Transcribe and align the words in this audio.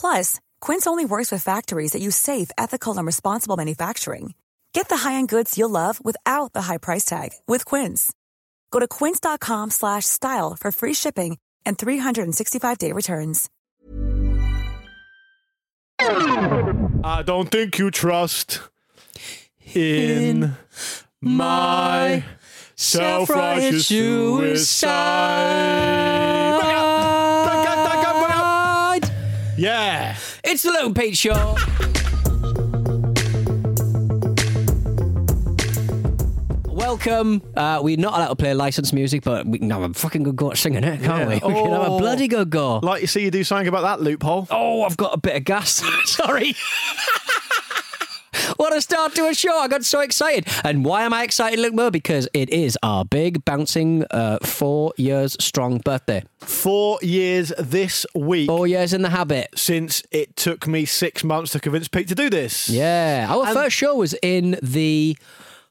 Plus, 0.00 0.40
Quince 0.62 0.86
only 0.86 1.04
works 1.04 1.30
with 1.30 1.42
factories 1.42 1.92
that 1.92 2.00
use 2.00 2.16
safe, 2.16 2.50
ethical, 2.56 2.96
and 2.96 3.04
responsible 3.06 3.58
manufacturing. 3.58 4.32
Get 4.72 4.88
the 4.88 4.96
high-end 4.98 5.28
goods 5.28 5.58
you'll 5.58 5.70
love 5.70 6.02
without 6.02 6.52
the 6.54 6.62
high 6.62 6.78
price 6.78 7.04
tag 7.04 7.32
with 7.46 7.64
Quince. 7.66 8.12
Go 8.70 8.80
to 8.80 8.88
quince.com 8.88 9.70
slash 9.70 10.06
style 10.06 10.56
for 10.56 10.72
free 10.72 10.94
shipping 10.94 11.36
and 11.66 11.76
365-day 11.76 12.92
returns. 12.92 13.50
I 16.00 17.22
don't 17.24 17.50
think 17.50 17.78
you 17.78 17.90
trust 17.90 18.60
in 19.74 20.54
my 21.20 22.24
self-righteous 22.76 23.86
suicide. 23.88 24.88
Back 24.88 26.37
It's 30.50 30.62
the 30.62 30.70
Luke 30.70 30.86
and 30.86 30.96
Pete 30.96 31.16
Show. 31.16 31.56
Welcome. 36.66 37.42
Uh, 37.56 37.80
we're 37.82 37.96
not 37.96 38.14
allowed 38.14 38.28
to 38.28 38.36
play 38.36 38.54
licensed 38.54 38.92
music, 38.94 39.22
but 39.24 39.46
we 39.46 39.58
can 39.58 39.68
have 39.70 39.82
a 39.82 39.92
fucking 39.92 40.22
good 40.22 40.36
go 40.36 40.50
at 40.52 40.56
singing 40.58 40.84
it, 40.84 41.02
can't 41.02 41.28
Yeah. 41.28 41.28
we? 41.28 41.34
We 41.54 41.62
can 41.62 41.72
have 41.72 41.82
a 41.82 41.86
Oh. 41.86 41.98
bloody 41.98 42.28
good 42.28 42.50
go. 42.50 42.78
Like 42.78 43.00
you 43.00 43.06
see 43.08 43.22
you 43.22 43.30
do 43.30 43.42
something 43.44 43.66
about 43.68 43.82
that 43.82 44.00
loophole. 44.00 44.46
Oh, 44.50 44.82
I've 44.84 44.96
got 44.96 45.12
a 45.14 45.18
bit 45.18 45.36
of 45.36 45.44
gas. 45.44 45.82
Sorry. 46.04 46.54
What 48.58 48.76
a 48.76 48.80
start 48.82 49.14
to 49.14 49.26
a 49.28 49.34
show. 49.34 49.56
I 49.58 49.66
got 49.68 49.84
so 49.84 50.00
excited. 50.00 50.46
And 50.64 50.84
why 50.84 51.02
am 51.04 51.14
I 51.14 51.22
excited, 51.22 51.58
Luke 51.58 51.72
Moore? 51.74 51.90
Because 51.90 52.28
it 52.34 52.50
is 52.50 52.76
our 52.82 53.04
big, 53.06 53.44
bouncing, 53.44 54.04
uh, 54.10 54.38
four 54.42 54.92
years 54.98 55.36
strong 55.40 55.78
birthday. 55.78 56.22
Four 56.40 56.98
years 57.02 57.52
this 57.58 58.04
week 58.14 58.48
Four 58.48 58.66
years 58.66 58.92
in 58.92 59.02
the 59.02 59.10
habit. 59.10 59.48
since 59.56 60.02
it 60.10 60.36
took 60.36 60.66
me 60.66 60.84
six 60.84 61.24
months 61.24 61.52
to 61.52 61.60
convince 61.60 61.88
Pete 61.88 62.08
to 62.08 62.14
do 62.14 62.28
this. 62.28 62.68
Yeah. 62.68 63.26
Our 63.30 63.46
And- 63.46 63.54
first 63.54 63.74
show 63.76 63.94
was 63.96 64.14
in 64.22 64.58
the. 64.62 65.16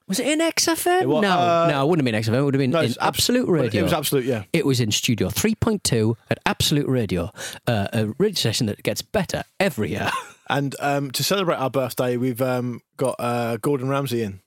Was 0.07 0.21
it 0.21 0.27
in 0.27 0.39
XFM? 0.39 1.01
It 1.01 1.07
no, 1.07 1.17
uh, 1.17 1.67
no, 1.69 1.83
it 1.83 1.89
wouldn't 1.89 2.07
have 2.07 2.13
been 2.13 2.33
XFM. 2.33 2.39
It 2.39 2.43
would 2.45 2.53
have 2.53 2.59
been 2.59 2.71
No, 2.71 2.79
in 2.79 2.85
it's 2.85 2.97
Absolute 3.01 3.49
Radio. 3.49 3.81
It 3.81 3.83
was 3.83 3.91
absolute, 3.91 4.23
yeah. 4.23 4.43
It 4.53 4.65
was 4.65 4.79
in 4.79 4.89
Studio 4.89 5.27
3.2 5.27 6.15
at 6.29 6.39
Absolute 6.45 6.87
Radio, 6.87 7.29
uh, 7.67 7.89
a 7.91 8.05
radio 8.17 8.33
session 8.35 8.67
that 8.67 8.81
gets 8.83 9.01
better 9.01 9.43
every 9.59 9.89
year. 9.91 10.09
And 10.49 10.75
um, 10.79 11.11
to 11.11 11.23
celebrate 11.23 11.57
our 11.57 11.69
birthday, 11.69 12.17
we've 12.17 12.41
um, 12.41 12.81
got 12.95 13.15
uh, 13.19 13.57
Gordon 13.57 13.89
Ramsay 13.89 14.23
in. 14.23 14.41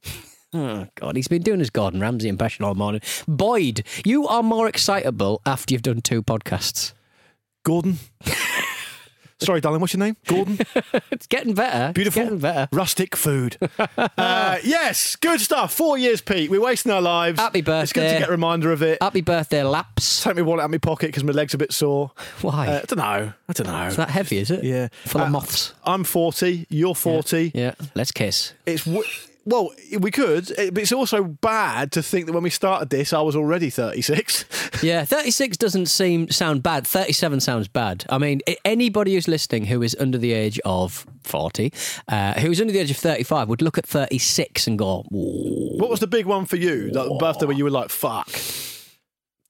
Oh, 0.52 0.86
God, 0.96 1.14
he's 1.14 1.28
been 1.28 1.42
doing 1.42 1.60
his 1.60 1.70
Gordon 1.70 2.00
Ramsay 2.00 2.28
impression 2.28 2.64
all 2.64 2.74
morning. 2.74 3.00
Boyd, 3.28 3.84
you 4.04 4.26
are 4.26 4.42
more 4.42 4.66
excitable 4.66 5.40
after 5.46 5.72
you've 5.72 5.82
done 5.82 6.00
two 6.00 6.22
podcasts. 6.22 6.92
Gordon. 7.64 7.98
Sorry, 9.40 9.60
darling, 9.60 9.80
what's 9.80 9.92
your 9.94 9.98
name? 10.00 10.16
Gordon. 10.26 10.58
It's 11.10 11.26
getting 11.26 11.54
better. 11.54 11.92
Beautiful. 11.92 12.22
It's 12.22 12.26
getting 12.30 12.38
better. 12.40 12.68
Rustic 12.72 13.14
food. 13.16 13.56
uh, 14.18 14.58
yes, 14.64 15.16
good 15.16 15.40
stuff. 15.40 15.72
Four 15.74 15.98
years, 15.98 16.20
Pete. 16.20 16.50
We're 16.50 16.60
wasting 16.62 16.92
our 16.92 17.02
lives. 17.02 17.38
Happy 17.38 17.60
birthday. 17.60 17.82
It's 17.82 17.92
good 17.92 18.12
to 18.12 18.18
get 18.20 18.28
a 18.28 18.30
reminder 18.30 18.72
of 18.72 18.82
it. 18.82 18.98
Happy 19.02 19.20
birthday, 19.20 19.62
Laps. 19.62 20.22
Take 20.22 20.36
my 20.36 20.42
wallet 20.42 20.62
out 20.62 20.66
of 20.66 20.70
my 20.70 20.78
pocket 20.78 21.06
because 21.08 21.24
my 21.24 21.32
leg's 21.32 21.52
are 21.54 21.56
a 21.56 21.58
bit 21.58 21.72
sore. 21.72 22.12
Why? 22.42 22.68
Uh, 22.68 22.78
I 22.78 22.84
don't 22.86 22.98
know. 22.98 23.32
I 23.48 23.52
don't 23.52 23.66
know. 23.66 23.86
It's 23.86 23.96
that 23.96 24.10
heavy, 24.10 24.38
is 24.38 24.50
it? 24.50 24.64
yeah. 24.64 24.88
Full 25.04 25.20
Uh, 25.20 25.24
of 25.24 25.30
moths. 25.30 25.74
I'm 25.84 26.04
40. 26.04 26.66
You're 26.70 26.94
40. 26.94 27.52
Yeah, 27.54 27.74
let's 27.94 28.12
kiss. 28.12 28.54
It's 28.66 28.84
w- 28.84 29.04
well, 29.44 29.70
we 29.98 30.10
could, 30.10 30.48
but 30.56 30.78
it's 30.78 30.92
also 30.92 31.24
bad 31.24 31.92
to 31.92 32.02
think 32.02 32.26
that 32.26 32.32
when 32.32 32.42
we 32.42 32.50
started 32.50 32.90
this, 32.90 33.12
I 33.12 33.20
was 33.20 33.34
already 33.36 33.70
36. 33.70 34.44
Yeah, 34.82 35.04
36 35.04 35.58
doesn't 35.58 35.86
seem 35.86 36.30
sound 36.30 36.62
bad. 36.62 36.86
37 36.86 37.40
sounds 37.40 37.68
bad. 37.68 38.06
I 38.08 38.16
mean, 38.16 38.40
anybody 38.64 39.12
who's 39.12 39.28
listening 39.28 39.66
who 39.66 39.82
is 39.82 39.94
under 40.00 40.16
the 40.16 40.32
age 40.32 40.58
of 40.64 41.06
40, 41.24 41.70
uh, 42.08 42.40
who's 42.40 42.62
under 42.62 42.72
the 42.72 42.78
age 42.78 42.90
of 42.90 42.96
35 42.96 43.48
would 43.50 43.60
look 43.60 43.76
at 43.76 43.84
36 43.86 44.66
and 44.66 44.78
go, 44.78 45.04
"Ooh." 45.12 45.76
what 45.78 45.90
was 45.90 46.00
the 46.00 46.06
big 46.06 46.24
one 46.24 46.46
for 46.46 46.56
you? 46.56 46.90
That 46.92 47.14
birthday 47.20 47.44
where 47.44 47.56
you 47.56 47.64
were 47.64 47.70
like, 47.70 47.90
"Fuck." 47.90 48.28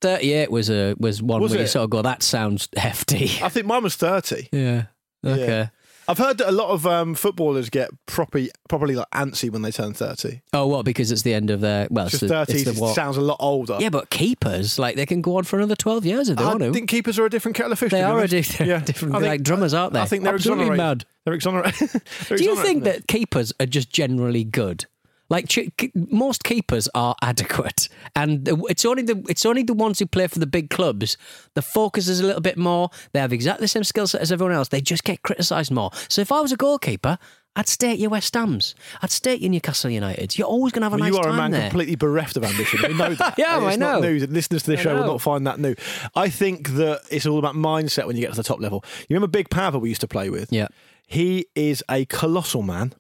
38 0.00 0.50
was 0.50 0.70
a 0.70 0.94
was 0.98 1.22
one 1.22 1.40
Was 1.42 1.52
where 1.52 1.60
you 1.60 1.66
sort 1.66 1.84
of 1.84 1.90
go, 1.90 2.02
that 2.02 2.22
sounds 2.22 2.68
hefty. 2.76 3.30
I 3.42 3.48
think 3.50 3.66
mine 3.66 3.82
was 3.82 3.96
30. 3.96 4.48
yeah. 4.52 4.84
Okay. 5.24 5.46
Yeah. 5.46 5.68
I've 6.10 6.18
heard 6.18 6.38
that 6.38 6.48
a 6.48 6.52
lot 6.52 6.70
of 6.70 6.86
um, 6.86 7.14
footballers 7.14 7.70
get 7.70 7.90
properly, 8.06 8.50
properly 8.68 8.94
like 8.96 9.08
antsy 9.10 9.50
when 9.50 9.62
they 9.62 9.70
turn 9.70 9.94
30. 9.94 10.40
Oh, 10.52 10.66
what? 10.66 10.84
Because 10.84 11.10
it's 11.12 11.22
the 11.22 11.32
end 11.34 11.50
of 11.50 11.60
their 11.60 11.86
well, 11.90 12.06
it's 12.06 12.12
Just 12.18 12.22
the, 12.22 12.28
30 12.28 12.52
it's 12.52 12.64
the 12.64 12.72
what? 12.80 12.94
sounds 12.94 13.16
a 13.16 13.20
lot 13.20 13.36
older. 13.40 13.76
Yeah, 13.80 13.90
but 13.90 14.10
keepers 14.10 14.78
like 14.78 14.96
they 14.96 15.06
can 15.06 15.22
go 15.22 15.36
on 15.36 15.44
for 15.44 15.56
another 15.58 15.76
12 15.76 16.04
years 16.04 16.28
if 16.28 16.36
they 16.36 16.42
I 16.44 16.48
want 16.48 16.60
to. 16.60 16.68
I 16.68 16.72
think 16.72 16.88
keepers 16.90 17.18
are 17.18 17.24
a 17.26 17.30
different 17.30 17.56
kettle 17.56 17.72
of 17.72 17.78
fish. 17.78 17.90
They 17.92 18.00
to 18.00 18.06
be 18.06 18.10
are 18.10 18.18
a 18.18 18.22
honest. 18.22 18.58
di- 18.58 18.64
they're 18.64 18.80
different, 18.84 19.14
I 19.14 19.18
think- 19.20 19.28
like 19.28 19.42
drummers, 19.42 19.72
aren't 19.74 19.92
they? 19.92 20.00
I 20.00 20.06
think 20.06 20.24
they're 20.24 20.34
Absolutely 20.34 20.64
exonerated. 20.66 20.98
mad. 20.98 21.04
They're 21.24 21.34
exonerated. 21.34 21.88
They're 22.28 22.38
Do 22.38 22.44
you 22.44 22.50
exonerated. 22.52 22.62
think 22.64 22.84
that 22.84 23.06
keepers 23.06 23.52
are 23.60 23.66
just 23.66 23.90
generally 23.90 24.42
good? 24.44 24.86
Like 25.30 25.46
most 25.94 26.44
keepers 26.44 26.88
are 26.94 27.14
adequate, 27.22 27.88
and 28.16 28.46
it's 28.68 28.84
only 28.84 29.02
the 29.02 29.24
it's 29.28 29.46
only 29.46 29.62
the 29.62 29.72
ones 29.74 29.98
who 30.00 30.06
play 30.06 30.26
for 30.26 30.38
the 30.40 30.46
big 30.46 30.68
clubs. 30.70 31.16
The 31.54 31.62
focus 31.62 32.08
is 32.08 32.20
a 32.20 32.26
little 32.26 32.42
bit 32.42 32.58
more. 32.58 32.90
They 33.12 33.20
have 33.20 33.32
exactly 33.32 33.64
the 33.64 33.68
same 33.68 33.84
skill 33.84 34.06
set 34.06 34.20
as 34.20 34.32
everyone 34.32 34.54
else. 34.54 34.68
They 34.68 34.80
just 34.80 35.04
get 35.04 35.22
criticised 35.22 35.70
more. 35.70 35.90
So 36.08 36.20
if 36.20 36.30
I 36.32 36.40
was 36.40 36.50
a 36.52 36.56
goalkeeper, 36.56 37.16
I'd 37.56 37.68
stay 37.68 37.90
at 37.92 37.98
your 37.98 38.10
West 38.10 38.34
Ham's. 38.34 38.74
I'd 39.02 39.10
stay 39.10 39.32
at 39.34 39.40
your 39.40 39.50
Newcastle 39.50 39.90
United. 39.90 40.36
You're 40.38 40.46
always 40.48 40.72
going 40.72 40.82
to 40.82 40.86
have 40.86 40.92
a 40.92 40.96
Well, 40.96 41.10
nice 41.10 41.12
you 41.12 41.18
are 41.20 41.28
a 41.28 41.36
man 41.36 41.50
there. 41.50 41.62
completely 41.68 41.96
bereft 41.96 42.36
of 42.36 42.44
ambition. 42.44 42.80
We 42.86 42.94
know 42.96 43.14
that. 43.14 43.34
Yeah, 43.38 43.58
it's 43.66 43.74
I 43.74 43.76
know. 43.76 44.02
and 44.02 44.32
Listeners 44.32 44.62
to 44.64 44.70
this 44.72 44.80
I 44.80 44.82
show 44.84 44.94
will 44.96 45.06
not 45.06 45.20
find 45.20 45.46
that 45.46 45.58
new. 45.58 45.74
I 46.14 46.28
think 46.28 46.70
that 46.70 47.02
it's 47.10 47.26
all 47.26 47.38
about 47.38 47.54
mindset 47.56 48.06
when 48.06 48.16
you 48.16 48.22
get 48.22 48.30
to 48.30 48.36
the 48.36 48.42
top 48.44 48.60
level. 48.60 48.84
You 49.08 49.14
remember 49.16 49.30
Big 49.30 49.48
Pava 49.48 49.80
we 49.80 49.88
used 49.88 50.00
to 50.02 50.08
play 50.08 50.30
with? 50.30 50.52
Yeah. 50.52 50.68
He 51.10 51.46
is 51.56 51.82
a 51.90 52.04
colossal 52.04 52.62
man, 52.62 52.92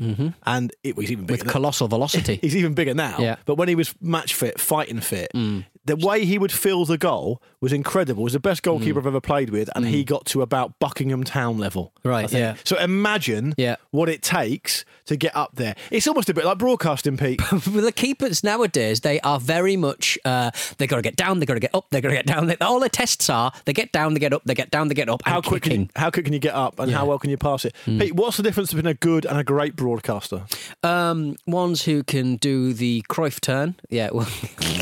and 0.44 0.72
it 0.82 0.96
was 0.96 1.12
even 1.12 1.26
bigger. 1.26 1.34
with 1.34 1.40
than- 1.42 1.52
colossal 1.52 1.86
velocity. 1.86 2.36
He's 2.42 2.56
even 2.56 2.74
bigger 2.74 2.92
now. 2.92 3.18
Yeah. 3.20 3.36
Mm. 3.36 3.38
But 3.46 3.54
when 3.54 3.68
he 3.68 3.76
was 3.76 3.94
match 4.00 4.34
fit, 4.34 4.58
fighting 4.58 5.00
fit, 5.00 5.30
the 5.32 5.96
way 5.96 6.24
he 6.24 6.36
would 6.36 6.50
fill 6.50 6.84
the 6.84 6.98
goal 6.98 7.40
was 7.60 7.72
incredible. 7.72 8.22
He 8.22 8.24
was 8.24 8.32
the 8.32 8.40
best 8.40 8.62
goalkeeper 8.62 8.98
I've 9.00 9.06
ever 9.06 9.20
played 9.20 9.50
with, 9.50 9.68
and 9.76 9.86
he 9.86 10.02
got 10.04 10.24
to 10.26 10.42
about 10.42 10.78
Buckingham 10.78 11.24
Town 11.24 11.58
level. 11.58 11.92
Mm. 12.04 12.10
Right, 12.10 12.32
yeah. 12.32 12.54
So 12.64 12.78
imagine 12.78 13.54
Yeah. 13.56 13.76
what 13.90 14.08
it 14.08 14.22
takes 14.22 14.84
to 15.06 15.16
get 15.16 15.34
up 15.36 15.50
there. 15.56 15.74
It's 15.90 16.06
almost 16.06 16.28
a 16.30 16.34
bit 16.34 16.44
like 16.44 16.58
broadcasting, 16.58 17.16
Pete. 17.16 17.40
The 17.90 17.92
keepers 17.92 18.44
nowadays, 18.44 19.00
they 19.00 19.20
are 19.20 19.40
very 19.40 19.76
much 19.76 20.18
uh, 20.24 20.50
they 20.78 20.86
got 20.86 20.96
to 20.96 21.02
get 21.02 21.16
down, 21.16 21.40
they 21.40 21.46
got 21.46 21.54
to 21.54 21.60
get 21.60 21.74
up, 21.74 21.86
they 21.90 22.00
got 22.00 22.10
to 22.10 22.14
get 22.14 22.26
down. 22.26 22.46
They, 22.46 22.56
all 22.60 22.78
their 22.80 22.88
tests 22.88 23.28
are 23.30 23.52
they 23.64 23.72
get 23.72 23.90
down, 23.92 24.14
they 24.14 24.20
get 24.20 24.32
up, 24.32 24.42
they 24.44 24.54
get 24.54 24.70
down, 24.70 24.88
they 24.88 24.94
get 24.94 25.08
up. 25.08 25.22
how 25.24 25.40
quick 25.40 25.64
can 25.64 25.72
you, 25.72 25.88
how 25.96 26.10
quick 26.10 26.24
can 26.26 26.32
you 26.34 26.38
get 26.40 26.54
up 26.54 26.78
and 26.78 26.92
how 26.92 27.06
well 27.06 27.18
can 27.18 27.30
you 27.30 27.36
pass 27.36 27.64
it? 27.64 27.74
Mm. 27.86 28.00
Pete, 28.00 28.14
what's 28.14 28.36
the 28.36 28.42
difference 28.42 28.72
between 28.72 28.90
a 28.90 28.94
good 28.94 29.24
and 29.24 29.38
a 29.38 29.44
great 29.44 29.76
broadcaster? 29.76 30.44
Um, 30.82 31.36
ones 31.46 31.84
who 31.84 32.02
can 32.04 32.36
do 32.36 32.72
the 32.72 33.04
Cruyff 33.08 33.40
turn. 33.40 33.76
Yeah, 33.88 34.10
well, 34.12 34.26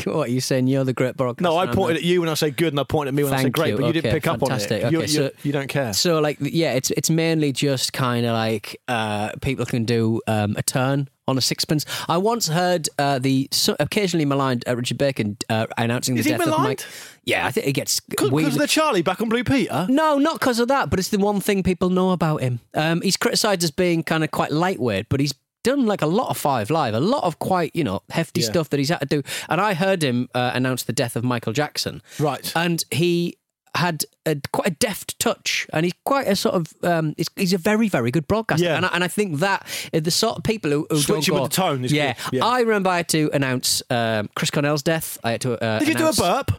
what 0.05 0.29
are 0.29 0.31
you 0.31 0.41
saying? 0.41 0.67
You're 0.67 0.83
the 0.83 0.93
great 0.93 1.17
broadcaster. 1.17 1.43
No, 1.49 1.57
I 1.57 1.67
pointed 1.67 1.97
at 1.97 2.03
you 2.03 2.19
when 2.21 2.29
I 2.29 2.33
say 2.35 2.51
good, 2.51 2.68
and 2.73 2.79
I 2.79 2.83
pointed 2.83 3.09
at 3.09 3.13
me 3.15 3.23
when 3.23 3.33
I 3.33 3.43
said 3.43 3.51
great, 3.53 3.69
you. 3.71 3.77
but 3.77 3.87
you 3.87 3.93
didn't 3.93 4.07
Okay, 4.07 4.15
pick 4.17 4.27
up 4.27 4.41
on 4.43 4.51
it. 4.51 4.69
You- 4.69 4.99
Okay, 4.99 5.01
you, 5.01 5.07
so- 5.07 5.31
you 5.43 5.51
don't 5.51 5.67
care. 5.67 5.93
So, 5.93 6.19
like, 6.19 6.37
yeah, 6.41 6.73
it's 6.73 6.91
it's 6.91 7.09
mainly 7.09 7.51
just 7.51 7.93
kind 7.93 8.25
of 8.25 8.33
like 8.33 8.79
uh, 8.87 9.31
people 9.41 9.65
can 9.65 9.85
do 9.85 10.21
um, 10.27 10.55
a 10.57 10.63
turn 10.63 11.09
on 11.27 11.37
a 11.37 11.41
sixpence. 11.41 11.85
I 12.07 12.17
once 12.17 12.47
heard 12.47 12.89
uh, 12.97 13.19
the 13.19 13.47
so 13.51 13.75
occasionally 13.79 14.25
maligned 14.25 14.63
uh, 14.67 14.75
Richard 14.75 14.97
Bacon 14.97 15.37
uh, 15.49 15.67
announcing 15.77 16.15
the 16.15 16.21
Is 16.21 16.25
he 16.25 16.31
death 16.31 16.47
of? 16.47 16.57
Mike. 16.59 16.83
Yeah, 17.23 17.45
I 17.45 17.51
think 17.51 17.67
he 17.67 17.71
gets 17.73 17.99
Because 17.99 18.31
of 18.31 18.57
the 18.57 18.65
Charlie 18.67 19.03
back 19.03 19.21
on 19.21 19.29
Blue 19.29 19.43
Peter? 19.43 19.85
No, 19.89 20.17
not 20.17 20.39
because 20.39 20.59
of 20.59 20.67
that, 20.69 20.89
but 20.89 20.97
it's 20.97 21.09
the 21.09 21.19
one 21.19 21.39
thing 21.39 21.61
people 21.61 21.89
know 21.91 22.11
about 22.11 22.41
him. 22.41 22.59
Um, 22.73 23.01
he's 23.01 23.17
criticised 23.17 23.63
as 23.63 23.69
being 23.69 24.01
kind 24.01 24.23
of 24.23 24.31
quite 24.31 24.51
lightweight, 24.51 25.07
but 25.09 25.19
he's 25.19 25.33
done 25.69 25.85
like 25.85 26.01
a 26.01 26.07
lot 26.07 26.29
of 26.29 26.37
Five 26.37 26.69
Live, 26.69 26.93
a 26.93 26.99
lot 26.99 27.23
of 27.23 27.39
quite, 27.39 27.75
you 27.75 27.83
know, 27.83 28.01
hefty 28.09 28.41
Yeah. 28.41 28.47
stuff 28.47 28.69
that 28.69 28.77
he's 28.79 28.89
had 28.89 28.99
to 28.99 29.05
do. 29.05 29.23
And 29.47 29.61
I 29.61 29.73
heard 29.73 30.03
him 30.03 30.29
uh, 30.33 30.51
announce 30.53 30.83
the 30.83 30.93
death 30.93 31.15
of 31.15 31.23
Michael 31.23 31.53
Jackson. 31.53 32.01
Right. 32.19 32.51
And 32.55 32.83
he 32.91 33.37
had 33.75 34.03
a, 34.25 34.35
quite 34.51 34.67
a 34.67 34.71
deft 34.71 35.19
touch, 35.19 35.67
and 35.71 35.85
he's 35.85 35.93
quite 36.03 36.27
a 36.27 36.35
sort 36.35 36.55
of 36.55 36.73
um, 36.83 37.13
he's, 37.17 37.27
he's 37.35 37.53
a 37.53 37.57
very 37.57 37.87
very 37.87 38.09
good 38.09 38.27
broadcaster. 38.27 38.65
Yeah. 38.65 38.77
And, 38.77 38.85
I, 38.85 38.89
and 38.93 39.03
I 39.03 39.07
think 39.07 39.39
that 39.39 39.67
the 39.93 40.11
sort 40.11 40.37
of 40.37 40.43
people 40.43 40.71
who, 40.71 40.87
who 40.89 40.97
Switching 40.97 41.33
don't 41.33 41.43
with 41.43 41.51
the 41.51 41.55
tone 41.55 41.85
is 41.85 41.91
yeah. 41.91 42.13
good. 42.13 42.39
Yeah. 42.39 42.45
I 42.45 42.61
remember 42.61 42.89
I 42.89 42.97
had 42.97 43.09
to 43.09 43.29
announce 43.31 43.83
um, 43.91 44.29
Chris 44.35 44.49
Cornell's 44.49 44.83
death. 44.83 45.17
I 45.23 45.31
had 45.31 45.41
to. 45.41 45.63
Uh, 45.63 45.79
Did 45.79 45.89
you 45.89 45.95
do 45.95 46.07
a 46.07 46.13
burp? 46.13 46.51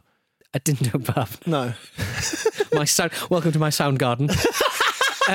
I 0.54 0.58
didn't 0.58 0.90
do 0.90 0.96
a 0.96 0.98
burp. 0.98 1.46
No. 1.46 1.74
my 2.72 2.84
sound. 2.84 3.12
Welcome 3.28 3.52
to 3.52 3.58
my 3.58 3.70
sound 3.70 3.98
garden. 3.98 4.28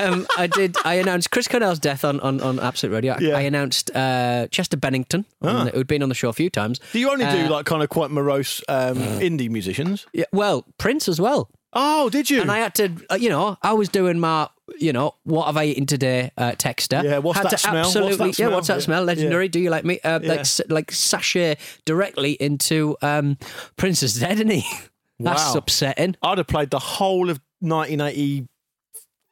um, 0.04 0.26
I 0.36 0.46
did. 0.46 0.76
I 0.84 0.94
announced 0.94 1.30
Chris 1.30 1.48
Cornell's 1.48 1.78
death 1.78 2.04
on, 2.04 2.20
on, 2.20 2.40
on 2.40 2.58
Absolute 2.60 2.92
Radio. 2.94 3.14
I- 3.14 3.18
Yeah. 3.20 3.34
Ah. 3.34 3.38
I 3.38 3.40
announced 3.42 3.90
uh, 3.94 4.46
Chester 4.50 4.76
Bennington, 4.76 5.24
on 5.42 5.68
who'd 5.68 5.86
been 5.86 6.02
on 6.02 6.08
the 6.08 6.14
show 6.14 6.28
a 6.28 6.32
few 6.32 6.50
times. 6.50 6.80
Do 6.92 6.98
you 6.98 7.10
only 7.10 7.24
do 7.26 7.46
Uh, 7.46 7.50
like 7.50 7.66
kind 7.66 7.82
of 7.82 7.88
quite 7.88 8.10
morose 8.10 8.62
um, 8.68 8.96
indie 8.98 9.50
musicians? 9.50 10.06
Yeah, 10.12 10.24
well, 10.32 10.64
Prince 10.78 11.08
as 11.08 11.20
well. 11.20 11.50
Oh, 11.72 12.08
did 12.08 12.30
you? 12.30 12.40
And 12.40 12.50
I 12.50 12.58
had 12.58 12.74
to, 12.76 12.90
uh, 13.10 13.16
you 13.16 13.28
know, 13.28 13.58
I 13.62 13.74
was 13.74 13.90
doing 13.90 14.18
my, 14.18 14.48
you 14.78 14.94
know, 14.94 15.14
what 15.24 15.44
have 15.46 15.58
I 15.58 15.64
eaten 15.64 15.84
today, 15.84 16.30
uh, 16.38 16.52
texter. 16.52 17.02
Yeah, 17.04 17.18
what's 17.18 17.36
had 17.36 17.46
that 17.46 17.50
to 17.50 17.58
smell? 17.58 17.74
What's 17.84 17.88
Absolutely, 17.96 18.16
that 18.16 18.26
yeah, 18.26 18.32
smell? 18.46 18.50
what's 18.52 18.68
that 18.68 18.74
Yeah. 18.74 18.80
smell? 18.80 19.04
Legendary. 19.04 19.48
Do 19.48 19.58
you 19.60 19.68
like 19.68 19.84
me? 19.84 20.00
Uh, 20.02 20.20
Yeah. 20.22 20.28
Like, 20.28 20.40
s- 20.40 20.60
like 20.70 20.90
sachet 20.90 21.56
directly 21.84 22.32
into 22.32 22.96
um, 23.02 23.36
Prince's 23.76 24.18
dead, 24.18 24.36
isn't 24.36 24.48
he? 24.50 24.64
That's 25.20 25.52
Wow. 25.52 25.58
upsetting. 25.58 26.16
I'd 26.22 26.38
have 26.38 26.46
played 26.46 26.70
the 26.70 26.78
whole 26.78 27.28
of 27.30 27.40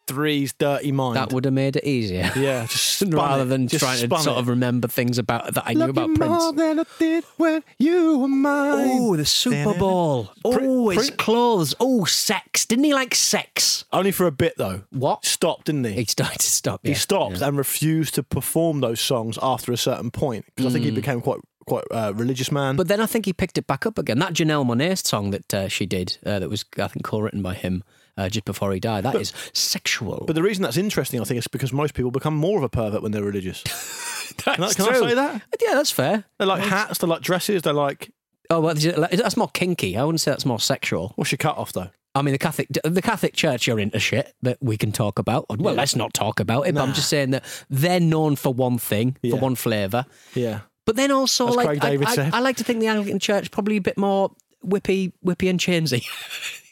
1983's 0.06 0.52
Dirty 0.54 0.92
Mind. 0.92 1.16
That 1.16 1.32
would 1.32 1.44
have 1.44 1.54
made 1.54 1.76
it 1.76 1.84
easier. 1.84 2.30
yeah, 2.36 2.66
Rather 3.06 3.44
than 3.44 3.68
Just 3.68 3.84
trying 3.84 4.08
to 4.08 4.18
sort 4.18 4.36
it. 4.36 4.40
of 4.40 4.48
remember 4.48 4.88
things 4.88 5.18
about 5.18 5.54
that 5.54 5.64
I 5.66 5.72
Love 5.72 5.94
knew 5.94 6.02
about 6.02 6.14
Prince. 6.16 6.30
more 6.30 6.52
than 6.52 6.80
I 6.80 6.84
did 6.98 7.24
when 7.36 7.62
you 7.78 8.18
were 8.18 8.28
mine. 8.28 8.88
Oh, 9.00 9.16
the 9.16 9.24
Super 9.24 9.74
Bowl. 9.78 10.30
Oh, 10.44 10.90
his 10.90 11.10
clothes. 11.10 11.74
Oh, 11.80 12.04
sex. 12.04 12.66
Didn't 12.66 12.84
he 12.84 12.94
like 12.94 13.14
sex? 13.14 13.84
Only 13.92 14.10
for 14.10 14.26
a 14.26 14.32
bit 14.32 14.54
though. 14.56 14.82
What? 14.90 15.24
Stopped, 15.24 15.66
didn't 15.66 15.84
he? 15.84 15.92
He 15.92 16.04
started 16.04 16.38
to 16.38 16.46
stop. 16.46 16.80
he 16.82 16.90
yeah. 16.90 16.96
stopped 16.96 17.40
and 17.40 17.56
refused 17.56 18.14
to 18.14 18.22
perform 18.22 18.80
those 18.80 19.00
songs 19.00 19.38
after 19.42 19.72
a 19.72 19.76
certain 19.76 20.10
point 20.10 20.44
because 20.46 20.66
I 20.66 20.70
think 20.74 20.84
he 20.84 20.90
became 20.90 21.20
quite 21.20 21.40
quite 21.66 21.84
uh, 21.90 22.12
religious 22.14 22.52
man. 22.52 22.74
Mm. 22.74 22.76
But 22.78 22.88
then 22.88 23.00
I 23.00 23.06
think 23.06 23.24
he 23.24 23.32
picked 23.32 23.56
it 23.58 23.66
back 23.66 23.86
up 23.86 23.98
again. 23.98 24.18
That 24.18 24.34
Janelle 24.34 24.66
Monae 24.66 25.02
song 25.02 25.30
that 25.30 25.54
uh, 25.54 25.68
she 25.68 25.86
did, 25.86 26.18
uh, 26.24 26.38
that 26.38 26.50
was 26.50 26.64
I 26.78 26.88
think 26.88 27.04
co-written 27.04 27.42
by 27.42 27.54
him 27.54 27.84
uh, 28.16 28.28
just 28.28 28.44
before 28.44 28.72
he 28.72 28.80
died. 28.80 29.04
That 29.04 29.14
is 29.16 29.32
sexual. 29.52 30.24
But 30.26 30.34
the 30.34 30.42
reason 30.42 30.62
that's 30.62 30.76
interesting, 30.76 31.20
I 31.20 31.24
think, 31.24 31.38
is 31.38 31.46
because 31.48 31.72
most 31.72 31.94
people 31.94 32.10
become 32.10 32.34
more 32.36 32.58
of 32.58 32.64
a 32.64 32.68
pervert 32.68 33.02
when 33.02 33.12
they're 33.12 33.24
religious. 33.24 33.62
Can, 34.38 34.64
I, 34.64 34.72
can 34.72 34.88
I 34.88 34.98
say 34.98 35.14
that? 35.14 35.42
Yeah, 35.60 35.74
that's 35.74 35.90
fair. 35.90 36.24
They 36.38 36.44
like 36.46 36.62
hats, 36.62 36.98
they 36.98 37.06
like 37.06 37.20
dresses, 37.20 37.62
they 37.62 37.70
like. 37.72 38.10
Oh, 38.50 38.60
well, 38.60 38.74
that's 38.74 39.36
more 39.36 39.48
kinky. 39.48 39.96
I 39.96 40.02
wouldn't 40.02 40.20
say 40.20 40.30
that's 40.30 40.46
more 40.46 40.58
sexual. 40.58 41.12
What's 41.16 41.30
your 41.30 41.36
cut 41.38 41.56
off 41.56 41.72
though? 41.72 41.90
I 42.14 42.22
mean, 42.22 42.32
the 42.32 42.38
Catholic, 42.38 42.68
the 42.84 43.02
Catholic 43.02 43.34
Church 43.34 43.68
are 43.68 43.78
into 43.78 43.98
shit 44.00 44.32
that 44.42 44.58
we 44.60 44.76
can 44.76 44.92
talk 44.92 45.18
about. 45.18 45.46
Well, 45.50 45.74
let's 45.74 45.94
not 45.94 46.14
talk 46.14 46.40
about 46.40 46.66
it. 46.66 46.74
But 46.74 46.82
I'm 46.82 46.94
just 46.94 47.08
saying 47.08 47.30
that 47.30 47.44
they're 47.68 48.00
known 48.00 48.34
for 48.36 48.52
one 48.52 48.78
thing, 48.78 49.16
Yeah. 49.22 49.32
for 49.34 49.40
one 49.40 49.56
flavour. 49.56 50.06
Yeah. 50.34 50.60
But 50.86 50.96
then 50.96 51.10
also, 51.10 51.48
As 51.48 51.56
like, 51.56 51.66
Craig 51.66 51.84
I, 51.84 51.90
David 51.90 52.08
I- 52.08 52.14
said. 52.14 52.34
I 52.34 52.40
like 52.40 52.56
to 52.56 52.64
think 52.64 52.80
the 52.80 52.86
Anglican 52.88 53.18
Church 53.18 53.50
probably 53.50 53.76
a 53.76 53.80
bit 53.82 53.98
more 53.98 54.30
whippy, 54.64 55.12
whippy 55.24 55.50
and 55.50 55.60
chainsy. 55.60 56.04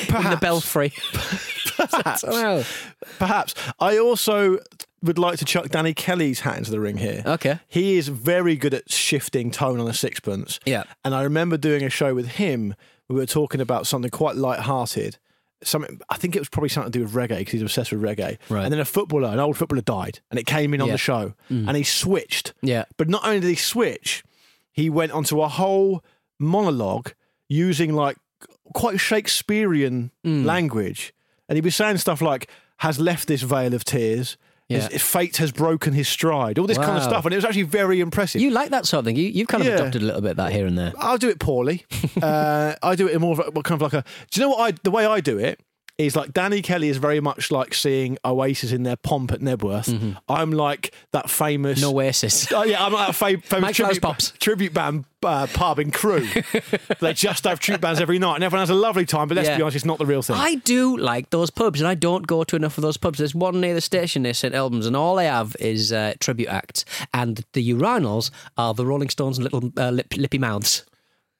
in 0.00 0.06
the 0.06 0.12
Perhaps. 0.12 0.40
belfry. 0.40 0.92
Perhaps. 1.76 2.24
Well, 2.28 2.64
Perhaps. 3.18 3.54
I 3.78 3.98
also 3.98 4.58
would 5.02 5.18
like 5.18 5.38
to 5.38 5.44
chuck 5.44 5.68
Danny 5.68 5.94
Kelly's 5.94 6.40
hat 6.40 6.58
into 6.58 6.70
the 6.72 6.80
ring 6.80 6.96
here. 6.96 7.22
Okay. 7.24 7.60
He 7.68 7.96
is 7.96 8.08
very 8.08 8.56
good 8.56 8.74
at 8.74 8.90
shifting 8.90 9.50
tone 9.50 9.78
on 9.80 9.86
a 9.88 9.94
sixpence. 9.94 10.58
Yeah. 10.66 10.84
And 11.04 11.14
I 11.14 11.22
remember 11.22 11.56
doing 11.56 11.84
a 11.84 11.90
show 11.90 12.14
with 12.14 12.26
him. 12.26 12.74
We 13.08 13.14
were 13.16 13.26
talking 13.26 13.60
about 13.60 13.86
something 13.86 14.10
quite 14.10 14.34
light-hearted. 14.36 15.18
Something 15.62 16.00
I 16.10 16.16
think 16.16 16.34
it 16.36 16.40
was 16.40 16.48
probably 16.48 16.68
something 16.68 16.92
to 16.92 16.98
do 16.98 17.04
with 17.04 17.14
reggae 17.14 17.38
because 17.38 17.52
he's 17.52 17.62
obsessed 17.62 17.90
with 17.92 18.02
reggae. 18.02 18.38
Right. 18.48 18.64
And 18.64 18.72
then 18.72 18.80
a 18.80 18.84
footballer, 18.84 19.28
an 19.28 19.38
old 19.38 19.56
footballer, 19.56 19.82
died, 19.82 20.20
and 20.30 20.38
it 20.38 20.46
came 20.46 20.74
in 20.74 20.80
on 20.80 20.88
Yeah. 20.88 20.94
Mm. 20.94 20.94
the 20.94 20.98
show, 20.98 21.34
and 21.48 21.76
he 21.76 21.82
switched. 21.84 22.52
Yeah. 22.62 22.84
But 22.96 23.08
not 23.08 23.24
only 23.24 23.40
did 23.40 23.48
he 23.48 23.54
switch, 23.56 24.24
he 24.72 24.90
went 24.90 25.12
onto 25.12 25.40
a 25.42 25.48
whole 25.48 26.04
monologue 26.38 27.10
using 27.48 27.92
like 27.94 28.16
quite 28.74 28.98
Shakespearean 29.00 30.10
Mm. 30.26 30.44
language, 30.44 31.12
and 31.48 31.56
he'd 31.56 31.62
be 31.62 31.70
saying 31.70 31.98
stuff 31.98 32.20
like 32.20 32.48
"has 32.78 32.98
left 33.00 33.28
this 33.28 33.42
vale 33.42 33.74
of 33.74 33.84
tears." 33.84 34.36
Yeah. 34.70 34.86
his 34.90 35.00
fate 35.02 35.38
has 35.38 35.50
broken 35.50 35.94
his 35.94 36.08
stride. 36.08 36.58
All 36.58 36.66
this 36.66 36.76
kind 36.76 36.98
of 36.98 37.02
stuff, 37.02 37.24
and 37.24 37.32
it 37.32 37.36
was 37.38 37.44
actually 37.46 37.62
very 37.62 38.00
impressive. 38.00 38.42
you 38.42 38.50
like 38.50 38.68
that 38.68 38.84
sort 38.84 38.98
of 38.98 39.04
thing. 39.06 39.16
You, 39.16 39.22
you've 39.28 39.48
kind 39.48 39.62
of 39.62 39.66
Yeah. 39.66 39.76
adopted 39.76 40.02
a 40.02 40.04
little 40.04 40.20
bit 40.20 40.32
of 40.32 40.36
that 40.36 40.52
here 40.52 40.66
and 40.66 40.76
there. 40.76 40.92
I'll 40.98 41.16
do 41.16 41.30
it 41.30 41.38
poorly. 41.38 41.86
uh, 42.22 42.74
I 42.82 42.94
do 42.94 43.08
it 43.08 43.14
in 43.14 43.22
more 43.22 43.32
of 43.32 43.38
a, 43.48 43.50
what 43.50 43.64
kind 43.64 43.80
of 43.80 43.82
like 43.90 43.94
a. 43.94 44.04
Do 44.30 44.38
you 44.40 44.46
know 44.46 44.50
what 44.50 44.60
I? 44.74 44.76
The 44.82 44.90
way 44.90 45.06
I 45.06 45.20
do 45.20 45.38
it 45.38 45.58
is 45.98 46.14
like 46.14 46.32
Danny 46.32 46.62
Kelly 46.62 46.88
is 46.88 46.96
very 46.96 47.18
much 47.20 47.50
like 47.50 47.74
seeing 47.74 48.16
Oasis 48.24 48.70
in 48.70 48.84
their 48.84 48.94
pomp 48.96 49.32
at 49.32 49.40
Knebworth. 49.40 50.16
I'm 50.28 50.52
like 50.52 50.94
that 51.12 51.28
famous. 51.28 51.80
No 51.82 51.90
Oasis. 51.92 52.50
Oh 52.58 52.62
yeah, 52.62 52.84
I'm 52.84 52.92
like 52.92 53.08
that 53.08 53.14
fa- 53.14 53.40
famous 53.42 53.76
tribute, 53.76 54.00
Pops. 54.02 54.30
tribute 54.38 54.72
band 54.72 55.04
uh, 55.24 55.46
pub 55.52 55.78
in 55.80 55.90
Crewe. 55.90 56.26
they 57.00 57.12
just 57.14 57.42
have 57.44 57.58
tribute 57.60 57.80
bands 57.80 58.00
every 58.00 58.18
night, 58.20 58.36
and 58.36 58.44
everyone 58.44 58.62
has 58.62 58.70
a 58.70 58.74
lovely 58.74 59.04
time. 59.06 59.26
But 59.28 59.36
let's 59.36 59.48
Yeah. 59.48 59.56
be 59.56 59.62
honest, 59.62 59.74
it's 59.76 59.84
not 59.84 59.98
the 59.98 60.06
real 60.06 60.22
thing. 60.22 60.36
I 60.36 60.54
do 60.56 60.96
like 60.96 61.30
those 61.30 61.50
pubs, 61.50 61.80
and 61.80 61.88
I 61.88 61.94
don't 61.96 62.26
go 62.28 62.44
to 62.44 62.54
enough 62.56 62.78
of 62.78 62.82
those 62.82 62.96
pubs. 62.96 63.18
There's 63.18 63.34
one 63.34 63.60
near 63.60 63.74
the 63.74 63.80
station 63.80 64.22
near 64.22 64.34
St 64.34 64.54
Albans, 64.54 64.86
and 64.86 64.94
all 64.96 65.18
I 65.18 65.24
have 65.24 65.56
is 65.58 65.92
uh, 65.92 66.14
tribute 66.20 66.48
acts, 66.48 66.84
and 67.12 67.44
the 67.54 67.70
urinals 67.72 68.30
are 68.56 68.72
the 68.72 68.86
Rolling 68.86 69.08
Stones' 69.08 69.38
and 69.38 69.50
little 69.50 69.72
uh, 69.76 69.90
lip, 69.90 70.14
lippy 70.16 70.38
mouths. 70.38 70.84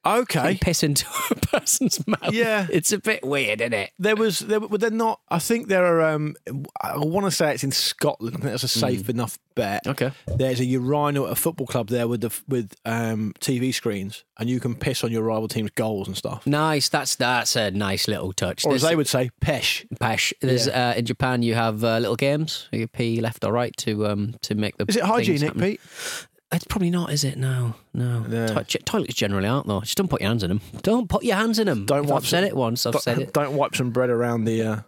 Okay. 0.06 0.58
piss 0.60 0.82
into 0.82 1.06
a 1.30 1.34
person's 1.34 2.06
mouth. 2.06 2.32
Yeah. 2.32 2.66
it's 2.70 2.92
a 2.92 2.98
bit 2.98 3.24
weird, 3.24 3.60
isn't 3.60 3.72
it? 3.74 3.90
There 3.98 4.16
was, 4.16 4.38
there, 4.40 4.60
they're 4.60 4.90
not. 4.90 5.20
I 5.28 5.38
think 5.38 5.68
there 5.68 5.84
are. 5.84 6.02
Um, 6.14 6.34
I 6.80 6.96
want 6.96 7.26
to 7.26 7.30
say 7.30 7.52
it's 7.52 7.64
in 7.64 7.72
Scotland. 7.72 8.36
I 8.36 8.40
think 8.40 8.50
that's 8.52 8.62
a 8.62 8.68
safe 8.68 9.08
enough 9.08 9.38
bet. 9.54 9.84
Mm. 9.84 9.90
Okay. 9.90 10.10
There's 10.26 10.60
a 10.60 10.64
urinal 10.64 11.26
at 11.26 11.32
a 11.32 11.36
football 11.36 11.66
club 11.66 11.88
there 11.88 12.08
with 12.08 12.20
the 12.22 12.30
with 12.48 12.74
um, 12.84 13.34
TV 13.40 13.74
screens, 13.74 14.24
and 14.38 14.48
you 14.48 14.60
can 14.60 14.74
piss 14.76 15.04
on 15.04 15.10
your 15.12 15.22
rival 15.22 15.48
team's 15.48 15.70
goals 15.70 16.06
and 16.08 16.16
stuff. 16.16 16.46
Nice. 16.46 16.88
That's 16.88 17.16
that's 17.16 17.56
a 17.56 17.70
nice 17.70 18.08
little 18.08 18.32
touch. 18.32 18.64
Or 18.64 18.72
as 18.74 18.82
There's- 18.82 18.90
they 18.92 18.96
would 18.96 19.08
say, 19.08 19.30
pesh. 19.40 19.84
Pesh. 20.00 20.32
There's 20.40 20.68
uh, 20.68 20.94
in 20.96 21.04
Japan 21.06 21.42
you 21.42 21.54
have 21.54 21.82
uh, 21.84 21.98
little 21.98 22.16
games. 22.16 22.68
You 22.72 22.86
pee 22.86 23.20
left 23.20 23.44
or 23.44 23.52
right 23.52 23.76
to 23.78 24.06
um 24.06 24.36
to 24.42 24.54
make 24.54 24.76
the. 24.78 24.86
Is 24.88 24.96
it 24.96 25.02
hygienic. 25.04 25.58
Pete? 25.58 25.80
It's 26.50 26.64
probably 26.64 26.88
not, 26.90 27.12
is 27.12 27.24
it? 27.24 27.36
No, 27.36 27.74
no. 27.92 28.24
Ge- 28.66 28.78
toilets 28.86 29.14
generally 29.14 29.46
aren't 29.48 29.66
though. 29.66 29.80
Just 29.80 29.98
don't 29.98 30.08
put 30.08 30.20
your 30.22 30.28
hands 30.28 30.42
in 30.42 30.48
them. 30.48 30.60
Don't 30.82 31.08
put 31.08 31.22
your 31.22 31.36
hands 31.36 31.58
in 31.58 31.66
them. 31.66 31.84
Don't 31.84 32.04
If 32.04 32.10
wipe 32.10 32.22
I've 32.22 32.26
said 32.26 32.40
some- 32.40 32.48
it 32.48 32.56
once. 32.56 32.86
I've 32.86 32.94
said 33.00 33.18
it. 33.18 33.32
Don't 33.34 33.54
wipe 33.54 33.74
some 33.76 33.90
bread 33.90 34.08
around 34.08 34.44
the 34.44 34.62
uh, 34.62 34.80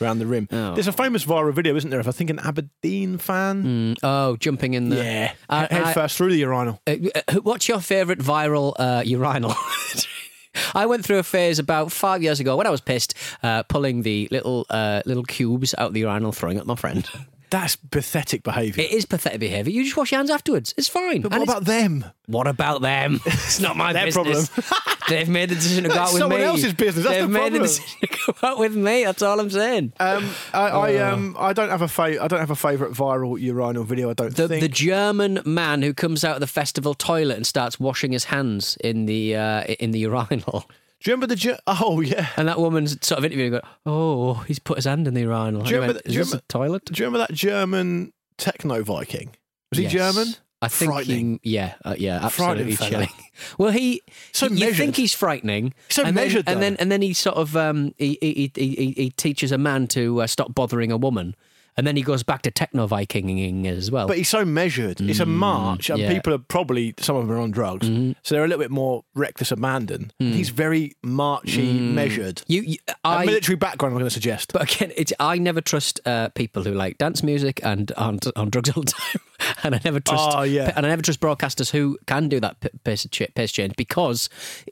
around 0.00 0.18
the 0.18 0.26
rim. 0.26 0.46
Oh. 0.52 0.74
There's 0.74 0.88
a 0.88 0.92
famous 0.92 1.24
viral 1.24 1.54
video, 1.54 1.74
isn't 1.74 1.88
there? 1.88 2.00
If 2.00 2.06
I 2.08 2.10
think 2.12 2.28
an 2.28 2.38
Aberdeen 2.40 3.16
fan. 3.16 3.64
Mm, 3.64 3.96
oh, 4.02 4.36
jumping 4.36 4.74
in 4.74 4.90
the. 4.90 4.96
Yeah, 4.96 5.32
I- 5.48 5.60
head 5.70 5.82
I- 5.84 5.92
first 5.94 6.18
through 6.18 6.32
the 6.32 6.36
urinal. 6.38 6.82
Uh, 6.86 6.96
uh, 7.14 7.34
what's 7.40 7.66
your 7.66 7.80
favourite 7.80 8.18
viral 8.20 8.74
uh, 8.78 9.02
urinal? 9.06 9.54
I 10.74 10.86
went 10.86 11.04
through 11.04 11.18
a 11.18 11.22
phase 11.22 11.58
about 11.58 11.92
five 11.92 12.22
years 12.22 12.40
ago 12.40 12.56
when 12.56 12.66
I 12.66 12.70
was 12.70 12.80
pissed, 12.80 13.14
uh, 13.42 13.62
pulling 13.64 14.02
the 14.02 14.28
little 14.30 14.66
uh, 14.70 15.02
little 15.06 15.24
cubes 15.24 15.74
out 15.78 15.88
of 15.88 15.94
the 15.94 16.00
urinal, 16.00 16.32
throwing 16.32 16.58
at 16.58 16.66
my 16.66 16.74
friend. 16.74 17.06
That's 17.50 17.76
pathetic 17.76 18.42
behaviour. 18.42 18.82
It 18.84 18.90
is 18.90 19.06
pathetic 19.06 19.38
behaviour. 19.40 19.72
You 19.72 19.84
just 19.84 19.96
wash 19.96 20.10
your 20.10 20.18
hands 20.18 20.30
afterwards. 20.30 20.74
It's 20.76 20.88
fine. 20.88 21.20
But 21.22 21.32
And 21.32 21.40
what 21.40 21.48
about 21.48 21.64
them? 21.64 22.04
What 22.26 22.46
about 22.48 22.82
them? 22.82 23.20
It's 23.26 23.60
not 23.60 23.76
my 23.76 23.92
Their 23.92 24.06
business. 24.06 24.50
They've 25.08 25.28
made 25.28 25.50
the 25.50 25.54
decision 25.54 25.84
to 25.84 25.90
go 25.90 25.94
out 25.96 26.12
with 26.12 26.18
someone 26.22 26.40
me. 26.40 26.44
else's 26.46 26.74
business. 26.74 27.04
That's 27.04 27.16
They've 27.18 27.22
the 27.22 27.28
made 27.32 27.38
problem. 27.52 27.62
the 27.62 27.68
decision 27.68 27.98
to 28.02 28.32
go 28.42 28.48
out 28.48 28.58
with 28.58 28.74
me. 28.74 29.04
That's 29.04 29.22
all 29.22 29.38
I'm 29.38 29.50
saying. 29.50 29.92
Um, 30.00 30.28
I, 30.52 30.68
I 30.68 30.96
um 31.10 31.36
I 31.38 31.52
don't 31.52 31.68
have 31.70 31.82
a 31.82 31.88
fa- 31.88 32.20
I 32.20 32.26
don't 32.26 32.40
have 32.40 32.50
a 32.50 32.56
favourite 32.56 32.92
viral 32.92 33.40
urinal 33.40 33.84
video. 33.84 34.10
I 34.10 34.14
don't 34.14 34.34
The, 34.34 34.48
think. 34.48 34.62
the 34.62 34.68
German 34.68 35.40
man 35.46 35.82
who 35.82 35.94
comes 35.94 36.24
out 36.24 36.34
of 36.34 36.40
the 36.40 36.48
festival 36.48 36.94
toilet 36.94 37.36
and 37.36 37.46
starts 37.46 37.78
washing 37.78 38.10
his 38.10 38.24
hands 38.24 38.76
in 38.82 39.06
the 39.06 39.36
uh, 39.36 39.62
in 39.78 39.92
the 39.92 40.00
urinal, 40.00 40.68
Do 41.02 41.10
you 41.10 41.14
remember 41.16 41.34
the? 41.34 41.60
Oh 41.66 42.00
yeah. 42.00 42.28
and 42.36 42.48
that 42.48 42.58
woman's 42.58 42.92
sort 43.06 43.18
of 43.18 43.24
interviewing, 43.24 43.50
going, 43.52 43.62
"Oh, 43.84 44.34
he's 44.48 44.58
put 44.58 44.78
his 44.78 44.86
hand 44.86 45.06
in 45.06 45.14
the 45.14 45.20
urinal." 45.20 45.62
Do 45.62 45.70
you 45.70 45.76
remember 45.76 45.94
went, 45.94 46.04
the- 46.04 46.10
do 46.10 46.14
you 46.14 46.20
remember- 46.22 46.42
toilet? 46.48 46.84
Do 46.86 47.00
you 47.00 47.06
remember 47.06 47.26
that 47.26 47.34
German 47.36 48.12
techno 48.38 48.82
Viking? 48.82 49.30
Was 49.70 49.78
he 49.78 49.84
Yes. 49.84 49.92
German? 49.92 50.34
I 50.62 50.68
think 50.68 50.90
Frightening. 50.90 51.40
he, 51.42 51.50
yeah, 51.50 51.74
uh, 51.84 51.94
yeah, 51.98 52.18
absolutely 52.24 52.76
chilling. 52.76 53.10
Well, 53.58 53.70
he, 53.72 54.00
So 54.32 54.46
you 54.46 54.58
measured. 54.60 54.76
think 54.76 54.96
he's 54.96 55.12
frightening, 55.12 55.74
So 55.90 56.02
and 56.02 56.14
measured, 56.14 56.46
then, 56.46 56.54
and 56.54 56.62
then 56.62 56.76
and 56.80 56.90
then 56.90 57.02
he 57.02 57.12
sort 57.12 57.36
of 57.36 57.54
um, 57.54 57.92
he, 57.98 58.16
he, 58.22 58.50
he, 58.54 58.74
he, 58.74 58.92
he 58.96 59.10
teaches 59.10 59.52
a 59.52 59.58
man 59.58 59.86
to 59.88 60.22
uh, 60.22 60.26
stop 60.26 60.54
bothering 60.54 60.90
a 60.90 60.96
woman. 60.96 61.36
And 61.76 61.86
then 61.86 61.96
he 61.96 62.02
goes 62.02 62.22
back 62.22 62.42
to 62.42 62.50
techno 62.50 62.88
Vikinging 62.88 63.66
as 63.66 63.90
well. 63.90 64.06
But 64.06 64.16
he's 64.16 64.28
so 64.28 64.44
measured. 64.44 65.00
It's 65.00 65.20
a 65.20 65.26
march, 65.26 65.90
and 65.90 65.98
Mm, 65.98 66.02
yeah. 66.02 66.12
People 66.14 66.32
are 66.34 66.38
probably 66.38 66.94
some 66.98 67.16
of 67.16 67.26
them 67.26 67.36
are 67.36 67.40
on 67.40 67.50
drugs, 67.50 67.86
so 67.86 68.34
they're 68.34 68.44
a 68.44 68.48
little 68.48 68.62
bit 68.62 68.70
more 68.70 69.04
reckless 69.14 69.50
abandon. 69.52 70.10
Mm. 70.20 70.32
He's 70.32 70.48
very 70.50 70.92
marchy, 71.02 71.72
measured. 71.72 72.42
you, 72.46 72.62
you 72.62 72.78
A 72.88 72.96
I, 73.08 73.26
military 73.26 73.56
background, 73.56 73.92
I'm 73.94 73.98
going 73.98 74.06
to 74.08 74.14
suggest. 74.14 74.52
But 74.52 74.62
again, 74.74 74.92
it's, 74.96 75.12
I 75.20 75.38
never 75.38 75.60
trust 75.60 76.00
uh, 76.06 76.28
people 76.30 76.62
who 76.64 76.72
like 76.72 76.98
dance 76.98 77.22
music 77.22 77.60
and 77.64 77.92
aren't 77.96 78.26
on 78.36 78.50
drugs 78.50 78.70
all 78.76 78.82
the 78.82 78.92
time. 78.98 79.20
and 79.62 79.74
I 79.74 79.80
never 79.84 80.00
trust. 80.00 80.36
Oh, 80.36 80.42
yeah. 80.42 80.72
And 80.76 80.86
I 80.86 80.88
never 80.88 81.02
trust 81.02 81.20
broadcasters 81.20 81.70
who 81.70 81.98
can 82.06 82.28
do 82.28 82.40
that 82.40 82.56
pace, 82.84 83.06
pace 83.34 83.52
change 83.52 83.74
because 83.76 84.28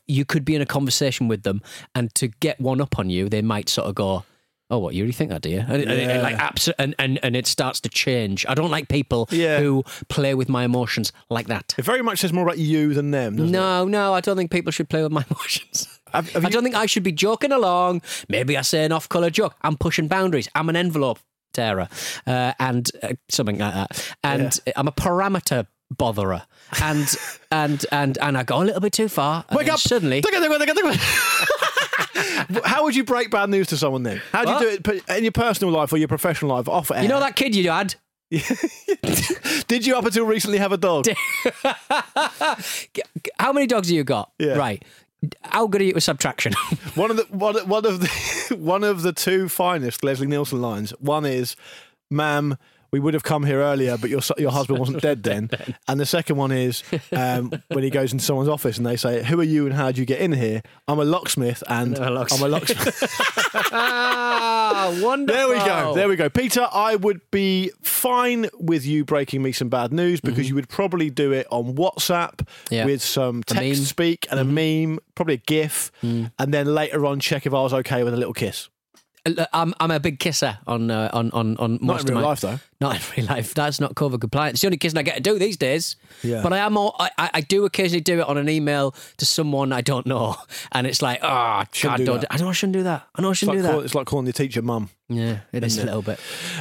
you 0.07 0.25
could 0.25 0.45
be 0.45 0.55
in 0.55 0.63
a 0.63 0.67
conversation 0.67 1.29
with 1.29 1.43
them, 1.43 1.61
and 1.95 2.15
to 2.17 2.29
get 2.29 2.61
one 2.61 2.81
up 2.81 2.99
on 2.99 3.11
you, 3.11 3.29
they 3.29 3.43
might 3.43 3.69
sort 3.69 3.89
of 3.89 3.95
go. 3.95 4.25
Oh, 4.71 4.79
what 4.79 4.95
you 4.95 5.03
really 5.03 5.13
think 5.13 5.31
that, 5.31 5.43
do 5.43 5.51
you? 5.51 5.61
And, 5.61 5.83
and- 5.83 5.91
and, 5.91 6.23
like 6.23 6.37
abs- 6.37 6.69
and, 6.79 6.95
and 6.99 7.19
and 7.23 7.37
it 7.37 7.47
starts 7.47 7.81
to 7.81 7.89
change. 7.91 8.47
I 8.49 8.55
don't 8.55 8.71
like 8.71 8.89
people 8.89 9.29
Yeah. 9.31 9.61
who 9.61 9.85
play 10.09 10.35
with 10.35 10.49
my 10.49 10.65
emotions 10.65 11.13
like 11.29 11.49
that. 11.49 11.75
It 11.77 11.85
very 11.85 12.03
much 12.03 12.21
says 12.21 12.33
more 12.33 12.45
about 12.45 12.59
you 12.59 12.95
than 12.95 13.11
them, 13.11 13.37
doesn't 13.37 13.49
it? 13.55 13.59
No, 13.59 13.85
no, 13.87 14.15
I 14.15 14.21
don't 14.21 14.37
think 14.37 14.51
people 14.51 14.73
should 14.73 14.89
play 14.89 15.03
with 15.03 15.13
my 15.13 15.25
emotions. 15.31 15.87
Have- 16.13 16.31
have 16.31 16.45
I 16.47 16.49
don't 16.49 16.63
think 16.63 16.75
I 16.77 16.87
should 16.87 17.03
be 17.03 17.13
joking 17.13 17.53
along. 17.53 18.03
Maybe 18.29 18.57
I 18.57 18.63
say 18.63 18.85
an 18.85 18.93
off-color 18.93 19.31
joke. 19.31 19.55
I'm 19.63 19.77
pushing 19.77 20.09
boundaries. 20.09 20.49
I'm 20.55 20.69
an 20.71 20.77
envelope 20.77 21.19
tearer, 21.53 21.89
uh, 22.27 22.53
and 22.59 22.91
uh, 23.03 23.13
something 23.29 23.59
like 23.59 23.75
that. 23.75 24.15
And 24.25 24.59
I'm 24.77 24.89
a 24.89 24.93
parameter 24.93 25.67
botherer, 25.95 26.43
and 26.83 27.07
and 27.53 27.85
and 27.93 28.17
and 28.19 28.39
I 28.39 28.43
go 28.45 28.63
a 28.63 28.65
little 28.65 28.81
bit 28.81 28.93
too 28.95 29.09
far. 29.09 29.45
Wake 29.53 29.69
up! 29.69 29.79
Suddenly, 29.79 30.23
How 32.65 32.85
would 32.85 32.95
you 32.97 33.05
break 33.05 33.31
bad 33.31 33.49
news 33.51 33.69
to 33.69 33.77
someone 33.77 34.03
then? 34.03 34.21
How 34.33 34.45
do 34.45 34.53
you 34.67 34.79
do 34.79 34.93
it 34.93 35.09
in 35.09 35.25
your 35.25 35.33
personal 35.33 35.73
life 35.73 35.93
or 35.93 35.97
your 35.97 36.09
professional 36.09 36.55
life 36.57 36.69
off 36.69 36.91
air? 36.91 37.03
you 37.03 37.09
know 37.09 37.21
that 37.21 37.37
kid 37.37 37.55
you 37.55 37.71
had. 37.71 37.95
Did 39.69 39.87
you 39.87 39.97
up 39.97 40.05
until 40.05 40.25
recently 40.27 40.59
have 40.59 40.73
a 40.73 40.77
dog? 40.77 41.07
How 43.39 43.53
many 43.53 43.67
dogs 43.67 43.89
have 43.89 43.95
you 43.97 44.05
got? 44.05 44.33
Yeah. 44.39 44.55
Right. 44.55 44.85
How 45.43 45.67
good 45.67 45.81
are 45.81 45.85
you 45.85 45.95
with 45.95 46.05
subtraction? 46.05 46.53
One 46.95 47.11
of 47.11 47.17
the 47.17 47.25
one, 47.31 47.57
one 47.69 47.87
of 47.87 48.01
the 48.01 48.57
one 48.57 48.85
of 48.85 49.03
the 49.03 49.13
two 49.13 49.49
finest 49.49 50.05
Leslie 50.05 50.27
Nielsen 50.27 50.61
lines. 50.61 50.91
One 50.99 51.25
is, 51.25 51.57
"Ma'am, 52.11 52.59
we 52.95 53.01
would 53.01 53.15
have 53.15 53.25
come 53.25 53.43
here 53.45 53.59
earlier, 53.61 53.99
but 53.99 54.09
your 54.11 54.21
your 54.39 54.53
husband 54.53 54.79
wasn't 54.79 55.03
dead 55.03 55.23
then." 55.25 55.51
And 55.89 55.99
the 55.99 56.07
second 56.07 56.37
one 56.37 56.53
is 56.53 56.83
um, 57.13 57.51
when 57.69 57.83
he 57.83 57.91
goes 57.91 58.13
into 58.13 58.25
someone's 58.25 58.49
office 58.49 58.77
and 58.79 58.87
they 58.87 58.97
say, 58.97 59.23
"Who 59.25 59.41
are 59.41 59.51
you 59.55 59.67
and 59.67 59.75
how 59.75 59.87
did 59.87 59.99
you 59.99 60.07
get 60.07 60.21
in 60.21 60.33
here?" 60.33 60.63
I'm 60.87 61.01
a 61.01 61.05
locksmith, 61.05 61.63
and 61.69 61.99
a 61.99 62.11
locksmith. 62.11 62.41
I'm 62.43 62.47
a 62.47 62.51
locksmith. 62.51 63.69
ah, 63.73 64.99
wonderful. 65.03 65.37
There 65.37 65.49
we 65.49 65.55
go. 65.65 65.95
There 65.95 66.09
we 66.09 66.17
go. 66.17 66.29
Peter, 66.29 66.67
I 66.73 66.97
would 66.97 67.21
be 67.31 67.71
fine 67.83 68.47
with 68.59 68.87
you 68.87 69.05
breaking 69.05 69.43
me 69.43 69.53
some 69.53 69.69
bad 69.69 69.93
news 69.93 70.21
because 70.21 70.49
you 70.49 70.55
would 70.55 70.69
probably 70.69 71.11
do 71.11 71.33
it 71.33 71.47
on 71.51 71.75
WhatsApp 71.75 72.25
Mm-hmm. 72.35 72.75
Yeah. 72.75 72.85
with 72.87 73.03
some 73.03 73.43
A 73.51 73.55
meme. 73.55 73.63
Mm-hmm. 73.63 73.71
text 73.75 73.85
speak 73.89 74.27
and 74.31 74.39
a 74.41 74.45
meme, 74.45 74.99
probably 75.15 75.35
a 75.35 75.39
GIF, 75.39 75.91
Mm. 76.03 76.31
and 76.39 76.53
then 76.55 76.67
later 76.75 77.05
on 77.07 77.21
check 77.21 77.47
if 77.47 77.53
I 77.55 77.61
was 77.63 77.73
okay 77.73 78.03
with 78.05 78.15
a 78.15 78.17
little 78.17 78.33
kiss. 78.35 78.69
Uh, 79.27 79.47
I'm 79.53 79.75
I'm 79.81 79.91
a 79.91 79.99
big 80.01 80.19
kisser 80.19 80.59
on 80.67 80.91
uh, 80.91 81.11
on 81.13 81.31
on 81.33 81.57
on 81.57 81.79
most 81.81 81.83
Not 81.83 82.01
in 82.01 82.07
of 82.07 82.11
real 82.11 82.21
my 82.21 82.29
life, 82.29 82.41
though. 82.41 82.59
Not 82.85 82.97
in 82.97 83.25
real 83.25 83.27
life. 83.35 83.55
That's 83.55 83.81
not 83.81 83.95
COVID 83.95 84.21
compliant. 84.21 84.55
It's 84.55 84.61
the 84.61 84.67
only 84.67 84.77
kissing 84.77 84.99
I 84.99 85.03
get 85.03 85.15
to 85.15 85.21
do 85.23 85.39
these 85.39 85.57
days. 85.57 85.97
Yeah. 86.23 86.43
But 86.43 86.53
I 86.53 86.59
am 86.59 86.77
all, 86.77 86.95
I, 86.99 87.31
I 87.33 87.41
do 87.41 87.65
occasionally 87.65 88.03
do 88.03 88.21
it 88.21 88.29
on 88.29 88.37
an 88.37 88.49
email 88.51 88.95
to 89.17 89.25
someone 89.25 89.73
I 89.73 89.81
don't 89.81 90.05
know, 90.07 90.37
and 90.73 90.87
it's 90.87 91.01
like, 91.01 91.21
oh, 91.23 91.65
God, 91.83 91.97
do 91.97 92.05
don't. 92.05 92.25
I 92.31 92.37
know 92.37 92.51
I 92.51 92.53
shouldn't 92.53 92.75
do 92.75 92.83
that. 92.83 93.07
I 93.15 93.23
know 93.23 93.31
I 93.31 93.33
shouldn't 93.33 93.57
like, 93.57 93.63
do 93.65 93.69
call, 93.71 93.79
that. 93.81 93.85
it's 93.87 93.95
like 93.95 94.07
calling 94.07 94.27
your 94.27 94.35
teacher 94.35 94.61
mum. 94.61 94.91
Yeah, 95.09 95.41
it 95.53 95.63
is 95.63 95.77
a 95.77 95.85
little 95.85 96.01
bit. 96.01 96.19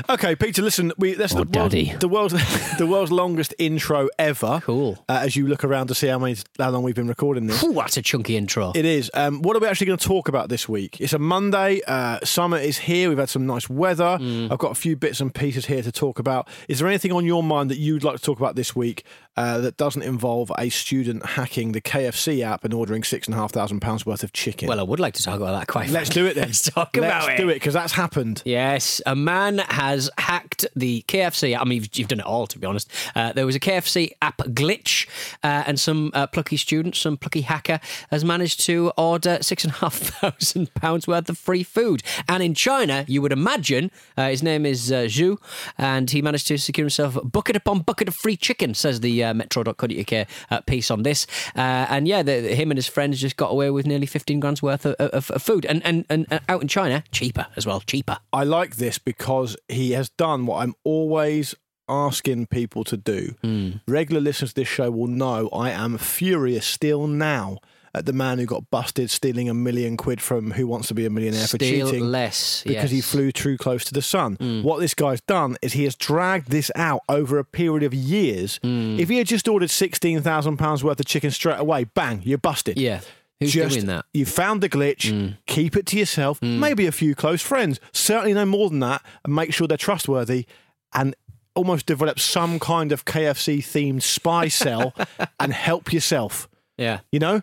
Okay, 0.10 0.36
Peter. 0.36 0.62
Listen, 0.62 0.92
we 0.98 1.14
that's 1.14 1.32
Or 1.34 1.46
the, 1.46 1.60
world- 1.60 1.72
daddy. 1.72 1.94
the 1.98 2.10
world's 2.10 2.34
the 2.78 2.86
world's 2.86 3.10
longest 3.12 3.54
intro 3.58 4.10
ever. 4.20 4.60
Cool. 4.64 4.98
Uh, 5.08 5.22
as 5.24 5.38
you 5.38 5.48
look 5.48 5.64
around 5.64 5.88
to 5.88 5.96
see 5.96 6.08
how 6.08 6.20
many 6.20 6.36
how 6.60 6.70
long 6.70 6.84
we've 6.84 6.94
been 6.94 7.08
recording 7.08 7.48
this. 7.48 7.64
Ooh, 7.64 7.72
that's 7.74 7.96
a 7.96 8.02
chunky 8.02 8.36
intro. 8.36 8.74
It 8.76 8.84
is. 8.84 9.10
Um, 9.14 9.42
what 9.44 9.56
are 9.56 9.60
we 9.60 9.68
actually 9.68 9.88
going 9.88 9.98
to 9.98 10.06
talk 10.06 10.28
about 10.28 10.50
this 10.50 10.68
week? 10.68 11.00
It's 11.00 11.14
a 11.14 11.20
Monday. 11.20 11.82
Uh, 11.88 12.20
summer 12.26 12.58
is 12.58 12.80
here. 12.80 13.08
We've 13.08 13.18
had 13.18 13.30
some 13.30 13.46
nice 13.48 13.70
weather. 13.70 14.18
Mm. 14.20 14.52
I've 14.52 14.60
got 14.60 14.72
a 14.72 14.76
few 14.76 14.98
bits 14.98 15.22
and 15.22 15.34
pieces 15.34 15.68
here 15.68 15.82
to 15.82 15.92
talk 15.94 16.13
about. 16.20 16.48
Is 16.68 16.80
there 16.80 16.88
anything 16.88 17.12
on 17.12 17.26
your 17.26 17.44
mind 17.44 17.70
that 17.72 17.78
you'd 17.78 18.04
like 18.04 18.18
to 18.18 18.22
talk 18.22 18.38
about 18.38 18.56
this 18.56 18.76
week 18.76 19.04
uh, 19.36 19.60
that 19.60 19.78
doesn't 19.78 20.04
involve 20.04 20.52
a 20.58 20.70
student 20.70 21.26
hacking 21.26 21.72
the 21.72 21.82
KFC 21.82 22.44
app 22.44 22.64
and 22.64 22.74
ordering 22.74 23.04
six 23.04 23.28
and 23.28 23.36
a 23.36 23.38
half 23.38 23.52
thousand 23.52 23.80
pounds 23.80 24.06
worth 24.06 24.24
of 24.24 24.34
chicken? 24.34 24.68
well, 24.68 24.80
I 24.80 24.84
would 24.84 25.00
like 25.00 25.14
to 25.16 25.24
talk 25.24 25.38
about 25.38 25.58
that 25.60 25.68
quite. 25.68 25.90
let's 25.90 26.10
frankly. 26.14 26.22
do 26.22 26.28
it 26.28 26.34
then. 26.36 26.44
Let's 26.54 26.70
talk 26.70 26.96
Let's 26.96 27.26
about 27.26 27.34
it. 27.34 27.38
do 27.38 27.50
it 27.50 27.56
because 27.56 27.74
that's 27.74 27.94
happened. 27.94 28.42
Yes, 28.46 29.02
a 29.06 29.16
man 29.16 29.58
has 29.60 30.10
hacked 30.18 30.66
the 30.76 31.04
KFC. 31.08 31.56
App. 31.56 31.62
I 31.62 31.64
mean, 31.66 31.78
you've, 31.78 31.90
you've 31.94 32.08
done 32.10 32.20
it 32.20 32.26
all, 32.26 32.46
to 32.48 32.60
be 32.60 32.68
honest. 32.68 32.92
Uh, 33.16 33.34
there 33.34 33.46
was 33.46 33.56
a 33.56 33.60
KFC 33.60 34.12
app 34.22 34.38
glitch, 34.38 35.08
uh, 35.44 35.64
and 35.66 35.80
some 35.80 36.12
uh, 36.14 36.28
plucky 36.28 36.58
student, 36.58 36.96
some 36.96 37.18
plucky 37.18 37.42
hacker, 37.42 37.80
has 38.12 38.24
managed 38.24 38.60
to 38.62 38.92
order 38.98 39.40
six 39.42 39.64
and 39.64 39.74
a 39.74 39.78
half 39.78 39.96
thousand 39.98 40.74
pounds 40.76 41.08
worth 41.08 41.30
of 41.30 41.38
free 41.38 41.64
food. 41.64 42.04
And 42.28 42.44
in 42.44 42.54
China, 42.54 43.06
you 43.08 43.22
would 43.22 43.32
imagine, 43.32 43.90
uh, 44.18 44.28
his 44.30 44.44
name 44.44 44.66
is 44.66 44.92
uh, 44.92 45.06
Zhu, 45.06 45.38
and 45.78 46.10
he 46.12 46.22
managed 46.22 46.48
to 46.48 46.58
secure 46.58 46.84
himself 46.86 47.18
bucket 47.24 47.56
upon 47.56 47.80
bucket 47.80 48.08
of 48.08 48.16
free 48.16 48.38
chicken, 48.38 48.74
says 48.74 49.00
the 49.00 49.23
uh, 49.24 49.34
Metro.co.uk 49.34 50.28
uh, 50.52 50.62
piece 50.62 50.92
on 50.92 51.04
this. 51.04 51.28
Uh, 51.56 51.88
and 51.90 52.08
yeah, 52.08 52.24
the, 52.24 52.56
him 52.56 52.72
and 52.72 52.78
his 52.78 52.88
friends 52.88 53.20
just 53.20 53.38
got 53.38 53.52
away 53.52 53.70
with 53.70 53.86
nearly 53.86 54.06
15 54.06 54.40
grand's 54.40 54.62
worth 54.62 54.86
of, 54.86 54.96
of, 54.96 55.32
of 55.32 55.42
food. 55.42 55.66
And, 55.66 55.84
and, 55.86 56.06
and 56.10 56.32
uh, 56.32 56.40
out 56.50 56.62
in 56.62 56.68
China, 56.68 57.04
cheaper 57.12 57.48
as 57.56 57.66
well, 57.66 57.82
cheaper. 57.82 58.18
I 58.32 58.44
like 58.44 58.76
this 58.78 58.98
because 58.98 59.58
he 59.68 59.92
has 59.92 60.10
done 60.10 60.46
what 60.46 60.64
I'm 60.64 60.76
always 60.84 61.56
asking 61.90 62.48
people 62.48 62.84
to 62.86 62.98
do. 62.98 63.36
Hmm. 63.42 63.72
Regular 63.88 64.22
listeners 64.22 64.52
to 64.52 64.62
this 64.62 64.68
show 64.68 64.90
will 64.90 65.08
know 65.08 65.50
I 65.50 65.72
am 65.72 65.98
furious 65.98 66.66
still 66.66 67.08
now 67.08 67.60
at 67.96 68.06
the 68.06 68.14
man 68.14 68.40
who 68.40 68.46
got 68.46 68.70
busted 68.72 69.10
stealing 69.12 69.50
a 69.50 69.54
million 69.54 69.98
quid 69.98 70.20
from 70.20 70.52
Who 70.52 70.66
Wants 70.68 70.88
to 70.88 70.94
Be 70.96 71.06
a 71.06 71.10
Millionaire 71.10 71.46
for 71.48 71.58
cheating. 71.60 72.04
less 72.04 72.64
Because 72.64 72.90
he 72.92 72.98
yes. 72.98 73.12
Hmm. 73.12 73.18
flew 73.18 73.32
too 73.32 73.58
close 73.58 73.86
to 73.86 73.94
the 73.94 74.02
sun. 74.02 74.36
What 74.64 74.80
this 74.80 74.94
guy's 74.94 75.22
done 75.22 75.58
is 75.62 75.74
he 75.74 75.84
has 75.84 75.96
dragged 75.96 76.50
this 76.50 76.72
out 76.76 77.02
over 77.08 77.38
a 77.38 77.44
period 77.46 77.84
of 77.84 77.94
years. 77.94 78.60
Hmm. 78.64 79.00
If 79.00 79.10
he 79.10 79.18
had 79.20 79.28
just 79.28 79.48
ordered 79.48 79.70
£16,000 79.70 80.84
worth 80.84 81.00
of 81.00 81.06
chicken 81.06 81.32
straight 81.32 81.60
away, 81.60 81.84
bang, 81.86 82.22
you're 82.24 82.38
busted. 82.38 82.78
Yeah. 82.80 83.02
Who's 83.40 83.52
Just- 83.54 83.74
doing 83.76 83.88
that? 83.88 84.06
You 84.14 84.26
found 84.26 84.62
the 84.62 84.70
glitch. 84.70 85.36
Keep 85.48 85.76
it 85.76 85.86
to 85.88 85.98
yourself. 85.98 86.42
Maybe 86.42 86.86
a 86.88 86.92
few 86.92 87.14
close 87.16 87.42
friends. 87.42 87.80
Certainly 87.92 88.34
no 88.34 88.46
more 88.46 88.70
than 88.70 88.80
that. 88.80 89.02
And 89.26 89.36
make 89.36 89.54
sure 89.54 89.68
they're 89.68 89.78
trustworthy. 89.78 90.46
And 90.94 91.16
almost 91.56 91.86
develop 91.86 92.20
some 92.20 92.60
kind 92.60 92.92
of 92.92 93.06
KFC 93.06 93.60
themed 93.60 94.02
spy 94.02 94.48
cell 94.48 94.94
and 95.40 95.52
help 95.54 95.92
yourself. 95.94 96.48
Yeah. 96.78 97.00
You 97.12 97.20
know. 97.20 97.42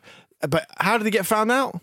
But 0.49 0.67
how 0.79 0.99
did 0.99 1.05
he 1.05 1.11
get 1.11 1.27
found 1.27 1.51
out? 1.53 1.81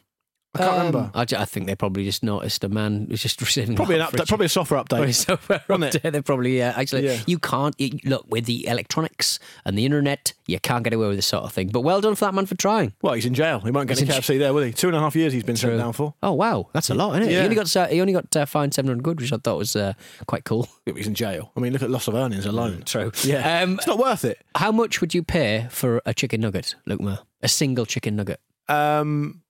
I 0.55 0.59
can't 0.59 0.77
remember. 0.77 0.97
Um, 0.99 1.11
I, 1.13 1.25
ju- 1.25 1.35
I 1.35 1.45
think 1.45 1.67
they 1.67 1.75
probably 1.75 2.03
just 2.03 2.23
noticed 2.23 2.63
a 2.63 2.69
man 2.69 3.05
who's 3.09 3.21
just 3.21 3.39
receiving 3.41 3.75
Probably 3.75 3.99
an 3.99 4.01
update. 4.07 4.27
Probably 4.27 4.47
a 4.47 4.49
software 4.49 4.83
Probably 4.85 5.09
update. 5.09 5.13
software 5.13 5.63
Wasn't 5.67 5.93
it? 5.93 6.01
update. 6.01 6.11
They 6.13 6.21
probably 6.23 6.57
yeah. 6.57 6.73
Actually, 6.75 7.05
Yeah. 7.05 7.19
you 7.27 7.37
can't 7.37 7.79
you, 7.79 7.99
look 8.05 8.25
with 8.27 8.45
the 8.45 8.65
electronics 8.65 9.37
and 9.65 9.77
the 9.77 9.85
internet. 9.85 10.33
You 10.47 10.59
can't 10.59 10.83
get 10.83 10.93
away 10.93 11.09
with 11.09 11.17
this 11.17 11.27
sort 11.27 11.43
of 11.43 11.51
thing. 11.53 11.67
But 11.67 11.81
well 11.81 12.01
done 12.01 12.15
for 12.15 12.25
that 12.25 12.33
man 12.33 12.47
for 12.47 12.55
trying. 12.55 12.93
Well, 13.03 13.13
he's 13.13 13.27
in 13.27 13.35
jail. 13.35 13.59
He 13.59 13.69
won't 13.69 13.87
get 13.87 13.99
He's 13.99 14.09
in 14.09 14.15
KFC 14.15 14.39
there, 14.39 14.51
will 14.51 14.63
he? 14.63 14.71
Two 14.71 14.87
and 14.87 14.95
a 14.97 14.99
half 14.99 15.15
years 15.15 15.31
he's 15.31 15.43
been 15.43 15.57
sent 15.57 15.77
down 15.77 15.93
for. 15.93 16.15
Oh 16.23 16.33
wow, 16.33 16.69
that's 16.73 16.89
a 16.89 16.95
lot, 16.95 17.11
isn't 17.17 17.23
it? 17.29 17.33
Yeah. 17.33 17.39
He 17.39 17.43
only 17.43 17.55
got 17.55 17.75
uh, 17.75 17.87
he 17.87 18.01
only 18.01 18.13
got 18.13 18.35
uh, 18.35 18.45
fined 18.47 18.73
seven 18.73 18.89
hundred 18.89 19.03
quid, 19.03 19.19
which 19.21 19.33
I 19.33 19.37
thought 19.37 19.57
was 19.59 19.75
uh, 19.75 19.93
quite 20.25 20.43
cool. 20.45 20.67
He's 20.87 21.05
in 21.05 21.13
jail. 21.13 21.51
I 21.55 21.59
mean, 21.59 21.71
look 21.73 21.83
at 21.83 21.91
loss 21.91 22.07
of 22.07 22.15
earnings 22.15 22.47
alone. 22.47 22.81
True. 22.85 23.11
Yeah. 23.23 23.61
Um, 23.61 23.73
it's 23.75 23.85
not 23.85 23.99
worth 23.99 24.25
it. 24.25 24.39
how 24.55 24.71
much 24.71 25.01
would 25.01 25.13
you 25.13 25.21
pay 25.21 25.67
for 25.69 26.01
a 26.05 26.15
chicken 26.15 26.41
nugget, 26.41 26.73
Luke 26.87 27.01
Moore? 27.01 27.19
A 27.41 27.47
single 27.47 27.85
chicken 27.85 28.15
nugget. 28.15 28.39
Um, 28.67 29.41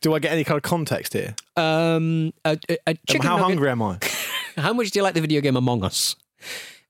do 0.00 0.14
I 0.14 0.18
get 0.20 0.32
any 0.32 0.44
kind 0.44 0.56
of 0.56 0.62
context 0.62 1.12
here? 1.12 1.34
Um, 1.56 2.32
a, 2.44 2.56
a, 2.68 2.76
a 2.86 2.90
Um, 2.92 2.96
chicken 3.08 3.26
how 3.26 3.36
nugget. 3.36 3.48
hungry 3.50 3.70
am 3.70 3.82
I? 3.82 3.98
How 4.56 4.74
much 4.74 4.90
do 4.90 4.98
you 4.98 5.02
like 5.02 5.14
the 5.14 5.20
video 5.22 5.40
game 5.40 5.56
Among 5.56 5.82
Us? 5.82 6.14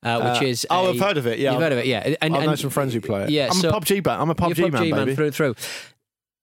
Uh, 0.02 0.32
which 0.32 0.42
Uh, 0.42 0.46
is 0.46 0.66
oh, 0.68 0.86
i 0.86 0.90
I've 0.90 0.98
heard 1.00 1.16
of 1.16 1.28
it, 1.28 1.38
yeah. 1.38 1.52
you've 1.52 1.60
heard 1.60 1.70
of 1.72 1.78
it, 1.78 1.86
yeah. 1.86 2.14
And, 2.20 2.34
I 2.36 2.40
know 2.44 2.50
and 2.50 2.58
some 2.58 2.70
friends 2.70 2.92
who 2.92 3.00
play 3.00 3.22
it. 3.24 3.30
Yeah, 3.30 3.46
I'm 3.52 3.52
so- 3.56 3.68
a 3.68 3.72
PUBG 3.80 4.04
man. 4.04 4.20
I'm 4.20 4.30
a 4.30 4.34
PUBG, 4.34 4.58
you're 4.58 4.70
man, 4.70 4.90
baby. 4.90 5.14
through 5.14 5.26
and 5.26 5.34
through. 5.34 5.54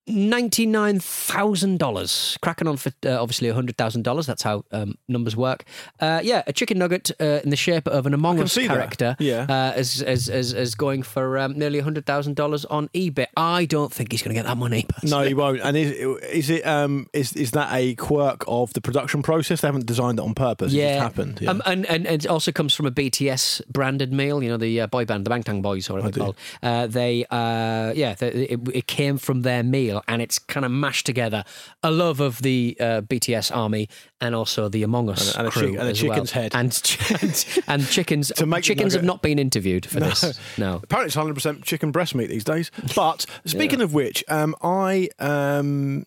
Ninety-nine 0.09 0.99
thousand 0.99 1.77
dollars, 1.79 2.37
cracking 2.41 2.67
on 2.67 2.77
for 2.77 2.91
uh, 3.05 3.21
obviously 3.21 3.49
hundred 3.49 3.77
thousand 3.77 4.03
dollars. 4.03 4.25
That's 4.25 4.41
how 4.43 4.65
um, 4.71 4.95
numbers 5.07 5.35
work. 5.35 5.63
Uh, 5.99 6.19
yeah, 6.23 6.43
a 6.47 6.53
chicken 6.53 6.77
nugget 6.79 7.11
uh, 7.21 7.39
in 7.43 7.49
the 7.51 7.55
shape 7.55 7.87
of 7.87 8.05
an 8.05 8.13
Among 8.13 8.39
Us 8.39 8.55
that. 8.55 8.67
character. 8.67 9.15
Yeah. 9.19 9.45
uh, 9.75 9.79
is, 9.79 10.01
is, 10.01 10.27
is, 10.29 10.53
is 10.53 10.75
going 10.75 11.03
for 11.03 11.37
um, 11.37 11.57
nearly 11.57 11.79
hundred 11.79 12.05
thousand 12.05 12.35
dollars 12.35 12.65
on 12.65 12.87
eBay. 12.89 13.27
I 13.37 13.65
don't 13.65 13.93
think 13.93 14.11
he's 14.11 14.21
going 14.21 14.35
to 14.35 14.39
get 14.41 14.45
that 14.47 14.57
money. 14.57 14.85
No, 15.03 15.21
he 15.21 15.33
won't. 15.33 15.61
And 15.61 15.77
is, 15.77 15.91
is 16.23 16.49
it 16.49 16.65
um 16.65 17.07
is 17.13 17.33
is 17.33 17.51
that 17.51 17.69
a 17.71 17.95
quirk 17.95 18.43
of 18.47 18.73
the 18.73 18.81
production 18.81 19.21
process? 19.21 19.61
They 19.61 19.67
haven't 19.67 19.85
designed 19.85 20.19
it 20.19 20.23
on 20.23 20.33
purpose. 20.33 20.73
It 20.73 20.77
Yeah, 20.77 20.95
just 20.95 21.01
happened. 21.03 21.39
Yeah. 21.41 21.51
Um, 21.51 21.61
and, 21.65 21.85
and 21.85 22.07
and 22.07 22.23
it 22.25 22.27
also 22.27 22.51
comes 22.51 22.73
from 22.73 22.85
a 22.87 22.91
BTS 22.91 23.67
branded 23.67 24.11
meal. 24.11 24.41
You 24.43 24.49
know 24.49 24.57
the 24.57 24.81
uh, 24.81 24.87
boy 24.87 25.05
band, 25.05 25.25
the 25.25 25.29
Bangtan 25.29 25.61
Boys, 25.61 25.89
or 25.89 25.93
whatever 25.93 26.11
they're 26.11 26.23
called. 26.23 26.37
Uh, 26.63 26.87
they, 26.87 27.25
uh, 27.29 27.93
yeah, 27.95 28.15
they, 28.15 28.29
it, 28.29 28.59
it 28.73 28.87
came 28.87 29.17
from 29.17 29.41
their 29.41 29.63
meal. 29.63 29.98
And 30.07 30.21
it's 30.21 30.39
kind 30.39 30.65
of 30.65 30.71
mashed 30.71 31.05
together 31.05 31.43
a 31.83 31.91
love 31.91 32.19
of 32.19 32.41
the 32.41 32.77
uh, 32.79 33.01
BTS 33.01 33.55
army 33.55 33.89
and 34.21 34.35
also 34.35 34.69
the 34.69 34.83
Among 34.83 35.09
Us 35.09 35.35
And 35.35 35.35
a- 35.35 35.39
and 35.39 35.47
a 35.47 35.51
crew 35.51 35.61
chick- 35.71 35.79
and 35.79 35.87
a 35.87 35.91
as 35.91 36.03
well. 36.03 36.11
chicken's 36.13 36.31
head. 36.31 36.51
and 36.55 36.97
and, 37.21 37.63
and 37.67 37.87
chickens. 37.87 38.31
To 38.35 38.45
make 38.45 38.63
chickens 38.63 38.93
have 38.93 39.03
not 39.03 39.21
been 39.21 39.39
interviewed 39.39 39.85
for 39.85 39.99
this. 39.99 40.39
No. 40.57 40.79
Apparently, 40.83 41.07
it's 41.07 41.15
100% 41.45 41.63
chicken 41.63 41.91
breast 41.91 42.15
meat 42.15 42.27
these 42.29 42.43
days. 42.43 42.71
But 42.95 43.25
speaking 43.45 43.81
of 43.81 43.93
which, 43.93 44.23
um, 44.29 44.55
I 44.61 45.09
um, 45.19 46.05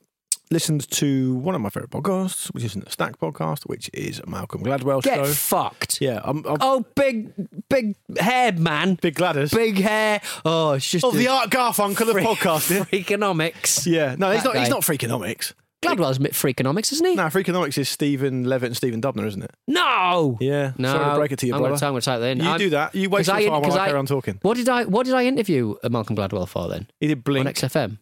listened 0.53 0.89
to 0.93 1.35
one 1.37 1.55
of 1.55 1.61
my 1.61 1.71
favourite 1.71 1.91
podcasts, 1.91 2.47
which 2.55 2.63
is 2.65 2.75
the 2.75 2.89
Stack 2.91 3.19
podcast, 3.19 3.63
which 3.65 3.91
is 3.93 4.21
Malcolm 4.27 4.63
Gladwell's 4.63 5.05
Get 5.05 5.17
show. 5.17 5.25
fucked. 5.33 6.01
yeah, 6.01 6.21
I'm, 6.23 6.45
I'm 6.47 6.59
Oh, 6.61 6.85
big, 6.95 7.33
big 7.69 7.97
hair, 8.19 8.53
man. 8.53 8.97
big 9.01 9.15
Gladders. 9.17 9.53
Big 9.55 9.79
hair. 9.79 10.21
Oh, 10.45 10.73
it's 10.73 10.89
just 10.91 11.05
Oh, 11.05 11.11
the 11.11 11.29
Art 11.29 11.51
Garfunkel 11.51 12.03
of 12.03 12.13
freak- 12.13 12.27
podcasting. 12.27 12.87
Freakonomics. 12.91 13.87
Yeah, 13.87 14.15
no, 14.19 14.31
he's 14.31 14.43
That 14.43 14.49
not. 14.55 14.57
He's 14.59 14.69
guy. 14.69 14.75
not 14.75 14.83
Freakonomics. 14.83 15.55
Gladwell's 15.83 16.19
a 16.19 16.21
bit 16.21 16.33
Freakonomics, 16.33 16.93
isn't 16.93 17.05
he? 17.07 17.17
No, 17.17 17.25
Freakonomics 17.25 17.77
is 17.77 17.89
Steven 17.89 18.45
Levitt 18.45 18.69
and 18.69 18.77
Stephen 18.77 19.01
Dubner, 19.03 19.27
isn't 19.27 19.43
it? 19.43 19.51
No. 19.67 20.39
Yeah. 20.41 20.75
No. 20.79 20.93
Sorry 20.93 21.05
to 21.11 21.17
break 21.19 21.33
it 21.33 21.41
to 21.41 21.47
you, 21.49 21.55
I'm 21.55 21.61
brother. 21.61 21.75
Gonna, 21.75 21.87
I'm 21.87 21.93
going 21.95 22.01
to 22.03 22.05
type 22.05 22.21
that 22.21 22.27
in. 22.29 22.39
You 22.41 22.49
I'm- 22.51 22.59
do 22.59 22.71
that. 22.71 22.95
You 22.95 23.11
waste 23.11 23.27
your 23.27 23.37
time 23.41 23.51
while 23.51 23.63
'cause 23.63 23.77
I 23.77 23.87
carry 23.87 23.99
on 23.99 24.07
talking. 24.07 24.39
What 24.43 24.57
did 24.59 24.69
I? 24.69 24.85
What 24.85 25.07
did 25.07 25.15
I 25.15 25.25
interview 25.25 25.75
Malcolm 25.91 26.15
Gladwell 26.15 26.47
for 26.47 26.69
then? 26.69 26.87
He 27.01 27.09
did 27.09 27.27
On 27.29 27.35
XFM. 27.47 27.99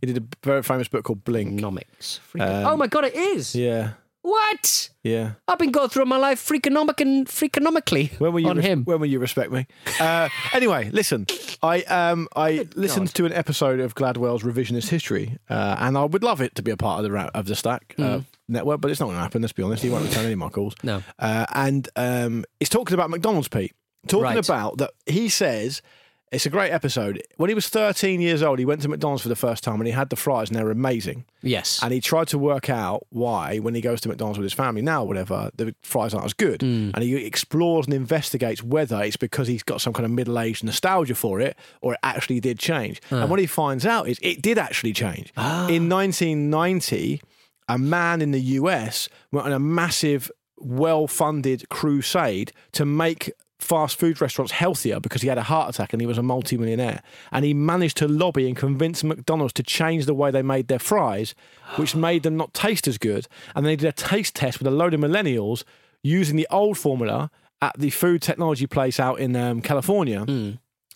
He 0.00 0.06
did 0.06 0.18
a 0.18 0.22
very 0.46 0.62
famous 0.62 0.88
book 0.88 1.04
called 1.04 1.24
Blink. 1.24 1.52
Economics. 1.54 2.20
Um, 2.34 2.40
oh 2.66 2.76
my 2.76 2.86
god, 2.86 3.04
it 3.04 3.14
is. 3.16 3.54
Yeah, 3.54 3.92
What? 4.22 4.90
yeah. 5.02 5.32
I've 5.48 5.58
been 5.58 5.70
going 5.72 5.88
through 5.88 6.04
my 6.04 6.16
life 6.18 6.44
freakonomic 6.46 7.00
and 7.00 7.26
freakonomically 7.26 8.18
When 8.20 8.32
will 8.32 8.40
you 8.40 8.48
on 8.50 8.56
res- 8.58 8.66
him. 8.66 8.84
When 8.84 9.00
will 9.00 9.08
you 9.08 9.18
respect 9.18 9.50
me? 9.50 9.66
Uh, 10.00 10.28
anyway, 10.52 10.90
listen. 10.92 11.26
I 11.62 11.82
um 11.82 12.28
I 12.36 12.66
listened 12.76 13.12
to 13.14 13.26
an 13.26 13.32
episode 13.32 13.80
of 13.80 13.94
Gladwell's 13.94 14.42
revisionist 14.42 14.88
history, 14.88 15.38
uh, 15.50 15.76
and 15.78 15.96
I 15.98 16.04
would 16.04 16.22
love 16.22 16.40
it 16.40 16.54
to 16.56 16.62
be 16.62 16.70
a 16.70 16.76
part 16.76 16.98
of 16.98 17.04
the 17.04 17.10
ra- 17.12 17.30
of 17.34 17.46
the 17.46 17.54
Stack 17.56 17.94
uh, 17.98 18.20
network, 18.48 18.80
but 18.80 18.90
it's 18.90 19.00
not 19.00 19.06
going 19.06 19.16
to 19.16 19.22
happen. 19.22 19.42
Let's 19.42 19.52
be 19.52 19.62
honest. 19.62 19.82
He 19.82 19.90
won't 19.90 20.04
return 20.04 20.24
any 20.24 20.34
of 20.34 20.38
my 20.38 20.48
calls. 20.50 20.74
Mm. 20.76 20.84
No. 20.84 21.02
Uh, 21.18 21.46
and 21.54 21.88
um, 21.96 22.44
it's 22.60 22.70
talking 22.70 22.94
about 22.94 23.10
McDonald's, 23.10 23.48
Pete. 23.48 23.72
Talking 24.06 24.22
Right. 24.22 24.44
about 24.48 24.78
that. 24.78 24.90
He 25.06 25.28
says. 25.28 25.82
It's 26.30 26.46
a 26.46 26.50
great 26.50 26.70
episode. 26.70 27.22
When 27.36 27.48
he 27.48 27.54
was 27.54 27.68
13 27.68 28.20
years 28.20 28.42
old, 28.42 28.58
he 28.58 28.64
went 28.64 28.82
to 28.82 28.88
McDonald's 28.88 29.22
for 29.22 29.28
the 29.28 29.36
first 29.36 29.64
time 29.64 29.76
and 29.76 29.86
he 29.86 29.92
had 29.92 30.10
the 30.10 30.16
fries 30.16 30.50
and 30.50 30.58
they 30.58 30.62
were 30.62 30.70
amazing. 30.70 31.24
Yes. 31.42 31.80
And 31.82 31.92
he 31.92 32.00
tried 32.00 32.28
to 32.28 32.38
work 32.38 32.68
out 32.68 33.06
why, 33.10 33.58
when 33.58 33.74
he 33.74 33.80
goes 33.80 34.00
to 34.02 34.08
McDonald's 34.08 34.38
with 34.38 34.44
his 34.44 34.52
family 34.52 34.82
now, 34.82 35.04
whatever, 35.04 35.50
the 35.54 35.74
fries 35.82 36.12
aren't 36.12 36.26
as 36.26 36.34
good. 36.34 36.60
Hmm. 36.60 36.90
And 36.94 37.02
he 37.02 37.16
explores 37.24 37.86
and 37.86 37.94
investigates 37.94 38.62
whether 38.62 39.02
it's 39.02 39.16
because 39.16 39.48
he's 39.48 39.62
got 39.62 39.80
some 39.80 39.92
kind 39.92 40.04
of 40.04 40.12
middle 40.12 40.38
aged 40.38 40.64
nostalgia 40.64 41.14
for 41.14 41.40
it 41.40 41.56
or 41.80 41.94
it 41.94 42.00
actually 42.02 42.40
did 42.40 42.58
change. 42.58 43.00
And 43.10 43.30
what 43.30 43.38
he 43.38 43.46
finds 43.46 43.86
out 43.86 44.08
is 44.08 44.18
it 44.22 44.42
did 44.42 44.58
actually 44.58 44.92
change. 44.92 45.32
Ah. 45.36 45.66
In 45.68 45.88
1990, 45.88 47.22
a 47.68 47.78
man 47.78 48.20
in 48.20 48.32
the 48.32 48.40
US 48.40 49.08
went 49.32 49.46
on 49.46 49.52
a 49.52 49.58
massive, 49.58 50.30
well 50.56 51.06
funded 51.06 51.68
crusade 51.68 52.52
to 52.72 52.84
make 52.84 53.32
fast 53.58 53.98
food 53.98 54.20
restaurants 54.20 54.52
healthier 54.52 55.00
because 55.00 55.22
he 55.22 55.28
had 55.28 55.38
a 55.38 55.42
heart 55.42 55.74
attack 55.74 55.92
and 55.92 56.00
he 56.00 56.06
was 56.06 56.18
a 56.18 56.22
multi-millionaire. 56.22 57.02
And 57.32 57.44
he 57.44 57.54
managed 57.54 57.96
to 57.98 58.08
lobby 58.08 58.46
and 58.46 58.56
convince 58.56 59.02
McDonald's 59.02 59.52
to 59.54 59.62
change 59.62 60.06
the 60.06 60.14
way 60.14 60.30
they 60.30 60.42
made 60.42 60.68
their 60.68 60.78
fries 60.78 61.34
which 61.76 61.94
made 61.94 62.22
them 62.22 62.36
not 62.36 62.54
taste 62.54 62.88
as 62.88 62.98
good. 62.98 63.26
And 63.54 63.66
they 63.66 63.76
did 63.76 63.88
a 63.88 63.92
taste 63.92 64.34
test 64.34 64.58
with 64.58 64.66
a 64.66 64.70
load 64.70 64.94
of 64.94 65.00
millennials 65.00 65.64
using 66.02 66.36
the 66.36 66.46
old 66.50 66.78
formula 66.78 67.30
at 67.60 67.76
the 67.78 67.90
food 67.90 68.22
technology 68.22 68.66
place 68.66 69.00
out 69.00 69.18
in 69.18 69.34
um, 69.36 69.60
California. 69.60 70.24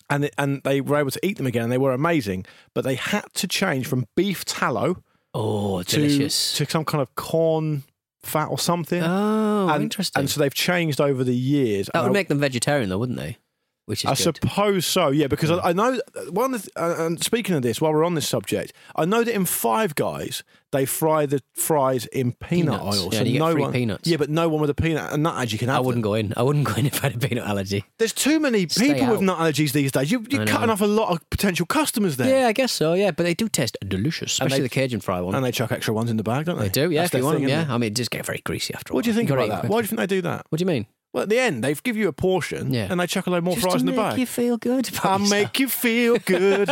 And 0.09 0.25
it, 0.25 0.33
and 0.37 0.61
they 0.63 0.81
were 0.81 0.97
able 0.97 1.11
to 1.11 1.25
eat 1.25 1.37
them 1.37 1.47
again 1.47 1.63
and 1.63 1.71
they 1.71 1.77
were 1.77 1.93
amazing. 1.93 2.45
But 2.73 2.83
they 2.83 2.95
had 2.95 3.25
to 3.35 3.47
change 3.47 3.87
from 3.87 4.07
beef 4.15 4.45
tallow 4.45 5.03
oh, 5.33 5.83
to, 5.83 5.95
delicious. 5.95 6.57
to 6.57 6.65
some 6.65 6.85
kind 6.85 7.01
of 7.01 7.13
corn 7.15 7.83
fat 8.23 8.45
or 8.47 8.57
something 8.57 9.03
oh, 9.03 9.67
and, 9.69 9.83
interesting. 9.83 10.21
and 10.21 10.29
so 10.29 10.39
they've 10.39 10.53
changed 10.53 10.99
over 11.01 11.23
the 11.23 11.35
years 11.35 11.89
that 11.93 12.01
would 12.01 12.09
I- 12.09 12.13
make 12.13 12.27
them 12.29 12.39
vegetarian, 12.39 12.89
though, 12.89 12.97
wouldn't 12.97 13.19
they? 13.19 13.37
Which 13.85 14.05
is 14.05 14.11
I 14.11 14.11
good. 14.11 14.37
suppose 14.41 14.85
so, 14.85 15.09
yeah. 15.09 15.27
Because 15.27 15.51
I, 15.51 15.59
I 15.69 15.73
know 15.73 15.99
one. 16.29 16.53
Of 16.53 16.63
the, 16.63 16.71
uh, 16.81 17.05
and 17.05 17.21
speaking 17.21 17.53
of 17.55 17.63
this, 17.63 17.81
while 17.81 17.91
we're 17.91 18.05
on 18.05 18.13
this 18.15 18.27
subject, 18.27 18.71
I 18.95 19.03
know 19.03 19.25
that 19.25 19.35
in 19.35 19.43
Five 19.43 19.95
Guys 19.95 20.41
they 20.71 20.85
fry 20.85 21.25
the 21.25 21.43
fries 21.53 22.05
in 22.07 22.31
peanut 22.31 22.79
Peanuts. 22.79 22.97
oil, 23.01 23.09
Yeah, 23.13 23.19
so 23.19 23.25
no 23.25 23.51
free 23.51 23.61
one. 23.61 23.73
peanuts. 23.73 24.07
Yeah, 24.07 24.15
but 24.17 24.29
no 24.29 24.47
one 24.47 24.61
with 24.61 24.69
a 24.69 24.73
peanut 24.73 25.11
and 25.11 25.21
nut 25.23 25.35
allergy 25.35 25.57
can 25.57 25.67
have. 25.67 25.77
I 25.77 25.79
wouldn't 25.81 26.01
them. 26.01 26.09
go 26.11 26.13
in. 26.15 26.33
I 26.37 26.43
wouldn't 26.43 26.65
go 26.65 26.75
in 26.75 26.85
if 26.91 27.03
I 27.03 27.09
had 27.09 27.21
a 27.21 27.27
peanut 27.27 27.45
allergy. 27.45 27.83
There's 27.99 28.13
too 28.13 28.39
many 28.39 28.67
Stay 28.69 28.93
people 28.93 29.09
with 29.11 29.21
nut 29.21 29.37
allergies 29.37 29.73
these 29.73 29.91
days. 29.91 30.09
You, 30.11 30.25
you're 30.29 30.45
cutting 30.45 30.69
off 30.69 30.79
a 30.81 30.85
lot 30.87 31.09
of 31.11 31.29
potential 31.29 31.65
customers 31.65 32.15
there. 32.15 32.39
Yeah, 32.41 32.47
I 32.47 32.53
guess 32.53 32.71
so. 32.71 32.93
Yeah, 32.93 33.11
but 33.11 33.23
they 33.23 33.33
do 33.33 33.49
taste 33.49 33.77
delicious, 33.85 34.31
especially 34.31 34.59
they- 34.59 34.63
the 34.63 34.69
Cajun 34.69 35.01
fry 35.01 35.19
one. 35.19 35.35
And 35.35 35.43
they 35.43 35.51
chuck 35.51 35.73
extra 35.73 35.93
ones 35.93 36.09
in 36.09 36.15
the 36.15 36.23
bag, 36.23 36.45
don't 36.45 36.57
they? 36.57 36.63
They 36.65 36.69
do, 36.69 36.89
yeah. 36.89 37.01
That's 37.01 37.13
if 37.15 37.19
you 37.19 37.25
want 37.25 37.41
them, 37.41 37.49
yeah. 37.49 37.65
I 37.67 37.77
mean, 37.77 37.87
it 37.91 37.95
does 37.95 38.07
get 38.07 38.25
very 38.25 38.41
greasy 38.45 38.73
after. 38.73 38.93
What 38.93 39.03
do 39.03 39.09
you 39.09 39.13
think 39.15 39.29
about 39.29 39.49
that? 39.49 39.65
Why 39.65 39.79
do 39.79 39.83
you 39.83 39.87
think 39.89 39.99
they 39.99 40.07
do 40.07 40.21
that? 40.21 40.45
What 40.49 40.57
do 40.59 40.61
you 40.63 40.67
mean? 40.67 40.87
Well, 41.13 41.23
at 41.23 41.29
the 41.29 41.39
end, 41.39 41.63
they 41.63 41.73
give 41.75 41.95
you 41.95 42.07
a 42.07 42.13
portion, 42.13 42.73
Yeah. 42.73 42.87
and 42.89 42.99
they 42.99 43.05
chuck 43.07 43.27
a 43.27 43.29
load 43.29 43.43
more 43.43 43.53
Just 43.55 43.67
fries 43.67 43.81
in 43.81 43.85
the 43.85 43.91
bag. 43.93 44.13
make 44.13 44.19
you 44.19 44.25
feel 44.25 44.57
good. 44.69 44.89
I'll 45.03 45.19
make 45.19 45.59
you 45.59 45.67
feel 45.69 46.17
good. 46.25 46.69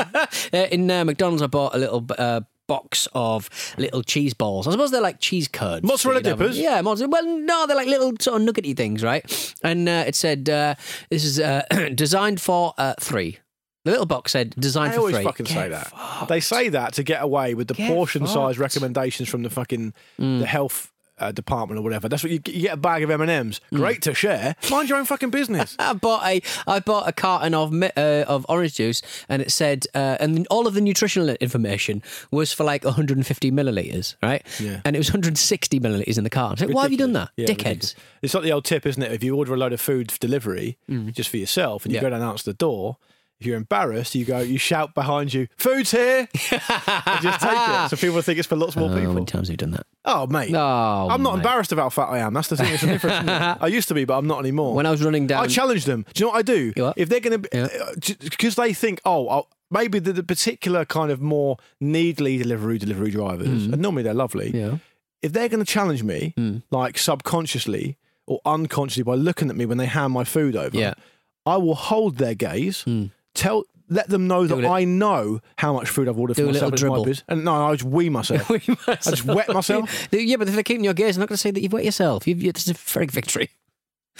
In 0.52 0.89
uh, 0.89 1.06
McDonald's, 1.06 1.42
I 1.44 1.48
bought 1.48 1.76
a 1.76 1.78
little 1.78 2.06
uh, 2.18 2.42
box 2.68 3.08
of 3.13 3.50
little 3.78 4.02
cheese 4.02 4.34
balls. 4.34 4.68
I 4.68 4.72
suppose 4.72 4.89
they're 4.92 5.00
like 5.02 5.20
cheese 5.20 5.48
curds. 5.48 5.86
Mozzarella 5.86 6.22
dippers? 6.22 6.58
Yeah, 6.58 6.82
mozzarella. 6.82 7.12
Well, 7.12 7.26
no, 7.39 7.68
they're 7.68 7.76
like 7.78 7.88
little 7.88 8.13
sort 8.20 8.42
of 8.42 8.46
nuggety 8.46 8.74
things, 8.74 9.04
right? 9.04 9.54
And 9.63 9.88
uh, 9.88 10.06
it 10.08 10.15
said 10.15 10.50
uh, 10.50 10.74
this 11.12 11.24
is 11.24 11.39
uh, 11.39 11.63
designed 11.94 12.42
for 12.42 12.74
uh, 12.80 12.96
three. 13.00 13.38
The 13.86 13.92
little 13.92 14.06
box 14.06 14.32
said 14.32 14.56
designed 14.60 14.92
They 14.94 14.96
for 14.96 15.00
always 15.02 15.15
three. 15.18 15.24
fucking 15.26 15.46
say 15.48 15.70
that. 15.70 15.88
fucked. 15.88 16.30
They 16.30 16.39
say 16.39 16.70
that 16.70 16.94
to 16.94 17.04
get 17.04 17.22
away 17.24 17.54
with 17.56 17.68
the 17.68 17.74
Get 17.74 17.89
portion 17.92 18.26
size 18.28 18.58
recommendations 18.60 19.28
from 19.30 19.42
the 19.44 19.50
fucking 19.50 19.94
Mm. 20.20 20.39
the 20.39 20.46
health 20.46 20.92
uh, 21.22 21.32
department 21.32 21.80
or 21.80 21.84
whatever. 21.84 22.10
That's 22.10 22.24
what 22.24 22.32
you, 22.32 22.40
get- 22.40 22.56
you 22.56 22.62
get 22.64 22.74
a 22.74 22.78
bag 22.78 23.04
of 23.04 23.10
M 23.10 23.22
and 23.22 23.32
M's. 23.32 23.62
Mm. 23.72 23.78
Great 23.78 24.02
to 24.04 24.14
share. 24.14 24.56
Mind 24.70 24.90
your 24.90 24.98
own 24.98 25.06
fucking 25.06 25.30
business. 25.30 25.76
I 25.80 25.94
bought 25.94 26.26
a 26.26 26.42
I 26.68 26.80
bought 26.80 27.08
a 27.08 27.12
carton 27.12 27.54
of 27.54 27.72
mi- 27.72 27.92
uh, 27.96 28.24
of 28.28 28.46
orange 28.50 28.76
juice, 28.76 29.02
and 29.30 29.42
it 29.42 29.52
said, 29.52 29.86
uh, 29.94 30.18
and 30.20 30.46
all 30.50 30.68
of 30.68 30.74
the 30.74 30.82
nutritional 30.82 31.30
information 31.40 32.02
was 32.32 32.52
for 32.52 32.64
like 32.64 32.84
150 32.84 33.52
milliliters, 33.52 34.16
right? 34.24 34.46
Yeah. 34.60 34.82
And 34.84 34.96
it 34.96 35.00
was 35.00 35.10
160 35.10 35.80
milliliters 35.80 36.18
in 36.18 36.24
the 36.24 36.30
carton. 36.30 36.68
Like, 36.68 36.76
Why 36.76 36.84
have 36.84 36.92
you 36.92 36.98
done 36.98 37.14
that, 37.14 37.30
Yeah, 37.38 37.46
dickheads? 37.46 37.56
ridiculous. 37.66 37.96
It's 38.22 38.34
like 38.34 38.44
the 38.44 38.52
old 38.52 38.66
tip, 38.66 38.86
isn't 38.86 39.02
it? 39.02 39.12
If 39.12 39.24
you 39.24 39.36
order 39.36 39.54
a 39.54 39.58
load 39.58 39.74
of 39.74 39.82
food 39.82 40.12
for 40.12 40.18
delivery 40.20 40.78
just 41.12 41.30
for 41.30 41.38
yourself, 41.38 41.86
and 41.86 41.92
you 41.94 42.00
Mm. 42.00 42.02
Yeah. 42.04 42.10
go 42.10 42.10
down 42.12 42.22
and 42.22 42.30
answer 42.32 42.52
the 42.52 42.58
door. 42.58 42.98
If 43.41 43.47
you're 43.47 43.58
embarrassed, 43.58 44.13
you 44.13 44.23
go, 44.23 44.38
you 44.39 44.60
shout 44.60 44.93
behind 44.93 45.34
you, 45.34 45.47
"Food's 45.58 45.89
here!" 45.89 46.27
and 46.51 47.21
just 47.21 47.41
take 47.41 47.51
it, 47.58 47.89
so 47.89 47.97
people 47.97 48.21
think 48.21 48.38
it's 48.38 48.47
for 48.47 48.56
lots 48.56 48.75
more 48.75 48.86
Oh, 48.88 48.91
how 48.93 48.99
people. 48.99 49.13
many 49.15 49.25
times 49.25 49.47
have 49.47 49.54
you 49.54 49.58
done 49.58 49.71
that? 49.71 49.88
Oh, 50.06 50.27
mate, 50.27 50.54
Oh, 50.54 51.08
I'm 51.10 51.23
not 51.23 51.32
mate. 51.34 51.38
embarrassed 51.39 51.71
about 51.71 51.84
how 51.84 51.89
fat 51.89 52.10
I 52.10 52.19
am. 52.19 52.36
That's 52.36 52.49
the 52.49 52.58
thing. 52.58 52.71
It's 52.71 52.82
the 52.84 52.88
difference. 52.89 53.27
I 53.62 53.65
used 53.65 53.88
to 53.88 53.95
be, 53.95 54.06
but 54.06 54.15
I'm 54.17 54.27
not 54.27 54.39
anymore. 54.41 54.75
When 54.75 54.86
I 54.86 54.91
was 54.91 55.04
running 55.04 55.25
down, 55.25 55.43
I 55.43 55.47
challenge 55.47 55.86
them. 55.86 56.06
Do 56.13 56.21
you 56.21 56.25
know 56.27 56.34
what 56.34 56.38
I 56.38 56.41
do? 56.43 56.71
You 56.75 56.84
what? 56.84 56.97
If 56.99 57.10
they're 57.10 57.19
going 57.19 57.41
to, 57.41 57.49
Yeah. 57.51 58.15
because 58.19 58.54
they 58.56 58.73
think, 58.73 59.01
oh, 59.06 59.27
I'll, 59.27 59.47
maybe 59.71 59.97
the, 59.97 60.13
the 60.13 60.23
particular 60.23 60.86
kind 60.86 61.12
of 61.12 61.19
more 61.19 61.58
needly 61.80 62.38
delivery 62.38 62.77
delivery 62.77 63.10
drivers, 63.10 63.47
and 63.65 63.80
normally 63.80 64.04
they're 64.04 64.13
lovely. 64.13 64.51
Mm. 64.51 64.60
yeah, 64.60 64.77
If 65.23 65.34
they're 65.34 65.49
going 65.49 65.65
to 65.65 65.71
challenge 65.71 66.04
me, 66.04 66.36
Mm. 66.38 66.62
like 66.69 66.99
subconsciously 66.99 67.97
or 68.27 68.39
unconsciously 68.45 69.01
by 69.04 69.15
looking 69.15 69.49
at 69.49 69.56
me 69.56 69.65
when 69.65 69.80
they 69.80 69.88
hand 69.88 70.13
my 70.13 70.25
food 70.25 70.56
over, 70.56 70.77
Yeah. 70.77 70.91
Mm. 70.91 70.97
I 71.43 71.58
will 71.58 71.73
hold 71.73 72.17
their 72.17 72.36
gaze, 72.36 72.86
tell. 73.34 73.63
Let 73.89 74.08
them 74.08 74.26
know 74.26 74.48
that 74.48 74.63
I 74.65 74.86
know 74.86 75.41
how 75.58 75.74
much 75.74 75.89
food 75.89 76.08
I've 76.08 76.17
ordered 76.17 76.38
Do 76.38 76.44
for 76.46 76.50
a 76.50 76.54
little 76.54 76.70
myself. 76.70 76.74
It's 76.74 76.82
my 76.84 76.88
dribble. 76.88 77.06
biz- 77.06 77.24
And 77.28 77.44
no, 77.44 77.54
I 77.67 77.74
just 77.74 77.84
wee 77.84 78.08
myself. 78.20 78.50
I 78.50 78.58
just 78.96 79.26
wet 79.26 79.50
myself. 79.50 80.08
yeah, 80.13 80.38
but 80.38 80.48
if 80.48 80.54
they're 80.54 80.63
keeping 80.63 80.86
your 80.86 80.94
gaze, 80.94 81.17
I'm 81.17 81.20
not 81.20 81.28
going 81.28 81.34
to 81.36 81.41
say 81.41 81.52
that 81.52 81.60
you've 81.62 81.74
wet 81.74 81.84
yourself. 81.84 82.26
You've, 82.26 82.41
it's 82.41 82.70
a 82.70 82.74
very 82.74 83.08
victory. 83.08 83.50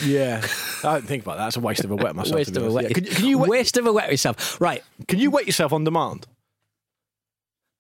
Yeah, 0.04 0.42
I 0.84 0.94
don't 0.96 1.04
think 1.08 1.24
about 1.24 1.38
that. 1.38 1.46
That's 1.46 1.56
a 1.56 1.62
waste 1.62 1.86
of 1.86 1.92
a 1.92 1.96
wet 1.96 2.16
myself. 2.18 2.36
waste 2.36 2.58
of 2.58 2.64
a 2.66 2.70
wet. 2.72 2.84
Yeah. 2.84 2.90
Can, 2.96 3.06
can 3.06 3.26
you 3.26 3.38
wet, 3.38 3.50
waste 3.50 3.78
of 3.78 3.86
a 3.86 3.94
wet 3.94 4.12
yourself? 4.12 4.60
Right. 4.60 4.84
can 5.08 5.20
you 5.20 5.32
wet 5.32 5.46
yourself 5.46 5.72
on 5.72 5.86
demand? 5.86 6.28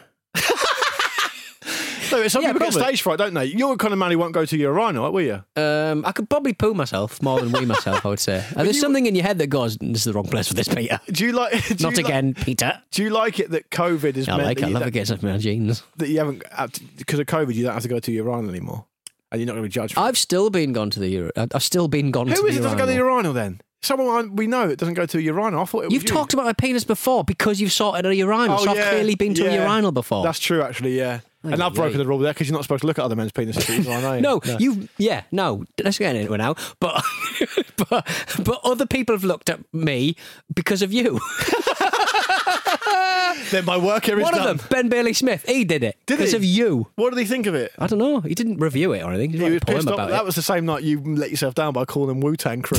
No, 2.11 2.29
some 2.29 2.43
Yeah, 2.43 2.53
people 2.53 2.67
get 2.71 2.75
stage 2.75 3.03
fright, 3.03 3.19
don't 3.19 3.35
they? 3.35 3.47
You're 3.47 3.71
the 3.71 3.77
kind 3.79 3.93
of 3.93 3.99
man 3.99 4.11
who 4.11 4.19
won't 4.19 4.33
go 4.35 4.45
to 4.45 4.57
your 4.57 4.73
urinal, 4.75 5.11
will 5.13 5.21
you? 5.23 5.45
Um, 5.57 6.05
I 6.05 6.13
could 6.13 6.29
probably 6.29 6.53
poo 6.53 6.75
myself 6.75 7.23
more 7.23 7.41
than 7.41 7.53
wee 7.53 7.65
myself. 7.67 8.05
I 8.05 8.09
would 8.09 8.21
say. 8.21 8.45
And 8.57 8.67
there's 8.67 8.77
you- 8.77 8.83
something 8.83 9.07
in 9.07 9.15
your 9.15 9.25
head 9.25 9.39
that 9.39 9.47
goes, 9.49 9.77
"This 9.79 9.99
is 9.99 10.05
the 10.05 10.13
wrong 10.13 10.27
place 10.29 10.49
for 10.49 10.55
this, 10.55 10.69
Peter." 10.69 11.01
Do 11.11 11.25
you 11.25 11.33
like? 11.33 11.53
Do 11.69 11.75
Not 11.75 11.81
you 11.81 11.87
like- 11.89 11.99
again, 12.07 12.35
Peter. 12.35 12.83
do 12.91 13.03
you 13.03 13.11
like 13.11 13.39
it 13.41 13.51
that 13.51 13.71
COVID 13.71 14.17
has 14.17 14.29
I 14.29 14.37
like 14.37 14.59
it. 14.59 14.65
I 14.65 14.69
love 14.69 14.87
it. 14.87 14.91
Gets 14.93 15.11
up 15.11 15.23
my 15.23 15.39
jeans. 15.39 15.83
that 15.97 16.09
you 16.09 16.19
haven't 16.19 16.43
because 16.99 17.19
of 17.19 17.27
COVID 17.27 17.55
you 17.55 17.65
don't 17.65 17.75
have 17.75 17.83
to 17.83 17.89
go 17.89 17.99
to 18.01 18.13
your 18.13 18.25
urinal 18.27 18.51
anymore, 18.51 18.87
and 19.31 19.41
you're 19.41 19.47
not 19.47 19.53
going 19.53 19.63
to 19.65 19.69
be 19.69 19.73
judged. 19.73 19.95
For 19.95 20.01
I've 20.01 20.19
still 20.19 20.51
been 20.51 20.73
gone 20.73 20.91
to 20.91 21.01
the 21.01 21.09
Euro. 21.09 21.31
I've 21.37 21.63
still 21.63 21.89
been 21.89 22.11
gone 22.11 22.27
to 22.27 22.33
Who 22.35 22.47
is 22.47 22.57
it 22.57 22.61
that 22.61 22.65
doesn't 22.65 22.79
go 22.79 22.85
to 22.87 22.91
the 22.91 22.95
urinal. 22.97 23.17
urinal 23.17 23.33
then? 23.33 23.61
Someone 23.83 24.37
we 24.37 24.47
know 24.47 24.69
that 24.69 24.79
doesn't 24.79 24.93
go 24.95 25.07
to 25.07 25.17
a 25.17 25.21
urinal. 25.23 25.63
I 25.63 25.65
thought 25.65 25.85
it 25.87 25.91
You've 25.93 26.03
you. 26.03 26.09
talked 26.09 26.35
about 26.35 26.45
my 26.45 26.53
penis 26.53 26.85
before 26.85 27.25
because 27.25 27.63
you've 27.63 27.73
sorted 27.73 28.05
a 28.05 28.15
urinal. 28.15 28.57
Oh, 28.61 28.65
so 28.65 28.75
yeah, 28.75 28.83
I've 28.83 28.89
clearly 28.91 29.15
been 29.15 29.33
to 29.35 29.45
yeah. 29.45 29.51
a 29.53 29.55
urinal 29.63 29.91
before. 29.93 30.23
That's 30.23 30.39
true, 30.39 30.61
actually. 30.63 30.99
Yeah, 30.99 31.21
and 31.43 31.63
I've 31.63 31.75
broken 31.75 31.99
the 31.99 32.07
rule 32.07 32.19
there 32.19 32.33
because 32.33 32.49
you're 32.49 32.57
not 32.57 32.63
supposed 32.65 32.83
to 32.83 32.87
look 32.87 32.99
at 32.99 33.05
other 33.05 33.17
men's 33.17 33.33
penises. 33.33 33.59
at 33.61 33.67
the 33.85 33.91
urinal, 33.91 34.17
you? 34.17 34.21
no, 34.23 34.41
you. 34.59 34.89
Yeah, 34.99 35.23
no. 35.33 35.65
Let's 35.83 35.99
get 35.99 36.15
into 36.17 36.33
it 36.35 36.39
now. 36.39 36.55
But, 36.81 37.03
but, 37.89 38.07
but 38.45 38.61
other 38.65 38.87
people 38.87 39.15
have 39.15 39.25
looked 39.25 39.49
at 39.51 39.61
me 39.73 40.17
because 40.55 40.83
of 40.83 40.93
you. 40.93 41.19
then 43.51 43.65
my 43.65 43.77
work 43.77 44.05
here 44.05 44.19
is 44.19 44.25
One 44.25 44.35
done. 44.35 44.49
of 44.49 44.59
them, 44.59 44.67
Ben 44.71 44.89
Bailey 44.89 45.13
Smith, 45.13 45.45
he 45.49 45.65
did 45.65 45.83
it 45.83 45.97
Did 46.07 46.19
because 46.19 46.35
of 46.35 46.45
you. 46.45 46.89
What 46.97 47.11
did 47.11 47.19
he 47.19 47.25
think 47.25 47.47
of 47.47 47.55
it? 47.55 47.73
I 47.79 47.87
don't 47.87 47.99
know. 47.99 48.21
He 48.21 48.35
didn't 48.35 48.59
review 48.59 48.93
it 48.93 49.03
or 49.03 49.11
anything. 49.13 49.31
He, 49.31 49.39
He 49.39 49.43
wrote 49.45 49.53
was 49.53 49.63
a 49.63 49.67
poem 49.67 49.77
pissed 49.79 49.89
off. 49.89 50.09
That 50.11 50.21
it. 50.21 50.25
was 50.27 50.35
the 50.35 50.43
same 50.43 50.67
night 50.67 50.83
you 50.83 51.01
let 51.01 51.31
yourself 51.31 51.55
down 51.55 51.73
by 51.73 51.85
calling 51.85 52.09
them 52.09 52.21
Wu 52.21 52.37
Tang 52.37 52.63
Crew. 52.63 52.79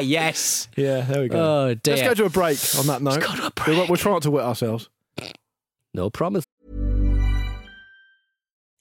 Yes. 0.00 0.68
yeah, 0.76 1.00
there 1.02 1.22
we 1.22 1.28
go. 1.28 1.38
Oh 1.70 1.74
dear. 1.74 1.96
Let's 1.96 2.06
go 2.08 2.14
to 2.14 2.24
a 2.26 2.30
break 2.30 2.58
on 2.78 2.86
that 2.88 3.00
note. 3.00 3.20
go 3.20 3.34
to 3.34 3.46
a 3.46 3.52
We'll, 3.66 3.76
break. 3.76 3.88
we'll 3.88 3.96
try 3.96 4.12
not 4.12 4.22
to 4.22 4.30
wet 4.30 4.44
ourselves. 4.44 4.90
no 5.94 6.10
promise. 6.10 6.44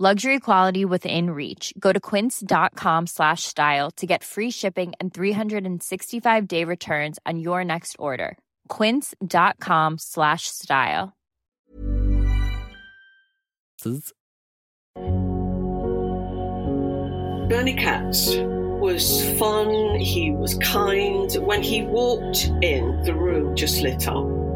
Luxury 0.00 0.38
quality 0.38 0.84
within 0.84 1.30
reach. 1.30 1.74
Go 1.76 1.92
to 1.92 1.98
quince.com 1.98 3.08
slash 3.08 3.42
style 3.42 3.90
to 3.96 4.06
get 4.06 4.22
free 4.22 4.48
shipping 4.48 4.92
and 5.00 5.12
365 5.12 6.46
day 6.46 6.62
returns 6.62 7.18
on 7.26 7.40
your 7.40 7.64
next 7.64 7.96
order. 7.98 8.38
Quince.com 8.68 9.98
slash 9.98 10.46
style. 10.46 11.16
Bernie 17.48 17.74
Katz 17.74 18.36
was 18.36 19.24
fun, 19.36 19.98
he 19.98 20.30
was 20.30 20.54
kind. 20.58 21.28
When 21.44 21.60
he 21.60 21.82
walked 21.82 22.52
in, 22.62 23.02
the 23.02 23.16
room 23.16 23.56
just 23.56 23.82
lit 23.82 24.06
up. 24.06 24.47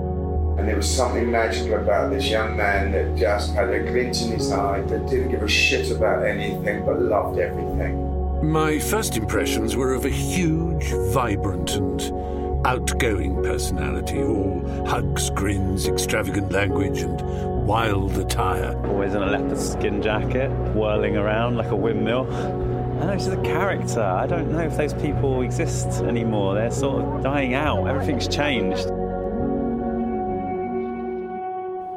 And 0.58 0.68
there 0.68 0.76
was 0.76 0.88
something 0.88 1.30
magical 1.30 1.74
about 1.74 2.10
this 2.10 2.28
young 2.28 2.56
man 2.56 2.92
that 2.92 3.16
just 3.16 3.54
had 3.54 3.70
a 3.70 3.80
glint 3.80 4.20
in 4.22 4.32
his 4.32 4.52
eye, 4.52 4.82
that 4.82 5.08
didn't 5.08 5.30
give 5.30 5.42
a 5.42 5.48
shit 5.48 5.90
about 5.90 6.24
anything 6.24 6.84
but 6.84 7.00
loved 7.00 7.38
everything. 7.38 8.10
My 8.42 8.78
first 8.78 9.16
impressions 9.16 9.76
were 9.76 9.94
of 9.94 10.04
a 10.04 10.10
huge, 10.10 10.92
vibrant, 11.12 11.74
and 11.76 12.02
outgoing 12.66 13.42
personality, 13.42 14.20
all 14.22 14.84
hugs, 14.86 15.30
grins, 15.30 15.86
extravagant 15.86 16.52
language, 16.52 17.00
and 17.00 17.66
wild 17.66 18.18
attire. 18.18 18.76
Always 18.86 19.14
in 19.14 19.22
a 19.22 19.26
leopard 19.26 19.58
skin 19.58 20.02
jacket, 20.02 20.50
whirling 20.74 21.16
around 21.16 21.56
like 21.56 21.70
a 21.70 21.76
windmill. 21.76 22.32
I 23.00 23.06
know, 23.06 23.12
he's 23.14 23.26
just 23.26 23.38
a 23.38 23.42
character. 23.42 24.02
I 24.02 24.26
don't 24.26 24.52
know 24.52 24.60
if 24.60 24.76
those 24.76 24.94
people 24.94 25.42
exist 25.42 26.02
anymore. 26.02 26.54
They're 26.54 26.70
sort 26.70 27.04
of 27.04 27.22
dying 27.22 27.54
out. 27.54 27.86
Everything's 27.86 28.28
changed. 28.28 28.88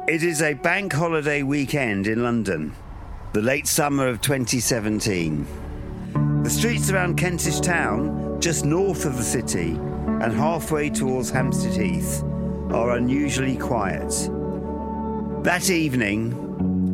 It 0.08 0.22
is 0.22 0.40
a 0.40 0.54
bank 0.54 0.92
holiday 0.92 1.42
weekend 1.42 2.06
in 2.06 2.22
London, 2.22 2.72
the 3.32 3.42
late 3.42 3.66
summer 3.66 4.06
of 4.06 4.20
2017. 4.20 5.44
The 6.44 6.48
streets 6.48 6.92
around 6.92 7.16
Kentish 7.16 7.58
Town, 7.58 8.40
just 8.40 8.64
north 8.64 9.04
of 9.04 9.16
the 9.16 9.24
city 9.24 9.70
and 9.72 10.32
halfway 10.32 10.90
towards 10.90 11.30
Hampstead 11.30 11.72
Heath, 11.72 12.22
are 12.70 12.96
unusually 12.96 13.56
quiet. 13.56 14.12
That 15.42 15.70
evening, 15.70 16.30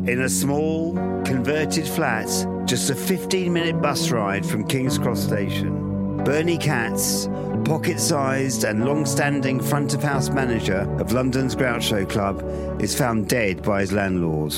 in 0.07 0.21
a 0.21 0.29
small, 0.29 0.95
converted 1.23 1.87
flat, 1.87 2.29
just 2.65 2.89
a 2.89 2.95
15 2.95 3.53
minute 3.53 3.79
bus 3.79 4.09
ride 4.09 4.43
from 4.43 4.67
King's 4.67 4.97
Cross 4.97 5.21
Station, 5.21 5.82
Bernie 6.25 6.57
Katz, 6.57 7.27
pocket 7.65 7.99
sized 7.99 8.63
and 8.63 8.85
long 8.85 9.05
standing 9.05 9.59
front 9.59 9.93
of 9.93 10.01
house 10.01 10.29
manager 10.29 10.89
of 10.97 11.11
London's 11.11 11.53
Groucho 11.53 12.09
Club, 12.09 12.41
is 12.81 12.97
found 12.97 13.27
dead 13.27 13.61
by 13.61 13.81
his 13.81 13.91
landlord. 13.91 14.53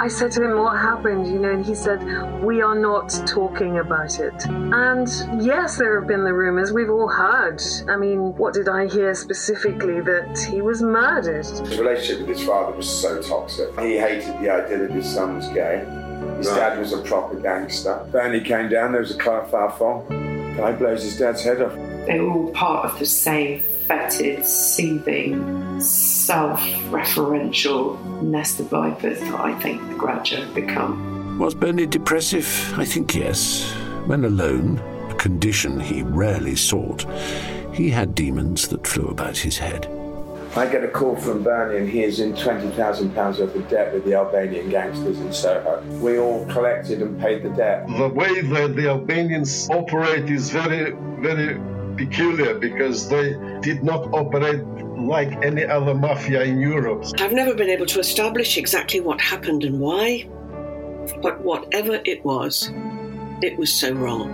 I 0.00 0.06
said 0.06 0.30
to 0.32 0.44
him, 0.44 0.56
What 0.58 0.76
happened? 0.76 1.26
You 1.26 1.40
know, 1.40 1.50
and 1.50 1.66
he 1.66 1.74
said, 1.74 2.00
We 2.44 2.62
are 2.62 2.76
not 2.76 3.08
talking 3.26 3.78
about 3.78 4.20
it. 4.20 4.34
And 4.46 5.08
yes, 5.42 5.78
there 5.78 5.98
have 5.98 6.06
been 6.06 6.22
the 6.22 6.32
rumors 6.32 6.72
we've 6.72 6.90
all 6.90 7.08
heard. 7.08 7.60
I 7.88 7.96
mean, 7.96 8.36
what 8.36 8.54
did 8.54 8.68
I 8.68 8.86
hear 8.86 9.14
specifically? 9.14 10.00
That 10.00 10.38
he 10.38 10.60
was 10.62 10.80
murdered. 10.80 11.44
His 11.44 11.78
relationship 11.78 12.20
with 12.20 12.36
his 12.36 12.46
father 12.46 12.76
was 12.76 12.88
so 12.88 13.20
toxic. 13.20 13.68
He 13.80 13.96
hated 13.98 14.40
the 14.40 14.50
idea 14.50 14.78
that 14.78 14.90
his 14.92 15.12
son 15.12 15.36
was 15.36 15.48
gay. 15.48 16.03
His 16.38 16.48
dad 16.48 16.78
was 16.78 16.92
a 16.92 17.02
proper 17.02 17.36
gangster. 17.40 18.06
Bernie 18.10 18.40
came 18.40 18.68
down, 18.68 18.92
there 18.92 19.00
was 19.00 19.14
a 19.14 19.18
car 19.18 19.46
far 19.46 19.70
fall. 19.70 20.06
Guy 20.56 20.72
blows 20.72 21.02
his 21.02 21.18
dad's 21.18 21.42
head 21.42 21.60
off. 21.62 21.74
They're 22.06 22.22
all 22.22 22.50
part 22.52 22.84
of 22.84 22.98
the 22.98 23.06
same 23.06 23.62
fetid, 23.86 24.44
seething, 24.44 25.80
self 25.80 26.60
referential 26.90 28.22
nest 28.22 28.60
of 28.60 28.68
vipers 28.68 29.20
that 29.20 29.40
I 29.40 29.58
think 29.60 29.80
the 29.88 29.94
Groucho 29.94 30.44
have 30.44 30.54
become. 30.54 31.38
Was 31.38 31.54
Bernie 31.54 31.86
depressive? 31.86 32.46
I 32.76 32.84
think 32.84 33.14
yes. 33.14 33.70
When 34.06 34.24
alone, 34.24 34.78
a 35.10 35.14
condition 35.14 35.80
he 35.80 36.02
rarely 36.02 36.56
sought, 36.56 37.06
he 37.72 37.90
had 37.90 38.14
demons 38.14 38.68
that 38.68 38.86
flew 38.86 39.08
about 39.08 39.36
his 39.36 39.58
head. 39.58 39.88
I 40.56 40.68
get 40.70 40.84
a 40.84 40.88
call 40.88 41.16
from 41.16 41.42
Bernie 41.42 41.78
and 41.78 41.88
he 41.88 42.04
is 42.04 42.20
in 42.20 42.32
£20,000 42.32 43.16
worth 43.16 43.56
of 43.56 43.68
debt 43.68 43.92
with 43.92 44.04
the 44.04 44.14
Albanian 44.14 44.70
gangsters 44.70 45.18
in 45.18 45.32
Soho. 45.32 45.82
We 46.00 46.16
all 46.18 46.46
collected 46.46 47.02
and 47.02 47.20
paid 47.20 47.42
the 47.42 47.48
debt. 47.48 47.88
The 47.88 48.08
way 48.08 48.40
that 48.40 48.76
the 48.76 48.88
Albanians 48.88 49.68
operate 49.68 50.30
is 50.30 50.50
very, 50.50 50.92
very 51.18 51.60
peculiar 51.96 52.54
because 52.54 53.08
they 53.08 53.34
did 53.62 53.82
not 53.82 54.14
operate 54.14 54.62
like 54.96 55.32
any 55.44 55.64
other 55.64 55.92
mafia 55.92 56.44
in 56.44 56.60
Europe. 56.60 57.04
I've 57.18 57.32
never 57.32 57.54
been 57.54 57.68
able 57.68 57.86
to 57.86 57.98
establish 57.98 58.56
exactly 58.56 59.00
what 59.00 59.20
happened 59.20 59.64
and 59.64 59.80
why, 59.80 60.28
but 61.20 61.40
whatever 61.40 62.00
it 62.04 62.24
was, 62.24 62.70
it 63.42 63.58
was 63.58 63.74
so 63.74 63.92
wrong. 63.92 64.30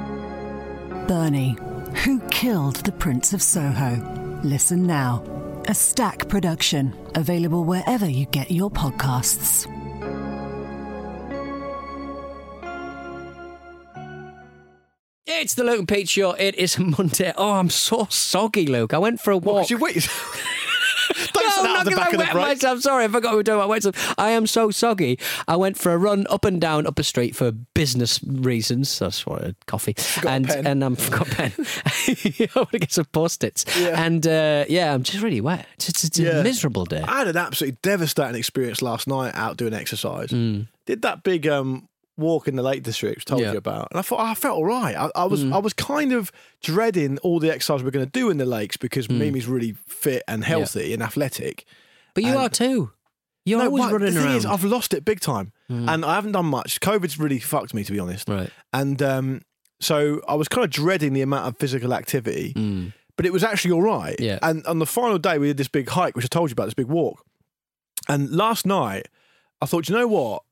Bernie, 1.08 1.56
who 2.04 2.20
killed 2.28 2.76
the 2.76 2.92
Prince 2.92 3.32
of 3.32 3.40
Soho? 3.40 4.40
Listen 4.44 4.86
now. 4.86 5.39
A 5.68 5.74
stack 5.74 6.28
production, 6.28 6.96
available 7.14 7.64
wherever 7.64 8.08
you 8.08 8.26
get 8.26 8.50
your 8.50 8.70
podcasts. 8.70 9.66
It's 15.26 15.54
the 15.54 15.64
Luke 15.64 15.78
and 15.80 15.88
Pete 15.88 16.08
Show. 16.08 16.32
It 16.32 16.54
is 16.56 16.78
Monday. 16.78 17.32
Oh, 17.36 17.52
I'm 17.52 17.70
so 17.70 18.06
soggy, 18.10 18.66
Luke. 18.66 18.94
I 18.94 18.98
went 18.98 19.20
for 19.20 19.32
a 19.32 19.38
walk. 19.38 19.54
What, 19.54 19.70
you 19.70 19.78
wait. 19.78 20.08
that 21.62 21.86
I'm 21.86 21.92
not 21.92 22.12
going 22.12 22.12
to 22.12 22.16
wet 22.18 22.34
myself. 22.34 22.80
Sorry, 22.80 23.04
I 23.04 23.08
forgot 23.08 23.32
we 23.32 23.36
were 23.38 23.42
talking 23.42 23.58
about 23.58 23.68
wet 23.68 23.82
stuff. 23.82 24.14
I 24.18 24.30
am 24.30 24.46
so 24.46 24.70
soggy. 24.70 25.18
I 25.48 25.56
went 25.56 25.78
for 25.78 25.92
a 25.92 25.98
run 25.98 26.26
up 26.30 26.44
and 26.44 26.60
down 26.60 26.86
up 26.86 26.98
a 26.98 27.02
street 27.02 27.34
for 27.36 27.52
business 27.52 28.22
reasons. 28.24 28.98
That's 28.98 29.26
what 29.26 29.42
a 29.44 29.54
coffee. 29.66 29.94
Forgot 29.96 30.28
a 30.28 30.34
and 30.34 30.66
and 30.66 30.84
I'm 30.84 30.96
forgot 30.96 31.28
a 31.28 31.34
pen. 31.34 31.52
I 31.56 32.48
want 32.56 32.70
to 32.72 32.78
get 32.78 32.92
some 32.92 33.04
post-its. 33.06 33.64
Yeah. 33.78 34.02
And 34.04 34.26
uh, 34.26 34.64
yeah, 34.68 34.94
I'm 34.94 35.02
just 35.02 35.22
really 35.22 35.40
wet. 35.40 35.66
It's, 35.74 35.88
it's, 35.88 36.04
it's 36.04 36.18
Yeah. 36.18 36.40
a 36.40 36.42
miserable 36.42 36.84
day. 36.84 37.02
I 37.06 37.18
had 37.18 37.28
an 37.28 37.36
absolutely 37.36 37.78
devastating 37.82 38.36
experience 38.36 38.82
last 38.82 39.06
night 39.06 39.34
out 39.34 39.56
doing 39.56 39.74
exercise. 39.74 40.28
Mm. 40.30 40.66
Did 40.86 41.02
that 41.02 41.22
big 41.22 41.46
um, 41.46 41.88
walk 42.20 42.46
in 42.46 42.54
the 42.56 42.62
Lake 42.62 42.82
District, 42.82 43.26
told 43.26 43.40
Yeah. 43.42 43.52
you 43.52 43.58
about, 43.58 43.88
and 43.90 43.98
I 43.98 44.02
thought 44.02 44.20
I 44.20 44.34
felt 44.34 44.56
all 44.56 44.64
right. 44.66 44.94
I, 44.96 45.10
I 45.16 45.24
was 45.24 45.42
I 45.44 45.58
was 45.58 45.72
kind 45.72 46.12
of 46.12 46.30
dreading 46.62 47.18
all 47.18 47.40
the 47.40 47.50
exercise 47.50 47.82
we're 47.82 47.90
going 47.90 48.04
to 48.06 48.10
do 48.12 48.30
in 48.30 48.36
the 48.36 48.46
lakes 48.46 48.76
because 48.76 49.08
Mimi's 49.10 49.46
really 49.46 49.72
fit 49.86 50.22
and 50.28 50.44
healthy 50.44 50.92
and 50.92 51.02
athletic. 51.02 51.64
But 52.14 52.24
you 52.24 52.30
And- 52.30 52.38
are 52.38 52.48
too. 52.48 52.92
You're 53.46 53.58
No, 53.60 53.66
always 53.66 53.84
running 53.92 54.12
the 54.14 54.20
thing 54.20 54.26
around. 54.28 54.36
is, 54.36 54.46
I've 54.46 54.64
lost 54.64 54.92
it 54.92 55.02
big 55.04 55.18
time, 55.20 55.52
Mm. 55.70 55.88
and 55.92 56.04
I 56.04 56.14
haven't 56.14 56.32
done 56.32 56.44
much. 56.46 56.78
COVID's 56.80 57.18
really 57.18 57.38
fucked 57.40 57.72
me, 57.72 57.82
to 57.84 57.90
be 57.92 57.98
honest. 57.98 58.28
Right. 58.28 58.50
And 58.72 59.00
um, 59.02 59.40
so 59.80 60.20
I 60.28 60.34
was 60.34 60.46
kind 60.46 60.62
of 60.64 60.70
dreading 60.70 61.14
the 61.14 61.22
amount 61.22 61.46
of 61.48 61.56
physical 61.58 61.94
activity, 61.94 62.52
Mm. 62.54 62.92
but 63.16 63.24
it 63.24 63.32
was 63.32 63.42
actually 63.42 63.70
all 63.72 63.82
right. 63.82 64.14
Yeah. 64.20 64.38
And 64.42 64.64
on 64.66 64.78
the 64.78 64.84
final 64.86 65.16
day, 65.18 65.38
we 65.38 65.46
did 65.48 65.56
this 65.56 65.68
big 65.68 65.88
hike, 65.88 66.14
which 66.16 66.26
I 66.26 66.28
told 66.28 66.50
you 66.50 66.52
about, 66.52 66.66
this 66.66 66.74
big 66.74 66.86
walk. 66.88 67.24
And 68.08 68.30
last 68.30 68.66
night, 68.66 69.08
I 69.62 69.66
thought, 69.66 69.88
you 69.88 69.94
know 69.94 70.06
what? 70.06 70.42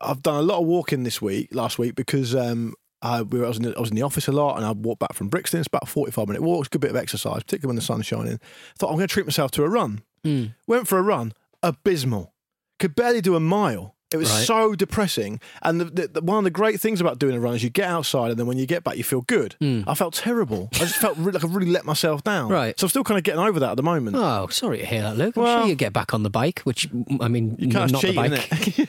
I've 0.00 0.22
done 0.22 0.36
a 0.36 0.42
lot 0.42 0.60
of 0.60 0.66
walking 0.66 1.02
this 1.02 1.20
week, 1.20 1.54
last 1.54 1.78
week, 1.78 1.94
because 1.94 2.34
um, 2.34 2.74
I, 3.02 3.22
we 3.22 3.38
were, 3.38 3.44
I, 3.44 3.48
was 3.48 3.58
in 3.58 3.64
the, 3.64 3.76
I 3.76 3.80
was 3.80 3.90
in 3.90 3.96
the 3.96 4.02
office 4.02 4.28
a 4.28 4.32
lot 4.32 4.56
and 4.56 4.64
I 4.64 4.72
walked 4.72 5.00
back 5.00 5.12
from 5.12 5.28
Brixton. 5.28 5.60
It's 5.60 5.66
about 5.66 5.84
a 5.84 5.86
45 5.86 6.28
minute 6.28 6.42
walk. 6.42 6.60
It's 6.60 6.68
a 6.68 6.70
good 6.70 6.80
bit 6.80 6.90
of 6.90 6.96
exercise, 6.96 7.42
particularly 7.42 7.68
when 7.68 7.76
the 7.76 7.82
sun's 7.82 8.06
shining. 8.06 8.40
thought, 8.78 8.88
I'm 8.88 8.96
going 8.96 9.08
to 9.08 9.12
treat 9.12 9.26
myself 9.26 9.50
to 9.52 9.64
a 9.64 9.68
run. 9.68 10.02
Mm. 10.24 10.54
Went 10.66 10.88
for 10.88 10.98
a 10.98 11.02
run, 11.02 11.32
abysmal. 11.62 12.32
Could 12.78 12.94
barely 12.94 13.20
do 13.20 13.36
a 13.36 13.40
mile. 13.40 13.96
It 14.10 14.16
was 14.16 14.30
Right. 14.30 14.46
so 14.46 14.74
depressing. 14.74 15.38
And 15.62 15.80
the, 15.80 15.84
the, 15.84 16.08
the, 16.08 16.20
one 16.22 16.38
of 16.38 16.44
the 16.44 16.50
great 16.50 16.80
things 16.80 17.00
about 17.00 17.18
doing 17.18 17.34
a 17.36 17.40
run 17.40 17.54
is 17.54 17.62
you 17.62 17.68
get 17.70 17.88
outside 17.88 18.30
and 18.30 18.38
then 18.40 18.46
when 18.46 18.56
you 18.56 18.64
get 18.66 18.82
back, 18.82 18.96
you 18.96 19.04
feel 19.04 19.20
good. 19.22 19.54
I 19.60 19.94
felt 19.94 20.14
terrible. 20.14 20.70
I 20.74 20.78
just 20.78 20.96
felt 20.96 21.18
really, 21.18 21.32
like 21.32 21.44
I 21.44 21.48
really 21.48 21.70
let 21.70 21.84
myself 21.84 22.24
down. 22.24 22.50
Right. 22.50 22.78
So 22.80 22.86
I'm 22.86 22.88
still 22.88 23.04
kind 23.04 23.18
of 23.18 23.24
getting 23.24 23.40
over 23.40 23.60
that 23.60 23.70
at 23.72 23.76
the 23.76 23.82
moment. 23.82 24.16
Oh, 24.18 24.46
sorry 24.50 24.78
to 24.78 24.86
hear 24.86 25.02
that, 25.02 25.16
Luke. 25.18 25.36
I'm 25.36 25.42
Well- 25.42 25.60
sure 25.60 25.68
you 25.68 25.74
get 25.74 25.92
back 25.92 26.14
on 26.14 26.22
the 26.22 26.30
bike, 26.30 26.60
which 26.60 26.88
I 27.20 27.28
mean, 27.28 27.56
not 27.60 27.90
cheat, 27.90 28.14
the 28.14 28.88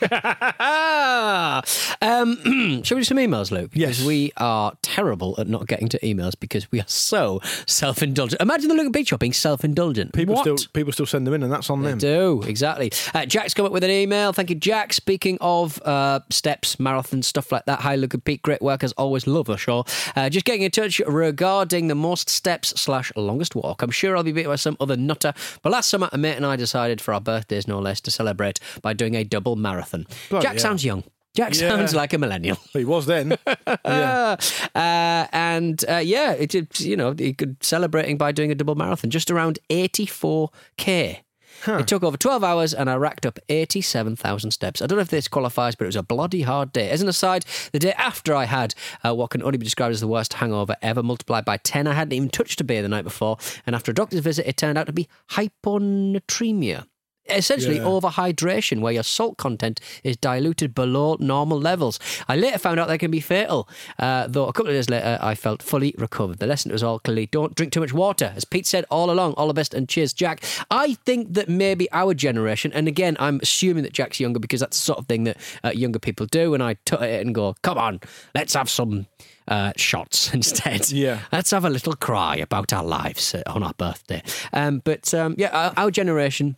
um, 2.02 2.82
shall 2.84 2.96
we 2.96 3.00
do 3.00 3.04
some 3.04 3.18
emails, 3.18 3.50
Luke? 3.50 3.70
Yes. 3.74 3.90
Because 3.90 4.06
we 4.06 4.32
are 4.38 4.72
terrible 4.82 5.34
at 5.38 5.48
not 5.48 5.66
getting 5.66 5.88
to 5.90 5.98
emails 6.00 6.32
because 6.38 6.70
we 6.72 6.80
are 6.80 6.88
so 6.88 7.40
self-indulgent. 7.66 8.40
Imagine 8.40 8.68
the 8.68 8.74
Luke 8.74 8.92
Beach 8.92 9.12
being 9.18 9.32
self-indulgent. 9.32 10.12
People 10.14 10.34
what? 10.36 10.42
still 10.42 10.56
people 10.72 10.92
still 10.92 11.06
send 11.06 11.26
them 11.26 11.34
in, 11.34 11.42
and 11.42 11.52
that's 11.52 11.68
on 11.68 11.82
They 11.82 11.90
them. 11.90 11.98
do 11.98 12.42
exactly. 12.46 12.90
Uh, 13.14 13.26
Jack's 13.26 13.52
come 13.54 13.66
up 13.66 13.72
with 13.72 13.84
an 13.84 13.90
email. 13.90 14.32
Thank 14.32 14.50
you, 14.50 14.56
Jack. 14.56 14.92
Speaking 15.10 15.38
of 15.40 15.82
uh, 15.82 16.20
steps, 16.30 16.76
marathons, 16.76 17.24
stuff 17.24 17.50
like 17.50 17.64
that. 17.64 17.80
Hi, 17.80 17.96
Luke 17.96 18.14
and 18.14 18.24
Pete. 18.24 18.42
Great 18.42 18.62
work 18.62 18.84
as 18.84 18.92
always. 18.92 19.26
Love 19.26 19.46
the 19.46 19.56
show. 19.56 19.84
Uh, 20.14 20.30
just 20.30 20.46
getting 20.46 20.62
in 20.62 20.70
touch 20.70 21.00
regarding 21.04 21.88
the 21.88 21.96
most 21.96 22.30
steps 22.30 22.80
slash 22.80 23.10
longest 23.16 23.56
walk. 23.56 23.82
I'm 23.82 23.90
sure 23.90 24.16
I'll 24.16 24.22
be 24.22 24.30
beat 24.30 24.46
by 24.46 24.54
some 24.54 24.76
other 24.78 24.96
nutter. 24.96 25.34
But 25.62 25.72
last 25.72 25.88
summer, 25.88 26.08
a 26.12 26.16
mate 26.16 26.36
and 26.36 26.46
I 26.46 26.54
decided 26.54 27.00
for 27.00 27.12
our 27.12 27.20
birthdays, 27.20 27.66
no 27.66 27.80
less, 27.80 28.00
to 28.02 28.12
celebrate 28.12 28.60
by 28.82 28.92
doing 28.92 29.16
a 29.16 29.24
double 29.24 29.56
marathon. 29.56 30.06
Bloody 30.28 30.44
Jack 30.44 30.52
hell. 30.52 30.60
sounds 30.62 30.84
young. 30.84 31.02
Jack 31.34 31.56
Yeah. 31.56 31.70
sounds 31.70 31.92
like 31.92 32.12
a 32.12 32.18
millennial. 32.18 32.58
He 32.72 32.84
was 32.84 33.06
then. 33.06 33.36
yeah. 33.84 34.36
Uh, 34.76 35.26
and 35.32 35.84
uh, 35.88 35.96
yeah, 35.96 36.34
it, 36.34 36.54
it, 36.54 36.78
you 36.78 36.96
know, 36.96 37.16
he 37.18 37.32
could 37.34 37.56
celebrating 37.64 38.16
by 38.16 38.30
doing 38.30 38.52
a 38.52 38.54
double 38.54 38.76
marathon, 38.76 39.10
just 39.10 39.28
around 39.28 39.58
84k. 39.70 41.22
It 41.66 41.88
took 41.88 42.02
over 42.02 42.16
12 42.16 42.42
hours 42.42 42.74
and 42.74 42.88
I 42.88 42.96
racked 42.96 43.26
up 43.26 43.38
87,000 43.48 44.50
steps. 44.50 44.80
I 44.82 44.86
don't 44.86 44.96
know 44.96 45.02
if 45.02 45.08
this 45.08 45.28
qualifies, 45.28 45.74
but 45.74 45.84
it 45.84 45.88
was 45.88 45.96
a 45.96 46.02
bloody 46.02 46.42
hard 46.42 46.72
day. 46.72 46.90
As 46.90 47.02
an 47.02 47.08
aside, 47.08 47.44
the 47.72 47.78
day 47.78 47.92
after 47.92 48.34
I 48.34 48.44
had 48.44 48.74
uh, 49.04 49.14
what 49.14 49.30
can 49.30 49.42
only 49.42 49.58
be 49.58 49.64
described 49.64 49.92
as 49.92 50.00
the 50.00 50.08
worst 50.08 50.34
hangover 50.34 50.76
ever, 50.82 51.02
multiplied 51.02 51.44
by 51.44 51.56
10, 51.58 51.86
I 51.86 51.94
hadn't 51.94 52.12
even 52.12 52.28
touched 52.30 52.60
a 52.60 52.64
beer 52.64 52.82
the 52.82 52.88
night 52.88 53.04
before. 53.04 53.38
And 53.66 53.74
after 53.74 53.90
a 53.90 53.94
doctor's 53.94 54.20
visit, 54.20 54.46
it 54.48 54.56
turned 54.56 54.78
out 54.78 54.86
to 54.86 54.92
be 54.92 55.08
hyponatremia. 55.30 56.86
Essentially, 57.28 57.76
Yeah. 57.76 57.84
overhydration, 57.84 58.80
where 58.80 58.92
your 58.92 59.02
salt 59.04 59.36
content 59.36 59.78
is 60.02 60.16
diluted 60.16 60.74
below 60.74 61.16
normal 61.20 61.60
levels. 61.60 61.98
I 62.28 62.34
later 62.36 62.58
found 62.58 62.80
out 62.80 62.88
they 62.88 62.98
can 62.98 63.10
be 63.10 63.20
fatal, 63.20 63.68
uh, 63.98 64.26
though 64.28 64.46
a 64.46 64.52
couple 64.52 64.70
of 64.70 64.76
days 64.76 64.90
later, 64.90 65.18
I 65.20 65.34
felt 65.34 65.62
fully 65.62 65.94
recovered. 65.98 66.38
The 66.38 66.46
lesson 66.46 66.72
was 66.72 66.82
all 66.82 66.98
clearly 66.98 67.26
don't 67.26 67.54
drink 67.54 67.72
too 67.72 67.80
much 67.80 67.92
water. 67.92 68.32
As 68.34 68.44
Pete 68.44 68.66
said 68.66 68.84
all 68.90 69.10
along, 69.10 69.34
all 69.34 69.46
the 69.48 69.54
best 69.54 69.74
and 69.74 69.88
cheers, 69.88 70.12
Jack. 70.12 70.42
I 70.70 70.94
think 71.06 71.34
that 71.34 71.48
maybe 71.48 71.90
our 71.92 72.14
generation, 72.14 72.72
and 72.72 72.88
again, 72.88 73.16
I'm 73.20 73.38
assuming 73.42 73.84
that 73.84 73.92
Jack's 73.92 74.18
younger 74.18 74.40
because 74.40 74.60
that's 74.60 74.76
the 74.78 74.82
sort 74.82 74.98
of 74.98 75.06
thing 75.06 75.24
that 75.24 75.36
uh, 75.62 75.70
younger 75.70 75.98
people 76.00 76.26
do, 76.26 76.54
and 76.54 76.62
I 76.62 76.74
tut 76.84 77.02
it 77.02 77.24
and 77.24 77.34
go, 77.34 77.54
come 77.62 77.78
on, 77.78 78.00
let's 78.34 78.54
have 78.54 78.68
some. 78.70 79.06
Uh, 79.48 79.72
shots 79.76 80.32
instead. 80.34 80.92
Yeah. 80.92 81.22
Let's 81.32 81.50
have 81.50 81.64
a 81.64 81.70
little 81.70 81.94
cry 81.94 82.36
about 82.36 82.72
our 82.72 82.84
lives 82.84 83.34
uh, 83.34 83.42
on 83.46 83.64
our 83.64 83.72
birthday. 83.74 84.22
Um, 84.52 84.80
but 84.84 85.12
um, 85.12 85.34
yeah, 85.38 85.48
our, 85.48 85.72
our 85.76 85.90
generation, 85.90 86.54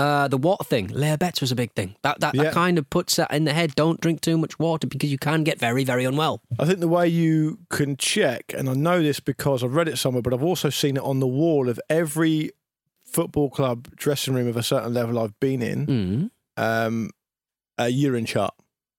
uh, 0.00 0.28
the 0.28 0.36
water 0.38 0.64
thing, 0.64 0.86
Leah 0.88 1.18
Betts 1.18 1.40
was 1.40 1.52
a 1.52 1.56
big 1.56 1.72
thing. 1.72 1.94
That 2.02 2.20
that, 2.20 2.34
Yeah. 2.34 2.44
that 2.44 2.52
kind 2.54 2.78
of 2.78 2.88
puts 2.90 3.16
that 3.16 3.30
in 3.32 3.44
the 3.44 3.52
head. 3.52 3.74
Don't 3.74 4.00
drink 4.00 4.20
too 4.20 4.36
much 4.38 4.58
water 4.58 4.86
because 4.86 5.10
you 5.10 5.18
can 5.18 5.44
get 5.44 5.58
very, 5.58 5.84
very 5.84 6.04
unwell. 6.04 6.40
I 6.58 6.64
think 6.66 6.80
the 6.80 6.88
way 6.88 7.06
you 7.08 7.58
can 7.68 7.96
check, 7.96 8.52
and 8.56 8.68
I 8.68 8.74
know 8.74 9.02
this 9.02 9.20
because 9.20 9.62
I've 9.64 9.74
read 9.74 9.88
it 9.88 9.98
somewhere, 9.98 10.22
but 10.22 10.32
I've 10.34 10.42
also 10.42 10.70
seen 10.70 10.96
it 10.96 11.02
on 11.02 11.20
the 11.20 11.26
wall 11.40 11.68
of 11.68 11.78
every 11.88 12.50
football 13.04 13.50
club 13.50 13.88
dressing 13.96 14.34
room 14.34 14.46
of 14.48 14.56
a 14.56 14.62
certain 14.62 14.94
level 14.94 15.18
I've 15.18 15.38
been 15.40 15.62
in, 15.62 15.86
Mm. 15.86 16.30
um, 16.86 17.10
a 17.78 17.88
urine 17.88 18.26
chart. 18.26 18.54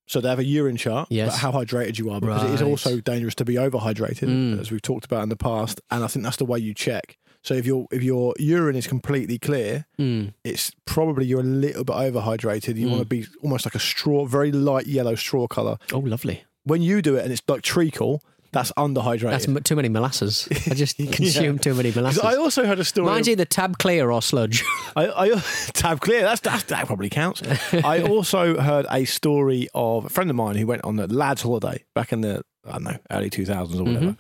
So 0.08 0.20
they 0.20 0.28
have 0.28 0.40
a 0.40 0.44
urine 0.44 0.76
chart 0.76 1.08
Yes. 1.10 1.30
about 1.30 1.40
how 1.40 1.52
hydrated 1.62 1.98
you 1.98 2.10
are 2.10 2.20
because 2.20 2.44
it 2.44 2.52
is 2.56 2.62
also 2.62 3.00
dangerous 3.00 3.36
to 3.36 3.46
be 3.46 3.54
overhydrated, 3.56 4.28
Mm. 4.28 4.60
as 4.60 4.70
we've 4.70 4.82
talked 4.82 5.06
about 5.06 5.24
in 5.24 5.30
the 5.30 5.38
past. 5.38 5.80
And 5.90 6.04
I 6.04 6.08
think 6.08 6.26
that's 6.26 6.36
the 6.36 6.46
way 6.46 6.60
you 6.60 6.74
check. 6.74 7.18
So 7.44 7.54
if 7.56 7.66
your 7.66 7.88
if 7.92 8.04
your 8.04 8.34
urine 8.40 8.76
is 8.76 8.86
completely 8.88 9.38
clear, 9.40 9.86
Mm. 10.00 10.34
it's 10.44 10.72
probably 10.86 11.26
you're 11.26 11.40
a 11.40 11.44
little 11.44 11.84
bit 11.84 11.96
overhydrated. 11.96 12.76
You 12.78 12.88
want 12.90 13.02
to 13.02 13.06
be 13.08 13.26
almost 13.42 13.66
like 13.66 13.76
a 13.76 13.80
straw, 13.80 14.26
very 14.26 14.52
light 14.52 14.86
yellow 14.88 15.16
straw 15.16 15.48
color. 15.48 15.78
Oh, 15.92 16.00
lovely. 16.00 16.44
When 16.64 16.82
you 16.82 17.02
do 17.02 17.16
it 17.16 17.24
and 17.24 17.32
it's 17.32 17.42
like 17.48 17.64
treacle, 17.64 18.22
that's 18.52 18.72
underhydrated. 18.74 19.32
That's 19.32 19.48
m- 19.48 19.64
too 19.64 19.76
many 19.76 19.90
molasses. 19.90 20.48
I 20.70 20.74
just 20.76 20.98
consume 21.12 21.58
too 21.58 21.74
many 21.74 21.90
molasses. 21.92 22.20
I 22.22 22.36
also 22.36 22.66
heard 22.66 22.80
a 22.80 22.84
story. 22.84 23.08
Mine's 23.08 23.28
of- 23.28 23.32
either 23.32 23.46
tab 23.46 23.78
clear 23.80 24.12
or 24.12 24.22
sludge. 24.22 24.64
I, 24.96 25.08
I 25.08 25.30
tab 25.74 26.02
clear. 26.02 26.22
That's, 26.22 26.42
that's 26.42 26.64
that 26.66 26.86
probably 26.86 27.10
counts. 27.10 27.42
I 27.74 28.04
also 28.04 28.60
heard 28.62 28.86
a 28.92 29.06
story 29.06 29.68
of 29.74 30.06
a 30.06 30.10
friend 30.10 30.30
of 30.30 30.36
mine 30.36 30.58
who 30.58 30.68
went 30.68 30.84
on 30.84 30.98
the 30.98 31.08
lads' 31.08 31.42
holiday 31.42 31.84
back 31.96 32.12
in 32.14 32.22
the 32.22 32.44
I 32.66 32.74
don't 32.74 32.84
know 32.84 32.98
early 33.10 33.30
two 33.30 33.46
thousands 33.46 33.80
or 33.80 33.84
whatever, 33.86 34.16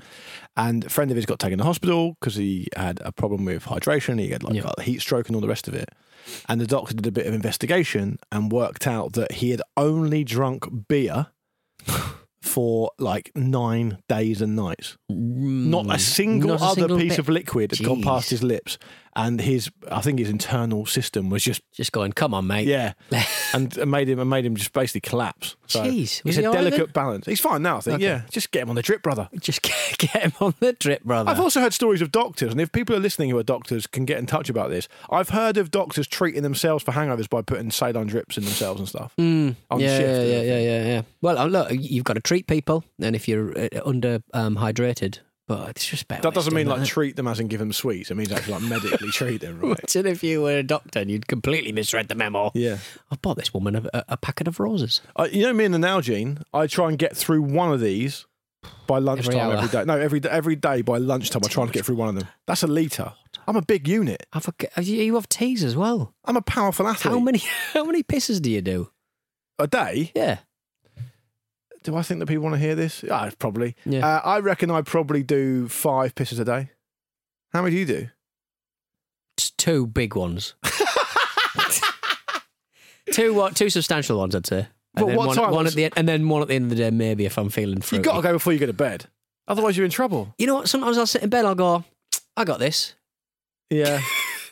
and 0.58 0.86
a 0.86 0.90
friend 0.90 1.12
of 1.12 1.16
his 1.16 1.26
got 1.26 1.40
taken 1.40 1.58
to 1.60 1.64
hospital 1.64 2.18
because 2.20 2.36
he 2.36 2.68
had 2.76 3.00
a 3.06 3.12
problem 3.12 3.46
with 3.46 3.66
hydration. 3.66 4.20
He 4.20 4.30
had 4.32 4.44
like 4.44 4.56
Yeah. 4.56 4.64
got 4.64 4.76
a 4.80 4.82
heat 4.84 5.00
stroke 5.02 5.28
and 5.28 5.36
all 5.36 5.42
the 5.42 5.48
rest 5.48 5.68
of 5.68 5.74
it. 5.74 5.90
And 6.50 6.60
the 6.62 6.68
doctor 6.68 6.94
did 6.94 7.06
a 7.08 7.12
bit 7.12 7.26
of 7.28 7.34
investigation 7.34 8.18
and 8.32 8.52
worked 8.52 8.86
out 8.88 9.14
that 9.14 9.32
he 9.34 9.50
had 9.52 9.62
only 9.78 10.24
drunk 10.24 10.66
beer 10.88 11.28
for 12.42 12.92
like 13.00 13.32
nine 13.36 14.00
days 14.10 14.42
and 14.42 14.56
nights. 14.56 14.98
Not 15.10 15.94
a 15.94 16.00
single 16.00 16.52
Mm. 16.52 16.60
Not 16.60 16.62
a 16.62 16.66
other 16.66 16.82
single 16.82 16.98
piece 16.98 17.12
bit. 17.14 17.20
of 17.20 17.30
liquid 17.30 17.72
had 17.72 17.86
gone 17.86 18.02
past 18.02 18.30
his 18.32 18.42
lips, 18.44 18.78
and 19.16 19.42
his 19.42 19.70
I 19.90 20.02
think 20.02 20.20
his 20.20 20.30
internal 20.30 20.86
system 20.86 21.30
was 21.30 21.44
just 21.44 21.62
Just 21.74 21.92
going, 21.92 22.12
come 22.12 22.34
on, 22.34 22.48
mate. 22.48 22.68
yeah, 22.68 22.94
and 23.54 23.76
it 23.78 23.88
made 23.88 24.10
him 24.10 24.20
and 24.20 24.30
made 24.30 24.46
him 24.46 24.56
just 24.56 24.74
basically 24.74 25.02
collapse. 25.02 25.56
So 25.68 25.84
Jeez, 25.84 26.24
was 26.24 26.38
it's 26.38 26.46
a 26.46 26.52
delicate 26.52 26.92
balance. 26.92 27.26
He's 27.26 27.40
fine 27.40 27.62
now, 27.62 27.78
I 27.78 27.80
think. 27.82 27.96
Okay. 27.96 28.04
Yeah, 28.04 28.22
just 28.30 28.52
get 28.52 28.64
him 28.64 28.70
on 28.70 28.76
the 28.76 28.82
drip, 28.82 29.02
brother. 29.02 29.30
Just 29.40 29.62
get, 29.62 29.74
get 29.98 30.24
him 30.24 30.34
on 30.42 30.54
the 30.60 30.74
drip, 30.74 31.04
brother. 31.04 31.30
I've 31.30 31.40
also 31.40 31.62
heard 31.62 31.74
stories 31.74 32.02
of 32.02 32.12
doctors, 32.12 32.52
and 32.52 32.60
if 32.60 32.72
people 32.72 32.96
are 32.96 33.00
listening 33.00 33.30
who 33.30 33.38
are 33.38 33.44
doctors 33.44 33.88
can 33.88 34.06
get 34.06 34.18
in 34.18 34.26
touch 34.26 34.50
about 34.50 34.70
this. 34.70 34.88
I've 35.10 35.30
heard 35.30 35.58
of 35.58 35.72
doctors 35.72 36.08
treating 36.08 36.44
themselves 36.44 36.84
for 36.84 36.92
hangovers 36.92 37.30
by 37.30 37.42
putting 37.42 37.72
saline 37.72 38.08
drips 38.08 38.38
in 38.38 38.44
themselves 38.44 38.80
and 38.80 38.90
stuff. 38.90 39.14
Mm, 39.18 39.56
on 39.70 39.80
yeah, 39.80 39.98
shift, 39.98 40.10
yeah, 40.10 40.24
yeah, 40.24 40.42
yeah, 40.42 40.60
yeah, 40.60 40.86
yeah. 40.86 41.02
Well, 41.22 41.38
uh, 41.38 41.46
look, 41.48 41.72
you've 41.72 42.04
got 42.04 42.14
to 42.14 42.22
treat 42.22 42.48
people, 42.48 42.84
and 43.00 43.16
if 43.16 43.28
you're 43.28 43.58
uh, 43.58 43.68
under 43.86 44.22
um, 44.34 44.56
hydrated, 44.58 45.20
but 45.52 45.68
it's 45.72 45.86
just 45.86 46.08
better. 46.08 46.22
That 46.22 46.34
doesn't 46.34 46.54
mean 46.54 46.68
like 46.68 46.86
treat 46.86 47.18
them 47.18 47.28
as 47.28 47.42
in 47.42 47.50
give 47.50 47.60
them 47.60 47.74
sweets. 47.74 48.10
It 48.10 48.16
means 48.16 48.32
actually 48.32 48.54
like 48.54 48.62
medically 48.64 49.10
treat 49.10 49.42
them, 49.42 49.60
right? 49.62 49.78
Imagine 49.80 50.08
if 50.08 50.24
you 50.24 50.42
were 50.44 50.60
a 50.60 50.64
doctor 50.64 51.00
and 51.00 51.12
you'd 51.12 51.28
completely 51.28 51.74
misread 51.74 52.08
the 52.08 52.16
memo. 52.16 52.52
Yeah. 52.54 52.78
I 53.12 53.18
bought 53.18 53.36
this 53.36 53.54
woman 53.54 53.76
a, 53.76 53.90
a, 53.94 54.06
a 54.10 54.18
packet 54.18 54.48
of 54.48 54.62
roses. 54.62 55.02
Uh, 55.14 55.28
you 55.30 55.42
know 55.42 55.52
me 55.52 55.66
and 55.66 55.74
the 55.74 55.78
Nalgene, 55.78 56.42
I 56.54 56.68
try 56.68 56.88
and 56.88 56.98
get 56.98 57.18
through 57.18 57.42
one 57.42 57.74
of 57.74 57.82
these 57.82 58.28
by 58.88 59.00
lunchtime 59.00 59.38
hour. 59.38 59.56
every 59.56 59.68
day. 59.68 59.84
No, 59.84 60.00
every 60.00 60.22
every 60.24 60.56
day 60.56 60.84
by 60.84 61.00
lunchtime 61.00 61.42
I 61.44 61.50
try 61.50 61.66
and 61.66 61.74
get 61.74 61.86
through 61.86 61.96
one 61.98 62.08
of 62.08 62.16
them. 62.16 62.30
That's 62.48 62.64
a 62.64 62.68
litre. 62.68 63.12
I'm 63.46 63.58
a 63.58 63.62
big 63.62 63.90
unit. 63.90 64.26
I 64.32 64.40
forget. 64.40 64.72
You 64.78 65.04
you 65.04 65.16
have 65.16 65.28
teas 65.28 65.66
as 65.66 65.76
well. 65.76 66.14
I'm 66.24 66.38
a 66.38 66.42
powerful 66.42 66.88
athlete. 66.88 67.12
How 67.12 67.20
many? 67.20 67.40
How 67.74 67.84
many 67.84 68.04
pisses 68.04 68.42
do 68.42 68.50
you 68.50 68.62
do? 68.62 68.90
a 69.60 69.68
day? 69.68 70.12
Yeah. 70.16 70.40
Do 71.84 71.96
I 71.96 72.02
think 72.02 72.20
that 72.20 72.28
people 72.28 72.44
want 72.44 72.56
to 72.56 72.60
hear 72.60 72.76
this? 72.76 73.04
Ah, 73.10 73.30
probably. 73.40 73.76
Yeah. 73.86 74.06
Uh, 74.08 74.22
I 74.24 74.40
reckon 74.40 74.70
I 74.72 74.82
probably 74.82 75.24
do 75.24 75.68
five 75.68 76.14
pisses 76.16 76.40
a 76.40 76.46
day. 76.46 76.70
How 77.54 77.62
many 77.62 77.76
do 77.76 77.80
you 77.80 77.86
do? 77.86 78.10
Just 79.38 79.58
two 79.58 79.88
big 79.88 80.16
ones. 80.16 80.56
two 83.12 83.34
what? 83.34 83.56
Two 83.56 83.70
substantial 83.70 84.18
ones, 84.18 84.36
I'd 84.36 84.46
say. 84.48 84.68
But 84.94 85.02
And 85.02 85.10
then 85.10 85.18
what 85.18 85.28
one, 85.28 85.36
time 85.38 85.52
one 85.52 85.68
at 85.68 85.74
the 85.74 85.86
end, 85.86 85.94
and 85.96 86.08
then 86.08 86.28
one 86.28 86.42
at 86.42 86.50
the 86.50 86.56
end 86.56 86.66
of 86.66 86.70
the 86.70 86.76
day, 86.76 86.90
maybe 86.92 87.26
if 87.26 87.38
I'm 87.38 87.50
feeling 87.50 87.82
free. 87.82 87.98
You 87.98 88.04
fruity. 88.04 88.16
got 88.16 88.22
to 88.22 88.28
go 88.28 88.34
before 88.34 88.54
you 88.54 88.60
go 88.60 88.66
to 88.66 88.74
bed. 88.74 89.06
Otherwise, 89.48 89.78
you're 89.78 89.86
in 89.86 89.92
trouble. 89.92 90.34
You 90.38 90.48
know 90.48 90.56
what? 90.56 90.70
Sometimes 90.70 90.98
I'll 90.98 91.08
sit 91.08 91.24
in 91.24 91.30
bed. 91.30 91.46
I'll 91.46 91.56
go. 91.56 91.84
I 92.38 92.44
got 92.44 92.60
this. 92.60 92.96
Yeah. 93.70 94.02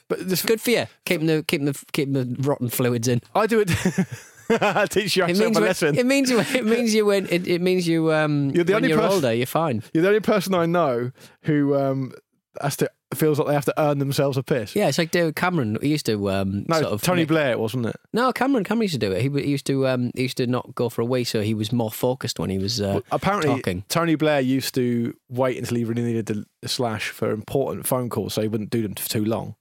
But 0.09 0.27
this, 0.27 0.41
Good 0.41 0.59
for 0.59 0.71
you. 0.71 0.87
Keeping 1.05 1.27
the 1.27 1.43
keeping 1.47 1.67
the 1.67 1.79
keeping 1.91 2.13
the 2.13 2.35
rotten 2.41 2.67
fluids 2.67 3.07
in. 3.07 3.21
I 3.35 3.45
do 3.45 3.59
it. 3.59 3.69
Teach 4.89 5.17
It 5.17 5.37
means, 5.37 5.57
a 5.57 5.61
lesson. 5.61 5.97
it 5.97 6.05
means 6.05 6.29
you. 6.31 6.39
It 6.39 6.65
means 6.65 6.93
you. 6.95 7.05
When 7.05 7.27
it, 7.29 7.47
it 7.47 7.61
means 7.61 7.87
you. 7.87 8.11
Um, 8.11 8.49
You're 8.49 8.63
the 8.63 8.75
only 8.75 8.89
you're 8.89 8.97
person- 8.97 9.13
older, 9.13 9.33
you're 9.33 9.45
fine. 9.45 9.83
You're 9.93 10.01
the 10.01 10.07
only 10.07 10.19
person 10.21 10.55
I 10.55 10.65
know 10.65 11.11
who 11.43 11.75
um, 11.75 12.13
has 12.61 12.75
to 12.77 12.89
feels 13.15 13.39
like 13.39 13.47
they 13.47 13.53
have 13.53 13.65
to 13.65 13.73
earn 13.81 13.99
themselves 13.99 14.37
a 14.37 14.43
piss. 14.43 14.75
Yeah, 14.75 14.87
it's 14.87 14.97
like 14.97 15.11
David 15.11 15.35
Cameron. 15.35 15.77
He 15.81 15.89
used 15.89 16.05
to 16.07 16.29
um, 16.29 16.65
No, 16.67 16.81
sort 16.81 16.93
of 16.93 17.01
Tony 17.01 17.25
Blair, 17.25 17.51
it 17.51 17.59
wasn't 17.59 17.87
it? 17.87 17.95
No, 18.13 18.31
Cameron. 18.31 18.63
Cameron 18.63 18.83
used 18.83 18.93
to 18.93 18.99
do 18.99 19.11
it. 19.11 19.21
He, 19.21 19.29
he 19.29 19.49
used 19.49 19.65
to. 19.67 19.87
Um, 19.87 20.11
he 20.15 20.23
used 20.23 20.37
to 20.37 20.47
not 20.47 20.73
go 20.75 20.89
for 20.89 21.01
a 21.01 21.05
wee, 21.05 21.23
so 21.23 21.41
he 21.41 21.53
was 21.53 21.71
more 21.71 21.91
focused 21.91 22.39
when 22.39 22.49
he 22.49 22.57
was 22.57 22.81
uh, 22.81 23.01
Apparently, 23.11 23.49
talking. 23.49 23.83
Tony 23.87 24.15
Blair 24.15 24.39
used 24.39 24.73
to 24.75 25.15
wait 25.29 25.57
until 25.57 25.77
he 25.77 25.83
really 25.83 26.03
needed 26.03 26.25
the 26.27 26.45
slash 26.67 27.09
for 27.09 27.31
important 27.31 27.85
phone 27.87 28.09
calls, 28.09 28.33
so 28.33 28.41
he 28.41 28.47
wouldn't 28.47 28.69
do 28.69 28.81
them 28.81 28.95
for 28.95 29.09
too 29.09 29.25
long. 29.25 29.55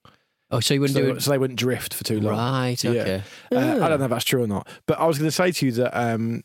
Oh, 0.51 0.61
so 0.61 0.75
he 0.75 0.79
wouldn't 0.79 0.97
so, 0.97 1.03
do 1.03 1.11
it. 1.17 1.23
so 1.23 1.31
they 1.31 1.39
wouldn't 1.39 1.59
drift 1.59 1.93
for 1.95 2.05
too 2.05 2.21
long. 2.21 2.37
Right, 2.37 2.83
Yeah. 2.83 2.91
okay. 2.91 3.23
Uh, 3.53 3.57
Ah. 3.81 3.85
I 3.85 3.89
don't 3.89 3.99
know 3.99 4.07
if 4.07 4.11
that's 4.11 4.25
true 4.25 4.43
or 4.43 4.47
not, 4.47 4.67
but 4.87 4.99
I 4.99 5.05
was 5.07 5.19
going 5.19 5.29
to 5.29 5.33
say 5.35 5.53
to 5.53 5.67
you 5.67 5.73
that. 5.73 5.95
Um, 5.99 6.43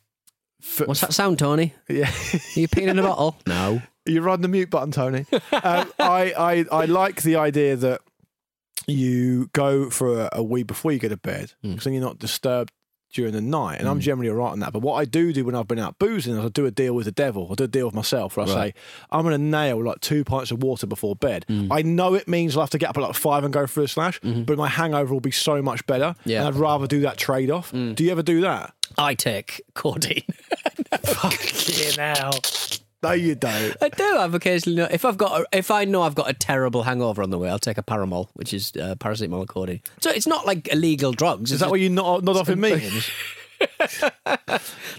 for, 0.62 0.86
What's 0.86 1.02
that 1.02 1.14
sound, 1.14 1.40
Tony? 1.40 1.74
Yeah. 1.90 2.08
Are 2.10 2.60
you 2.60 2.68
peeing 2.70 2.88
in 2.88 3.00
a 3.00 3.04
bottle? 3.04 3.38
No. 3.48 3.82
You're 4.06 4.24
riding 4.24 4.42
the 4.42 4.48
mute 4.50 4.70
button, 4.70 4.92
Tony. 4.92 5.26
um, 5.32 5.92
I, 5.98 6.34
I 6.38 6.66
I 6.72 6.86
like 6.86 7.22
the 7.22 7.38
idea 7.38 7.78
that 7.78 8.02
you 8.88 9.50
go 9.54 9.90
for 9.90 10.22
a, 10.24 10.30
a 10.34 10.44
wee 10.44 10.64
before 10.64 10.92
you 10.92 11.00
go 11.00 11.08
to 11.08 11.18
bed 11.18 11.54
Hmm. 11.62 11.70
because 11.72 11.86
then 11.86 11.94
you're 11.94 12.02
not 12.04 12.20
disturbed 12.20 12.72
during 13.14 13.32
the 13.32 13.42
night. 13.42 13.80
And 13.80 13.88
I'm 13.88 14.00
generally 14.00 14.30
all 14.30 14.36
right 14.38 14.52
on 14.52 14.60
that. 14.60 14.74
But 14.74 14.82
what 14.82 14.96
I 14.96 15.06
do 15.06 15.32
do 15.32 15.46
when 15.46 15.56
I've 15.56 15.68
been 15.68 15.80
out 15.80 15.98
boozing 16.00 16.34
is 16.36 16.44
I 16.46 16.50
do 16.50 16.66
a 16.66 16.72
deal 16.72 16.94
with 16.94 17.06
the 17.06 17.12
devil. 17.12 17.48
I 17.52 17.56
do 17.56 17.64
a 17.64 17.68
deal 17.68 17.86
with 17.86 17.96
myself 17.96 18.36
where 18.36 18.46
I 18.46 18.50
Right. 18.54 18.76
say, 18.76 18.82
I'm 19.12 19.22
going 19.24 19.34
to 19.34 19.42
nail 19.42 19.84
like 19.84 20.02
two 20.02 20.24
pints 20.24 20.52
of 20.52 20.62
water 20.64 20.86
before 20.88 21.16
bed. 21.16 21.46
Hmm. 21.48 21.72
I 21.72 21.82
know 21.84 22.14
it 22.16 22.28
means 22.28 22.56
I'll 22.58 22.64
have 22.64 22.70
to 22.72 22.78
get 22.78 22.90
up 22.90 22.98
at 22.98 23.02
like 23.02 23.16
five 23.16 23.44
and 23.44 23.54
go 23.54 23.68
for 23.68 23.82
a 23.84 23.88
slash, 23.88 24.20
but 24.22 24.58
my 24.58 24.68
hangover 24.68 25.14
will 25.14 25.22
be 25.22 25.32
so 25.32 25.62
much 25.62 25.86
better. 25.86 26.16
Mm-hmm. 26.20 26.30
Yeah. 26.30 26.40
And 26.40 26.48
I'd 26.50 26.56
rather 26.56 26.88
do 26.88 27.02
that 27.02 27.18
trade 27.18 27.50
off. 27.52 27.72
Do 27.72 27.96
you 28.04 28.12
ever 28.12 28.24
do 28.24 28.42
that? 28.42 28.74
I 28.98 29.16
take 29.16 29.62
codeine. 29.74 30.24
Fucking 31.04 31.94
hell. 32.00 32.40
No, 33.04 33.12
you 33.12 33.36
don't. 33.36 33.76
I 33.82 33.90
do. 33.90 34.18
I've 34.18 34.34
occasionally 34.34 34.78
know, 34.78 34.88
if 34.90 35.04
I've 35.06 35.18
got 35.18 35.42
a, 35.42 35.46
if 35.58 35.70
I 35.70 35.84
know 35.86 36.02
I've 36.04 36.16
got 36.16 36.30
a 36.30 36.34
terrible 36.34 36.84
hangover 36.84 37.22
on 37.22 37.30
the 37.30 37.38
way, 37.38 37.50
I'll 37.50 37.60
take 37.60 37.78
a 37.78 37.84
Paramol, 37.84 38.30
which 38.34 38.54
is 38.54 38.72
uh, 38.80 38.96
paracetamol 38.96 39.40
and 39.42 39.48
codeine. 39.50 39.82
So 40.00 40.10
it's 40.10 40.26
not 40.28 40.46
like 40.46 40.72
illegal 40.72 41.12
drugs. 41.12 41.52
Is 41.52 41.60
that 41.60 41.70
what 41.70 41.80
you 41.82 41.90
not 41.90 42.28
off 42.28 42.50
in 42.50 42.60
meetings? 42.62 43.10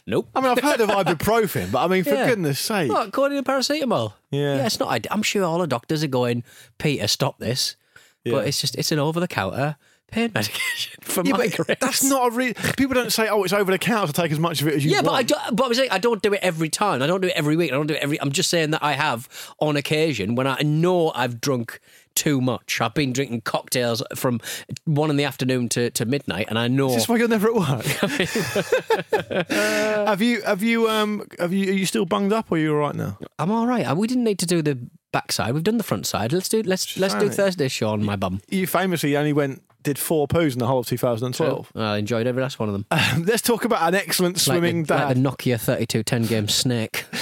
Nope. 0.06 0.28
I 0.34 0.40
mean, 0.40 0.50
I've 0.50 0.62
heard 0.62 0.80
of 0.80 0.88
ibuprofen, 0.90 1.72
but 1.72 1.84
I 1.84 1.88
mean, 1.88 2.04
for 2.04 2.10
Yeah. 2.10 2.28
goodness 2.28 2.60
sake. 2.60 2.90
What, 2.90 3.12
codeine 3.12 3.38
and 3.38 3.46
paracetamol? 3.46 4.12
Yeah. 4.30 4.56
Yeah, 4.56 4.66
it's 4.66 4.78
not. 4.78 5.06
I'm 5.10 5.22
sure 5.22 5.44
all 5.44 5.58
the 5.58 5.66
doctors 5.66 6.04
are 6.04 6.08
going, 6.08 6.44
Peter, 6.78 7.06
stop 7.08 7.38
this. 7.38 7.76
Yeah. 8.24 8.32
But 8.32 8.46
it's 8.48 8.60
just 8.60 8.74
it's 8.76 8.92
an 8.92 8.98
over 8.98 9.20
the 9.20 9.28
counter 9.28 9.76
pain 10.14 10.30
medication 10.34 10.92
for 11.02 11.22
Yeah, 11.24 11.34
migraines. 11.34 11.78
that's 11.80 12.02
not 12.04 12.32
a 12.32 12.34
real. 12.34 12.54
People 12.76 12.94
don't 12.94 13.12
say, 13.12 13.28
"Oh, 13.28 13.42
it's 13.44 13.52
over 13.52 13.70
the 13.70 13.78
counter." 13.78 14.12
Take 14.12 14.32
as 14.32 14.38
much 14.38 14.62
of 14.62 14.68
it 14.68 14.74
as 14.74 14.84
you 14.84 14.90
yeah, 14.92 14.98
want. 14.98 15.06
but 15.06 15.12
I 15.12 15.22
don't. 15.22 15.56
But 15.56 15.66
I'm 15.66 15.74
saying 15.74 15.90
I 15.90 15.98
don't 15.98 16.22
do 16.22 16.32
it 16.32 16.40
every 16.42 16.68
time. 16.68 17.02
I 17.02 17.06
don't 17.06 17.20
do 17.20 17.28
it 17.28 17.34
every 17.36 17.56
week. 17.56 17.72
I 17.72 17.74
don't 17.74 17.86
do 17.86 17.94
it 17.94 18.02
every. 18.02 18.20
I'm 18.20 18.32
just 18.32 18.50
saying 18.50 18.70
that 18.70 18.82
I 18.82 18.92
have 18.92 19.28
on 19.58 19.76
occasion 19.76 20.34
when 20.34 20.46
I 20.46 20.60
know 20.62 21.12
I've 21.14 21.40
drunk 21.40 21.80
too 22.14 22.40
much. 22.40 22.80
I've 22.80 22.94
been 22.94 23.12
drinking 23.12 23.40
cocktails 23.40 24.02
from 24.14 24.40
one 24.84 25.10
in 25.10 25.16
the 25.16 25.24
afternoon 25.24 25.68
to, 25.70 25.90
to 25.90 26.04
midnight, 26.04 26.46
and 26.48 26.58
I 26.58 26.68
know. 26.68 26.88
Is 26.90 26.94
this 26.94 27.08
why 27.08 27.16
you're 27.16 27.26
never 27.28 27.48
at 27.48 27.54
work? 27.54 27.84
have 29.50 30.22
you? 30.22 30.42
Have 30.42 30.62
you? 30.62 30.88
Um. 30.88 31.26
Have 31.38 31.52
you? 31.52 31.70
Are 31.70 31.74
you 31.74 31.86
still 31.86 32.06
bunged 32.06 32.32
up, 32.32 32.50
or 32.50 32.54
are 32.54 32.58
you 32.58 32.72
all 32.72 32.78
right 32.80 32.94
now? 32.94 33.18
I'm 33.38 33.50
all 33.50 33.66
right. 33.66 33.96
We 33.96 34.06
didn't 34.06 34.24
need 34.24 34.38
to 34.40 34.46
do 34.46 34.62
the 34.62 34.78
backside. 35.12 35.54
We've 35.54 35.62
done 35.64 35.78
the 35.78 35.84
front 35.84 36.06
side. 36.06 36.32
Let's 36.32 36.48
do 36.48 36.62
let's 36.62 36.96
let's 36.96 37.14
do 37.14 37.20
saying. 37.20 37.32
Thursday's 37.32 37.72
show 37.72 37.88
on 37.90 38.04
my 38.04 38.16
bum. 38.16 38.40
You 38.48 38.66
famously 38.66 39.16
only 39.16 39.32
went 39.32 39.62
did 39.84 39.98
four 39.98 40.26
poos 40.26 40.54
in 40.54 40.58
the 40.58 40.66
whole 40.66 40.80
of 40.80 40.86
2012. 40.86 41.70
I 41.76 41.98
enjoyed 41.98 42.26
every 42.26 42.42
last 42.42 42.58
one 42.58 42.68
of 42.68 42.72
them. 42.72 42.86
Um, 42.90 43.22
let's 43.24 43.42
talk 43.42 43.64
about 43.64 43.86
an 43.86 43.94
excellent 43.94 44.40
swimming 44.40 44.78
like 44.78 44.86
the, 44.88 44.94
dad. 44.94 45.04
like 45.06 45.14
the 45.38 45.52
Nokia 45.52 45.60
3210 45.60 46.26
game 46.26 46.48
Snake. 46.48 47.04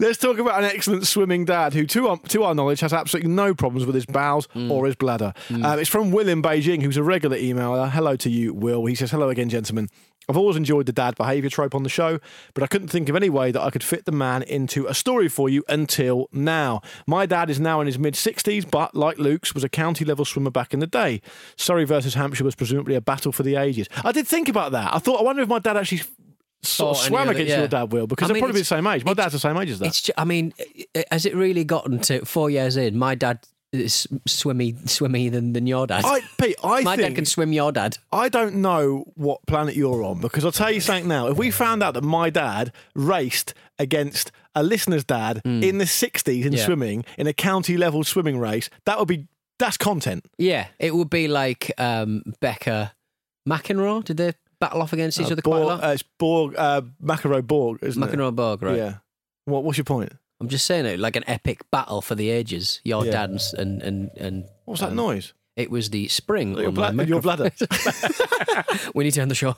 Let's 0.00 0.18
talk 0.18 0.38
about 0.38 0.58
an 0.58 0.64
excellent 0.64 1.06
swimming 1.06 1.44
dad 1.44 1.72
who, 1.72 1.86
to 1.86 2.08
our, 2.08 2.16
to 2.18 2.42
our 2.44 2.54
knowledge, 2.54 2.80
has 2.80 2.92
absolutely 2.92 3.30
no 3.30 3.54
problems 3.54 3.86
with 3.86 3.94
his 3.94 4.06
bowels 4.06 4.48
Mm. 4.48 4.70
or 4.70 4.86
his 4.86 4.96
bladder. 4.96 5.32
Um, 5.50 5.78
it's 5.78 5.88
from 5.88 6.10
Will 6.10 6.28
in 6.28 6.42
Beijing, 6.42 6.82
who's 6.82 6.96
a 6.96 7.02
regular 7.02 7.36
emailer. 7.36 7.88
Hello 7.90 8.16
to 8.16 8.28
you, 8.30 8.52
Will. 8.54 8.84
He 8.86 8.94
says, 8.94 9.10
Hello 9.10 9.28
again, 9.28 9.48
gentlemen. 9.48 9.88
I've 10.28 10.36
always 10.36 10.56
enjoyed 10.56 10.86
the 10.86 10.92
dad 10.92 11.16
behaviour 11.16 11.50
trope 11.50 11.74
on 11.74 11.82
the 11.82 11.88
show, 11.88 12.18
but 12.54 12.62
I 12.62 12.66
couldn't 12.66 12.88
think 12.88 13.08
of 13.08 13.16
any 13.16 13.30
way 13.30 13.50
that 13.50 13.62
I 13.62 13.70
could 13.70 13.82
fit 13.82 14.04
the 14.04 14.12
man 14.12 14.42
into 14.42 14.86
a 14.86 14.94
story 14.94 15.28
for 15.28 15.48
you 15.48 15.64
until 15.68 16.28
now. 16.32 16.80
My 17.06 17.26
dad 17.26 17.50
is 17.50 17.60
now 17.60 17.80
in 17.80 17.86
his 17.86 17.98
mid 17.98 18.14
60s, 18.14 18.68
but 18.70 18.94
like 18.94 19.18
Luke's, 19.18 19.54
was 19.54 19.64
a 19.64 19.68
county 19.68 20.04
level 20.04 20.24
swimmer 20.24 20.50
back 20.50 20.72
in 20.72 20.80
the 20.80 20.86
day. 20.86 21.20
Surrey 21.56 21.84
versus 21.84 22.14
Hampshire 22.14 22.44
was 22.44 22.54
presumably 22.54 22.94
a 22.94 23.00
battle 23.00 23.32
for 23.32 23.42
the 23.42 23.56
ages. 23.56 23.88
I 24.04 24.12
did 24.12 24.26
think 24.26 24.48
about 24.48 24.72
that. 24.72 24.94
I 24.94 24.98
thought, 24.98 25.20
I 25.20 25.22
wonder 25.22 25.42
if 25.42 25.48
my 25.48 25.58
dad 25.58 25.76
actually 25.76 26.02
sort 26.62 26.90
of 26.90 26.96
oh, 26.96 27.00
Thought 27.00 27.06
swam 27.06 27.28
it, 27.28 27.32
against 27.32 27.50
yeah. 27.50 27.58
your 27.58 27.68
dad, 27.68 27.92
Will, 27.92 28.06
because 28.06 28.26
I 28.26 28.28
they're 28.28 28.34
mean, 28.34 28.42
probably 28.42 28.60
the 28.60 28.64
same 28.64 28.86
age. 28.86 29.04
My 29.04 29.14
dad's 29.14 29.32
the 29.32 29.38
same 29.38 29.56
age 29.56 29.70
as 29.70 29.78
that. 29.80 30.10
I 30.16 30.24
mean, 30.24 30.52
has 31.10 31.26
it 31.26 31.34
really 31.34 31.64
gotten 31.64 32.00
to 32.00 32.24
four 32.24 32.50
years 32.50 32.76
in? 32.76 32.96
My 32.96 33.14
dad 33.14 33.46
swimmy, 34.26 34.74
swimmy 34.86 35.28
than, 35.28 35.52
than 35.52 35.66
your 35.66 35.86
dad. 35.86 36.04
I, 36.04 36.20
Pete, 36.40 36.56
I 36.62 36.82
My 36.82 36.96
think 36.96 37.08
dad 37.10 37.14
can 37.16 37.24
swim 37.26 37.52
your 37.52 37.72
dad. 37.72 37.98
I 38.12 38.28
don't 38.28 38.56
know 38.56 39.04
what 39.14 39.44
planet 39.46 39.76
you're 39.76 40.02
on 40.04 40.20
because 40.20 40.44
I'll 40.44 40.52
tell 40.52 40.70
you 40.70 40.80
something 40.80 41.08
now. 41.08 41.28
If 41.28 41.36
we 41.36 41.50
found 41.50 41.82
out 41.82 41.94
that 41.94 42.04
my 42.04 42.30
dad 42.30 42.72
raced 42.94 43.54
against 43.78 44.30
a 44.54 44.62
listener's 44.62 45.04
dad 45.04 45.40
in 45.44 45.78
the 45.78 45.84
60s 45.84 46.44
in. 46.44 46.52
Yeah. 46.52 46.64
swimming 46.64 47.04
in 47.18 47.26
a 47.26 47.32
county 47.32 47.76
level 47.76 48.04
swimming 48.04 48.38
race, 48.38 48.70
that 48.86 48.98
would 48.98 49.08
be 49.08 49.26
that's 49.58 49.76
content. 49.76 50.24
Yeah, 50.38 50.66
it 50.78 50.94
would 50.94 51.10
be 51.10 51.28
like 51.28 51.70
um, 51.78 52.22
Becker 52.40 52.92
McEnroe. 53.48 54.04
Did 54.04 54.16
they 54.16 54.32
battle 54.60 54.82
off 54.82 54.92
against 54.92 55.20
each 55.20 55.28
Uh, 55.28 55.32
other 55.32 55.42
quite 55.42 55.56
a 55.56 55.60
Borg, 55.60 55.66
lot? 55.80 55.84
uh, 55.84 55.92
it's 55.92 56.02
Borg, 56.18 56.54
uh, 56.56 56.80
McEnroe 57.02 57.46
Borg, 57.46 57.78
isn't 57.82 58.02
it? 58.02 58.10
McEnroe 58.10 58.34
Borg, 58.34 58.62
right? 58.62 58.76
Yeah. 58.76 58.94
What, 59.44 59.62
what's 59.64 59.76
your 59.78 59.84
point? 59.84 60.12
I'm 60.44 60.50
just 60.50 60.66
saying 60.66 60.84
it 60.84 61.00
like 61.00 61.16
an 61.16 61.24
epic 61.26 61.62
battle 61.70 62.02
for 62.02 62.14
the 62.14 62.28
ages. 62.28 62.80
Your 62.84 63.06
Yeah. 63.06 63.12
dad's 63.12 63.54
and 63.54 63.80
and 63.82 64.10
and. 64.16 64.44
What 64.66 64.72
was 64.72 64.80
that 64.80 64.90
um, 64.90 64.96
noise? 64.96 65.32
It 65.56 65.70
was 65.70 65.88
the 65.90 66.08
spring. 66.08 66.58
Your, 66.58 66.72
bla- 66.72 66.92
your 67.04 67.22
bladder. 67.22 67.50
we 68.94 69.04
need 69.04 69.12
to 69.12 69.20
end 69.22 69.30
the 69.30 69.36
show. 69.36 69.54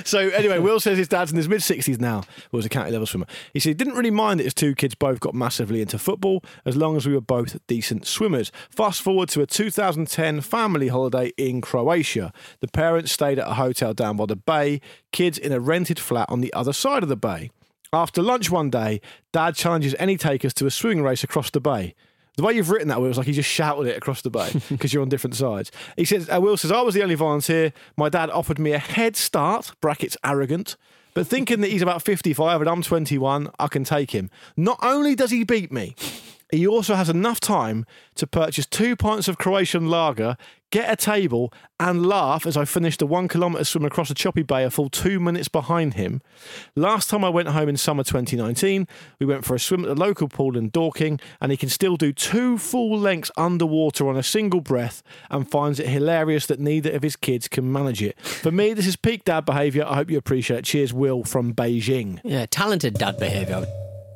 so 0.04 0.20
anyway, 0.20 0.60
Will 0.60 0.78
says 0.80 0.96
his 0.98 1.08
dad's 1.08 1.32
in 1.32 1.36
his 1.36 1.48
mid 1.48 1.60
60s 1.60 2.00
now, 2.00 2.22
was 2.52 2.64
a 2.64 2.68
county 2.68 2.92
level 2.92 3.06
swimmer. 3.06 3.26
He 3.52 3.58
said 3.60 3.70
he 3.70 3.74
didn't 3.74 3.94
really 3.94 4.12
mind 4.12 4.38
that 4.38 4.44
his 4.44 4.54
two 4.54 4.76
kids 4.76 4.94
both 4.94 5.18
got 5.18 5.34
massively 5.34 5.80
into 5.82 5.98
football 5.98 6.44
as 6.64 6.76
long 6.76 6.96
as 6.96 7.06
we 7.06 7.12
were 7.12 7.20
both 7.20 7.58
decent 7.66 8.06
swimmers. 8.06 8.52
Fast 8.70 9.02
forward 9.02 9.28
to 9.30 9.42
a 9.42 9.46
2010 9.46 10.40
family 10.42 10.86
holiday 10.88 11.32
in 11.36 11.60
Croatia. 11.60 12.32
The 12.60 12.68
parents 12.68 13.10
stayed 13.10 13.40
at 13.40 13.48
a 13.48 13.54
hotel 13.54 13.92
down 13.94 14.16
by 14.16 14.26
the 14.26 14.36
bay, 14.36 14.80
kids 15.10 15.38
in 15.38 15.50
a 15.50 15.58
rented 15.58 15.98
flat 15.98 16.30
on 16.30 16.40
the 16.40 16.52
other 16.54 16.72
side 16.72 17.02
of 17.02 17.08
the 17.08 17.16
bay. 17.16 17.50
After 17.94 18.22
lunch 18.22 18.50
one 18.50 18.70
day, 18.70 19.02
dad 19.32 19.54
challenges 19.54 19.94
any 19.98 20.16
takers 20.16 20.54
to 20.54 20.66
a 20.66 20.70
swimming 20.70 21.02
race 21.02 21.22
across 21.22 21.50
the 21.50 21.60
bay. 21.60 21.94
The 22.36 22.42
way 22.42 22.54
you've 22.54 22.70
written 22.70 22.88
that, 22.88 23.02
Will, 23.02 23.08
was 23.08 23.18
like 23.18 23.26
he 23.26 23.34
just 23.34 23.50
shouted 23.50 23.86
it 23.86 23.98
across 23.98 24.22
the 24.22 24.30
bay 24.30 24.50
because 24.70 24.94
you're 24.94 25.02
on 25.02 25.10
different 25.10 25.36
sides. 25.36 25.70
He 25.96 26.06
says, 26.06 26.30
uh, 26.30 26.40
Will 26.40 26.56
says, 26.56 26.72
I 26.72 26.80
was 26.80 26.94
the 26.94 27.02
only 27.02 27.16
volunteer. 27.16 27.74
My 27.98 28.08
dad 28.08 28.30
offered 28.30 28.58
me 28.58 28.72
a 28.72 28.78
head 28.78 29.14
start, 29.14 29.72
brackets 29.82 30.16
arrogant, 30.24 30.76
but 31.12 31.26
thinking 31.26 31.60
that 31.60 31.70
he's 31.70 31.82
about 31.82 32.02
55 32.02 32.62
and 32.62 32.70
I'm 32.70 32.80
21, 32.80 33.50
I 33.58 33.68
can 33.68 33.84
take 33.84 34.12
him. 34.12 34.30
Not 34.56 34.78
only 34.82 35.14
does 35.14 35.30
he 35.30 35.44
beat 35.44 35.70
me, 35.70 35.94
he 36.50 36.66
also 36.66 36.94
has 36.94 37.10
enough 37.10 37.40
time 37.40 37.84
to 38.14 38.26
purchase 38.26 38.64
two 38.64 38.96
pints 38.96 39.28
of 39.28 39.36
Croatian 39.36 39.90
lager, 39.90 40.38
get 40.72 40.90
a 40.90 40.96
table, 40.96 41.52
and 41.78 42.04
laugh 42.04 42.44
as 42.46 42.56
I 42.56 42.64
finish 42.64 42.96
the 42.96 43.06
one 43.06 43.28
kilometre 43.28 43.62
swim 43.64 43.84
across 43.84 44.10
a 44.10 44.14
choppy 44.14 44.42
bay 44.42 44.64
a 44.64 44.70
full 44.70 44.88
two 44.88 45.20
minutes 45.20 45.46
behind 45.46 45.94
him. 45.94 46.20
Last 46.74 47.08
time 47.08 47.24
I 47.24 47.28
went 47.28 47.48
home 47.48 47.68
in 47.68 47.76
summer 47.76 48.02
2019, 48.02 48.88
we 49.20 49.26
went 49.26 49.44
for 49.44 49.54
a 49.54 49.60
swim 49.60 49.84
at 49.84 49.88
the 49.88 49.94
local 49.94 50.28
pool 50.28 50.56
in 50.56 50.70
Dorking, 50.70 51.20
and 51.40 51.52
he 51.52 51.56
can 51.56 51.68
still 51.68 51.96
do 51.96 52.12
two 52.12 52.58
full 52.58 52.98
lengths 52.98 53.30
underwater 53.36 54.08
on 54.08 54.16
a 54.16 54.22
single 54.22 54.60
breath 54.60 55.02
and 55.30 55.48
finds 55.48 55.78
it 55.78 55.86
hilarious 55.88 56.46
that 56.46 56.58
neither 56.58 56.90
of 56.90 57.02
his 57.02 57.14
kids 57.14 57.46
can 57.46 57.70
manage 57.70 58.02
it. 58.02 58.18
For 58.20 58.50
me, 58.50 58.72
this 58.72 58.86
is 58.86 58.96
peak 58.96 59.24
dad 59.24 59.44
behaviour. 59.44 59.84
I 59.86 59.94
hope 59.94 60.10
you 60.10 60.18
appreciate 60.18 60.58
it. 60.60 60.64
Cheers, 60.64 60.92
Will 60.92 61.22
from 61.22 61.54
Beijing. 61.54 62.18
Yeah, 62.24 62.46
talented 62.50 62.94
dad 62.94 63.18
behaviour. 63.18 63.66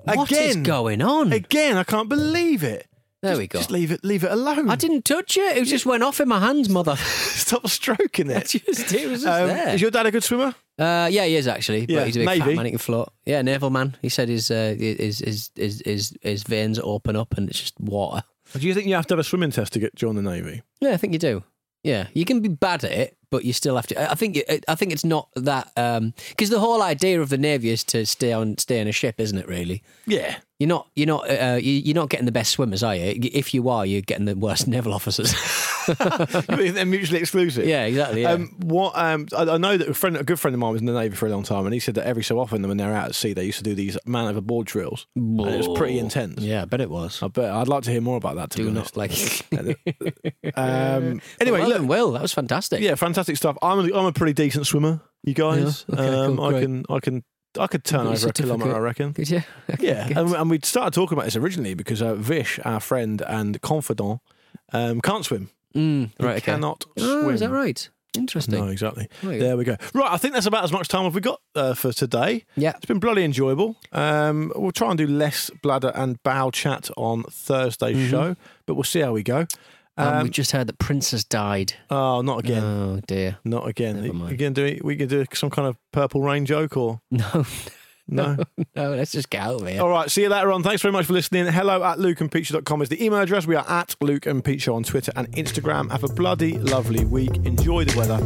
What 0.05 0.33
is 0.33 0.53
Again. 0.53 0.63
going 0.63 1.03
on? 1.03 1.33
Again, 1.33 1.77
I 1.77 1.85
can't 1.85 2.09
believe 2.09 2.63
it. 2.63 2.87
There 3.23 3.37
we 3.37 3.47
go. 3.47 3.59
Just 3.59 3.71
leave 3.71 3.91
it, 3.91 4.05
leave 4.05 4.23
it 4.25 4.31
alone. 4.31 4.69
I 4.71 4.77
didn't 4.77 5.05
touch 5.05 5.37
it. 5.37 5.57
It 5.57 5.65
just 5.65 5.87
went 5.87 6.03
off 6.03 6.21
in 6.21 6.29
my 6.29 6.39
hands, 6.39 6.69
mother. 6.69 6.97
Stop 6.97 7.67
stroking 7.69 8.31
it. 8.31 8.47
just, 8.49 8.93
it 8.93 9.09
was 9.09 9.23
just 9.23 9.27
Um, 9.41 9.49
there. 9.49 9.75
is 9.75 9.81
your 9.81 9.91
dad 9.91 10.07
a 10.07 10.11
good 10.11 10.23
swimmer? 10.23 10.55
Uh, 10.79 11.09
yeah, 11.11 11.25
he 11.25 11.35
is 11.37 11.49
actually. 11.49 11.87
Yeah, 11.89 12.01
but 12.01 12.07
he's 12.07 12.17
a 12.17 12.21
big 12.21 12.27
Navy. 12.29 12.41
fat 12.41 12.55
man. 12.57 12.65
He 12.67 12.71
can 12.73 12.79
float. 12.79 13.13
Yeah, 13.25 13.43
naval 13.43 13.71
man. 13.71 13.97
He 14.03 14.09
said 14.11 14.29
his 14.29 14.51
uh, 14.51 14.75
his, 14.79 15.19
his 15.21 15.51
his 15.57 15.83
his 15.85 16.13
his 16.21 16.43
veins 16.43 16.79
open 16.79 17.17
up 17.17 17.37
and 17.39 17.49
it's 17.49 17.59
just 17.61 17.81
water. 17.81 18.23
Do 18.53 18.67
you 18.67 18.75
think 18.75 18.87
you 18.87 18.95
have 18.95 19.07
to 19.09 19.15
have 19.15 19.19
a 19.19 19.25
swimming 19.25 19.51
test 19.51 19.73
to 19.73 19.79
get 19.81 19.95
join 19.97 20.15
the 20.15 20.23
navy? 20.23 20.63
Yeah, 20.81 20.91
I 20.93 20.97
think 20.99 21.13
you 21.15 21.19
do. 21.19 21.43
Yeah, 21.83 22.09
you 22.15 22.25
can 22.25 22.41
be 22.41 22.49
bad 22.49 22.85
at 22.85 22.93
it, 22.93 23.17
but 23.31 23.45
you 23.45 23.53
still 23.53 23.77
have 23.77 23.87
to. 23.89 24.11
I 24.11 24.15
think 24.15 24.39
I 24.69 24.75
think 24.75 24.93
it's 24.93 25.05
not 25.05 25.29
that 25.37 25.73
because 25.75 26.51
the 26.51 26.61
whole 26.61 26.83
idea 26.83 27.21
of 27.23 27.29
the 27.31 27.39
navy 27.39 27.71
is 27.71 27.83
to 27.85 28.05
stay 28.05 28.33
on 28.33 28.59
stay 28.59 28.81
on 28.81 28.87
a 28.89 28.93
ship, 28.93 29.19
isn't 29.19 29.39
it? 29.39 29.49
Really, 29.49 29.83
Yeah. 30.07 30.37
You're 30.59 30.69
not 30.69 30.89
you're 30.95 31.07
not 31.07 31.29
uh, 31.31 31.59
you- 31.61 31.83
you're 31.85 31.95
not 31.95 32.09
getting 32.09 32.27
the 32.27 32.33
best 32.33 32.53
swimmers, 32.53 32.83
are 32.83 32.95
you? 32.97 33.19
If 33.33 33.53
you 33.55 33.69
are, 33.69 33.85
you're 33.85 34.01
getting 34.03 34.25
the 34.25 34.35
worst 34.37 34.67
naval 34.75 34.93
officers. 34.95 35.35
They're 36.49 36.85
mutually 36.87 37.21
exclusive. 37.21 37.67
yeah, 37.67 37.85
exactly. 37.85 38.23
Yeah. 38.23 38.33
Um, 38.33 38.49
what 38.59 38.93
um, 38.99 39.27
I, 39.37 39.43
I 39.43 39.57
know 39.59 39.77
that 39.77 39.89
a 39.89 39.95
friend, 39.95 40.17
a 40.17 40.25
good 40.25 40.41
friend 40.41 40.53
of 40.55 40.59
mine 40.59 40.73
was 40.73 40.81
in 40.81 40.87
the 40.87 40.93
navy 40.93 41.15
for 41.15 41.27
a 41.27 41.31
long 41.31 41.43
time, 41.45 41.65
and 41.67 41.73
he 41.75 41.79
said 41.81 41.95
that 41.95 42.07
every 42.07 42.25
so 42.25 42.39
often 42.41 42.67
when 42.67 42.77
they're 42.77 42.93
out 42.93 43.09
at 43.11 43.15
sea, 43.15 43.33
they 43.35 43.45
used 43.45 43.59
to 43.59 43.65
do 43.65 43.75
these 43.75 43.97
man 44.07 44.27
overboard 44.27 44.67
drills, 44.67 45.07
and 45.15 45.41
it 45.41 45.57
was 45.59 45.79
pretty 45.79 45.99
intense. 45.99 46.41
yeah, 46.43 46.63
I 46.63 46.65
bet 46.65 46.81
it 46.81 46.91
was. 46.91 47.23
I 47.23 47.29
bet 47.29 47.51
I'd 47.51 47.69
like 47.69 47.85
to 47.85 47.91
hear 47.93 48.01
more 48.01 48.17
about 48.17 48.35
that. 48.37 48.51
To 48.51 48.57
Do 48.57 48.65
be 48.67 48.71
not 48.73 48.91
honest, 48.97 48.97
like. 48.97 49.47
um, 50.57 51.21
anyway, 51.41 51.61
well 51.61 51.69
look, 51.69 51.89
Will, 51.89 52.13
that 52.13 52.23
was 52.23 52.33
fantastic. 52.33 52.81
yeah, 52.81 52.95
fantastic 52.95 53.37
stuff. 53.37 53.57
I'm 53.63 53.79
a, 53.81 53.97
I'm 53.97 54.07
a 54.07 54.13
pretty 54.13 54.33
decent 54.33 54.67
swimmer. 54.67 55.01
You 55.23 55.35
guys, 55.35 55.85
Yeah, 55.89 55.95
okay, 56.01 56.09
um, 56.17 56.37
cool, 56.37 56.45
I 56.47 56.61
can 56.61 56.85
I 56.89 57.01
can 57.01 57.25
I 57.59 57.67
could 57.67 57.85
turn 57.85 58.07
over 58.07 58.29
a 58.29 58.33
kilometre. 58.33 58.75
I 58.75 58.79
reckon. 58.79 59.13
Could 59.13 59.29
you? 59.31 59.43
Okay, 59.73 59.87
Yeah, 59.89 60.07
and, 60.19 60.33
and 60.35 60.51
we 60.51 60.59
started 60.63 60.93
talking 60.95 61.17
about 61.17 61.25
this 61.25 61.37
originally 61.37 61.75
because 61.75 62.01
uh, 62.03 62.15
Vish, 62.15 62.59
our 62.65 62.81
friend 62.81 63.23
and 63.27 63.61
confidant, 63.63 64.21
um, 64.73 65.01
can't 65.01 65.25
swim. 65.25 65.51
Mm, 65.75 66.11
right, 66.21 66.37
okay. 66.37 66.53
cannot 66.53 66.85
Oh, 66.99 67.23
swim. 67.23 67.35
is 67.35 67.41
that 67.41 67.51
right? 67.51 67.89
Interesting. 68.17 68.59
No, 68.65 68.69
exactly. 68.69 69.09
Right. 69.23 69.39
There 69.39 69.59
we 69.59 69.65
go. 69.65 69.77
Right, 69.93 70.11
I 70.11 70.17
think 70.17 70.33
that's 70.33 70.47
about 70.47 70.65
as 70.65 70.73
much 70.73 70.89
time 70.89 71.05
as 71.05 71.13
we 71.13 71.21
got 71.21 71.39
uh, 71.55 71.75
for 71.75 71.93
today. 71.93 72.45
Yeah. 72.57 72.73
It's 72.77 72.87
been 72.87 72.99
bloody 72.99 73.23
enjoyable. 73.25 73.77
Um, 73.93 74.53
we'll 74.57 74.73
try 74.73 74.89
and 74.89 74.97
do 74.97 75.07
less 75.07 75.51
bladder 75.63 75.93
and 75.95 76.23
bowel 76.23 76.51
chat 76.51 76.89
on 76.97 77.25
Thursday's 77.25 77.97
Mhm. 77.99 78.09
show, 78.11 78.37
but 78.65 78.75
we'll 78.75 78.85
see 78.85 79.01
how 79.01 79.13
we 79.13 79.23
go. 79.23 79.47
Um, 79.99 80.25
we 80.25 80.31
just 80.31 80.53
heard 80.53 80.67
that 80.67 80.79
Prince 80.79 81.11
has 81.13 81.25
died. 81.25 81.73
oh, 81.91 82.21
not 82.21 82.41
again. 82.41 82.63
Oh 82.63 83.01
dear. 83.07 83.39
Not 83.45 83.67
again. 83.69 84.01
Never 84.03 84.13
mind. 84.13 84.31
We 84.31 84.37
can 84.37 84.53
do 84.53 84.65
it. 84.65 84.85
We 84.85 84.97
can 84.97 85.09
do 85.09 85.25
some 85.33 85.51
kind 85.51 85.67
of 85.69 85.77
purple 85.93 86.21
rain 86.21 86.45
joke 86.45 86.77
or 86.77 87.01
No, 87.11 87.45
no. 88.07 88.37
no. 88.77 88.91
Let's 88.91 89.13
just 89.13 89.31
get 89.31 89.41
out 89.41 89.63
of 89.63 89.67
here. 89.67 89.81
All 89.81 89.89
right, 89.89 90.11
see 90.11 90.23
you 90.23 90.29
later 90.29 90.53
on. 90.53 90.63
Thanks 90.63 90.83
very 90.83 90.93
much 90.93 91.07
for 91.07 91.13
listening. 91.13 91.47
Hello 91.47 91.83
at 91.83 91.99
lukeandpeteshow.com 91.99 92.83
is 92.83 92.89
the 92.89 93.03
email 93.05 93.21
address. 93.21 93.47
We 93.47 93.57
are 93.57 93.65
at 93.69 93.97
Luke 94.01 94.27
and 94.27 94.61
Show 94.61 94.75
on 94.77 94.83
Twitter 94.85 95.13
and 95.17 95.31
Instagram. 95.33 95.91
Have 95.91 96.05
a 96.05 96.09
bloody 96.09 96.59
lovely 96.59 97.05
week. 97.05 97.35
Enjoy 97.45 97.85
the 97.85 97.99
weather, 97.99 98.19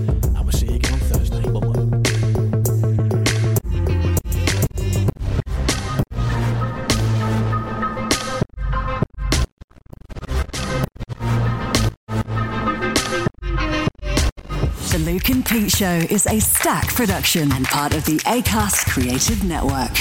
Luke 15.00 15.30
and 15.30 15.44
Pete 15.46 15.70
Show 15.70 16.06
is 16.10 16.26
an 16.26 16.36
Acast 16.36 16.94
production 16.94 17.50
and 17.52 17.64
part 17.64 17.94
of 17.94 18.04
the 18.04 18.18
ACAST 18.18 18.86
Creative 18.90 19.42
Network. 19.44 19.96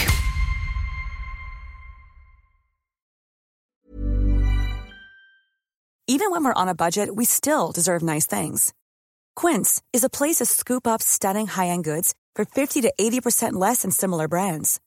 Even 6.07 6.31
when 6.31 6.43
we're 6.43 6.53
on 6.53 6.67
a 6.67 6.75
budget, 6.75 7.15
we 7.15 7.23
still 7.23 7.71
deserve 7.71 8.01
nice 8.01 8.25
things. 8.25 8.73
Quince 9.37 9.81
is 9.93 10.03
a 10.03 10.09
place 10.09 10.37
to 10.37 10.45
scoop 10.45 10.85
up 10.85 11.01
stunning 11.01 11.47
high-end 11.47 11.85
goods 11.85 12.13
for 12.35 12.43
50 12.43 12.81
to 12.81 12.93
80% 12.99 13.53
less 13.53 13.83
than 13.83 13.91
similar 13.91 14.27
brands. 14.27 14.81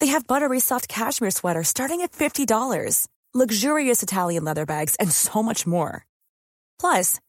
They 0.00 0.08
have 0.08 0.26
buttery 0.26 0.58
soft 0.58 0.88
cashmere 0.88 1.30
sweaters 1.30 1.68
starting 1.68 2.00
at 2.00 2.10
$50, 2.12 3.06
luxurious 3.34 4.02
Italian 4.02 4.44
leather 4.44 4.66
bags, 4.66 4.96
and 4.96 5.12
so 5.12 5.44
much 5.44 5.64
more. 5.64 6.06
Plus, 6.80 7.20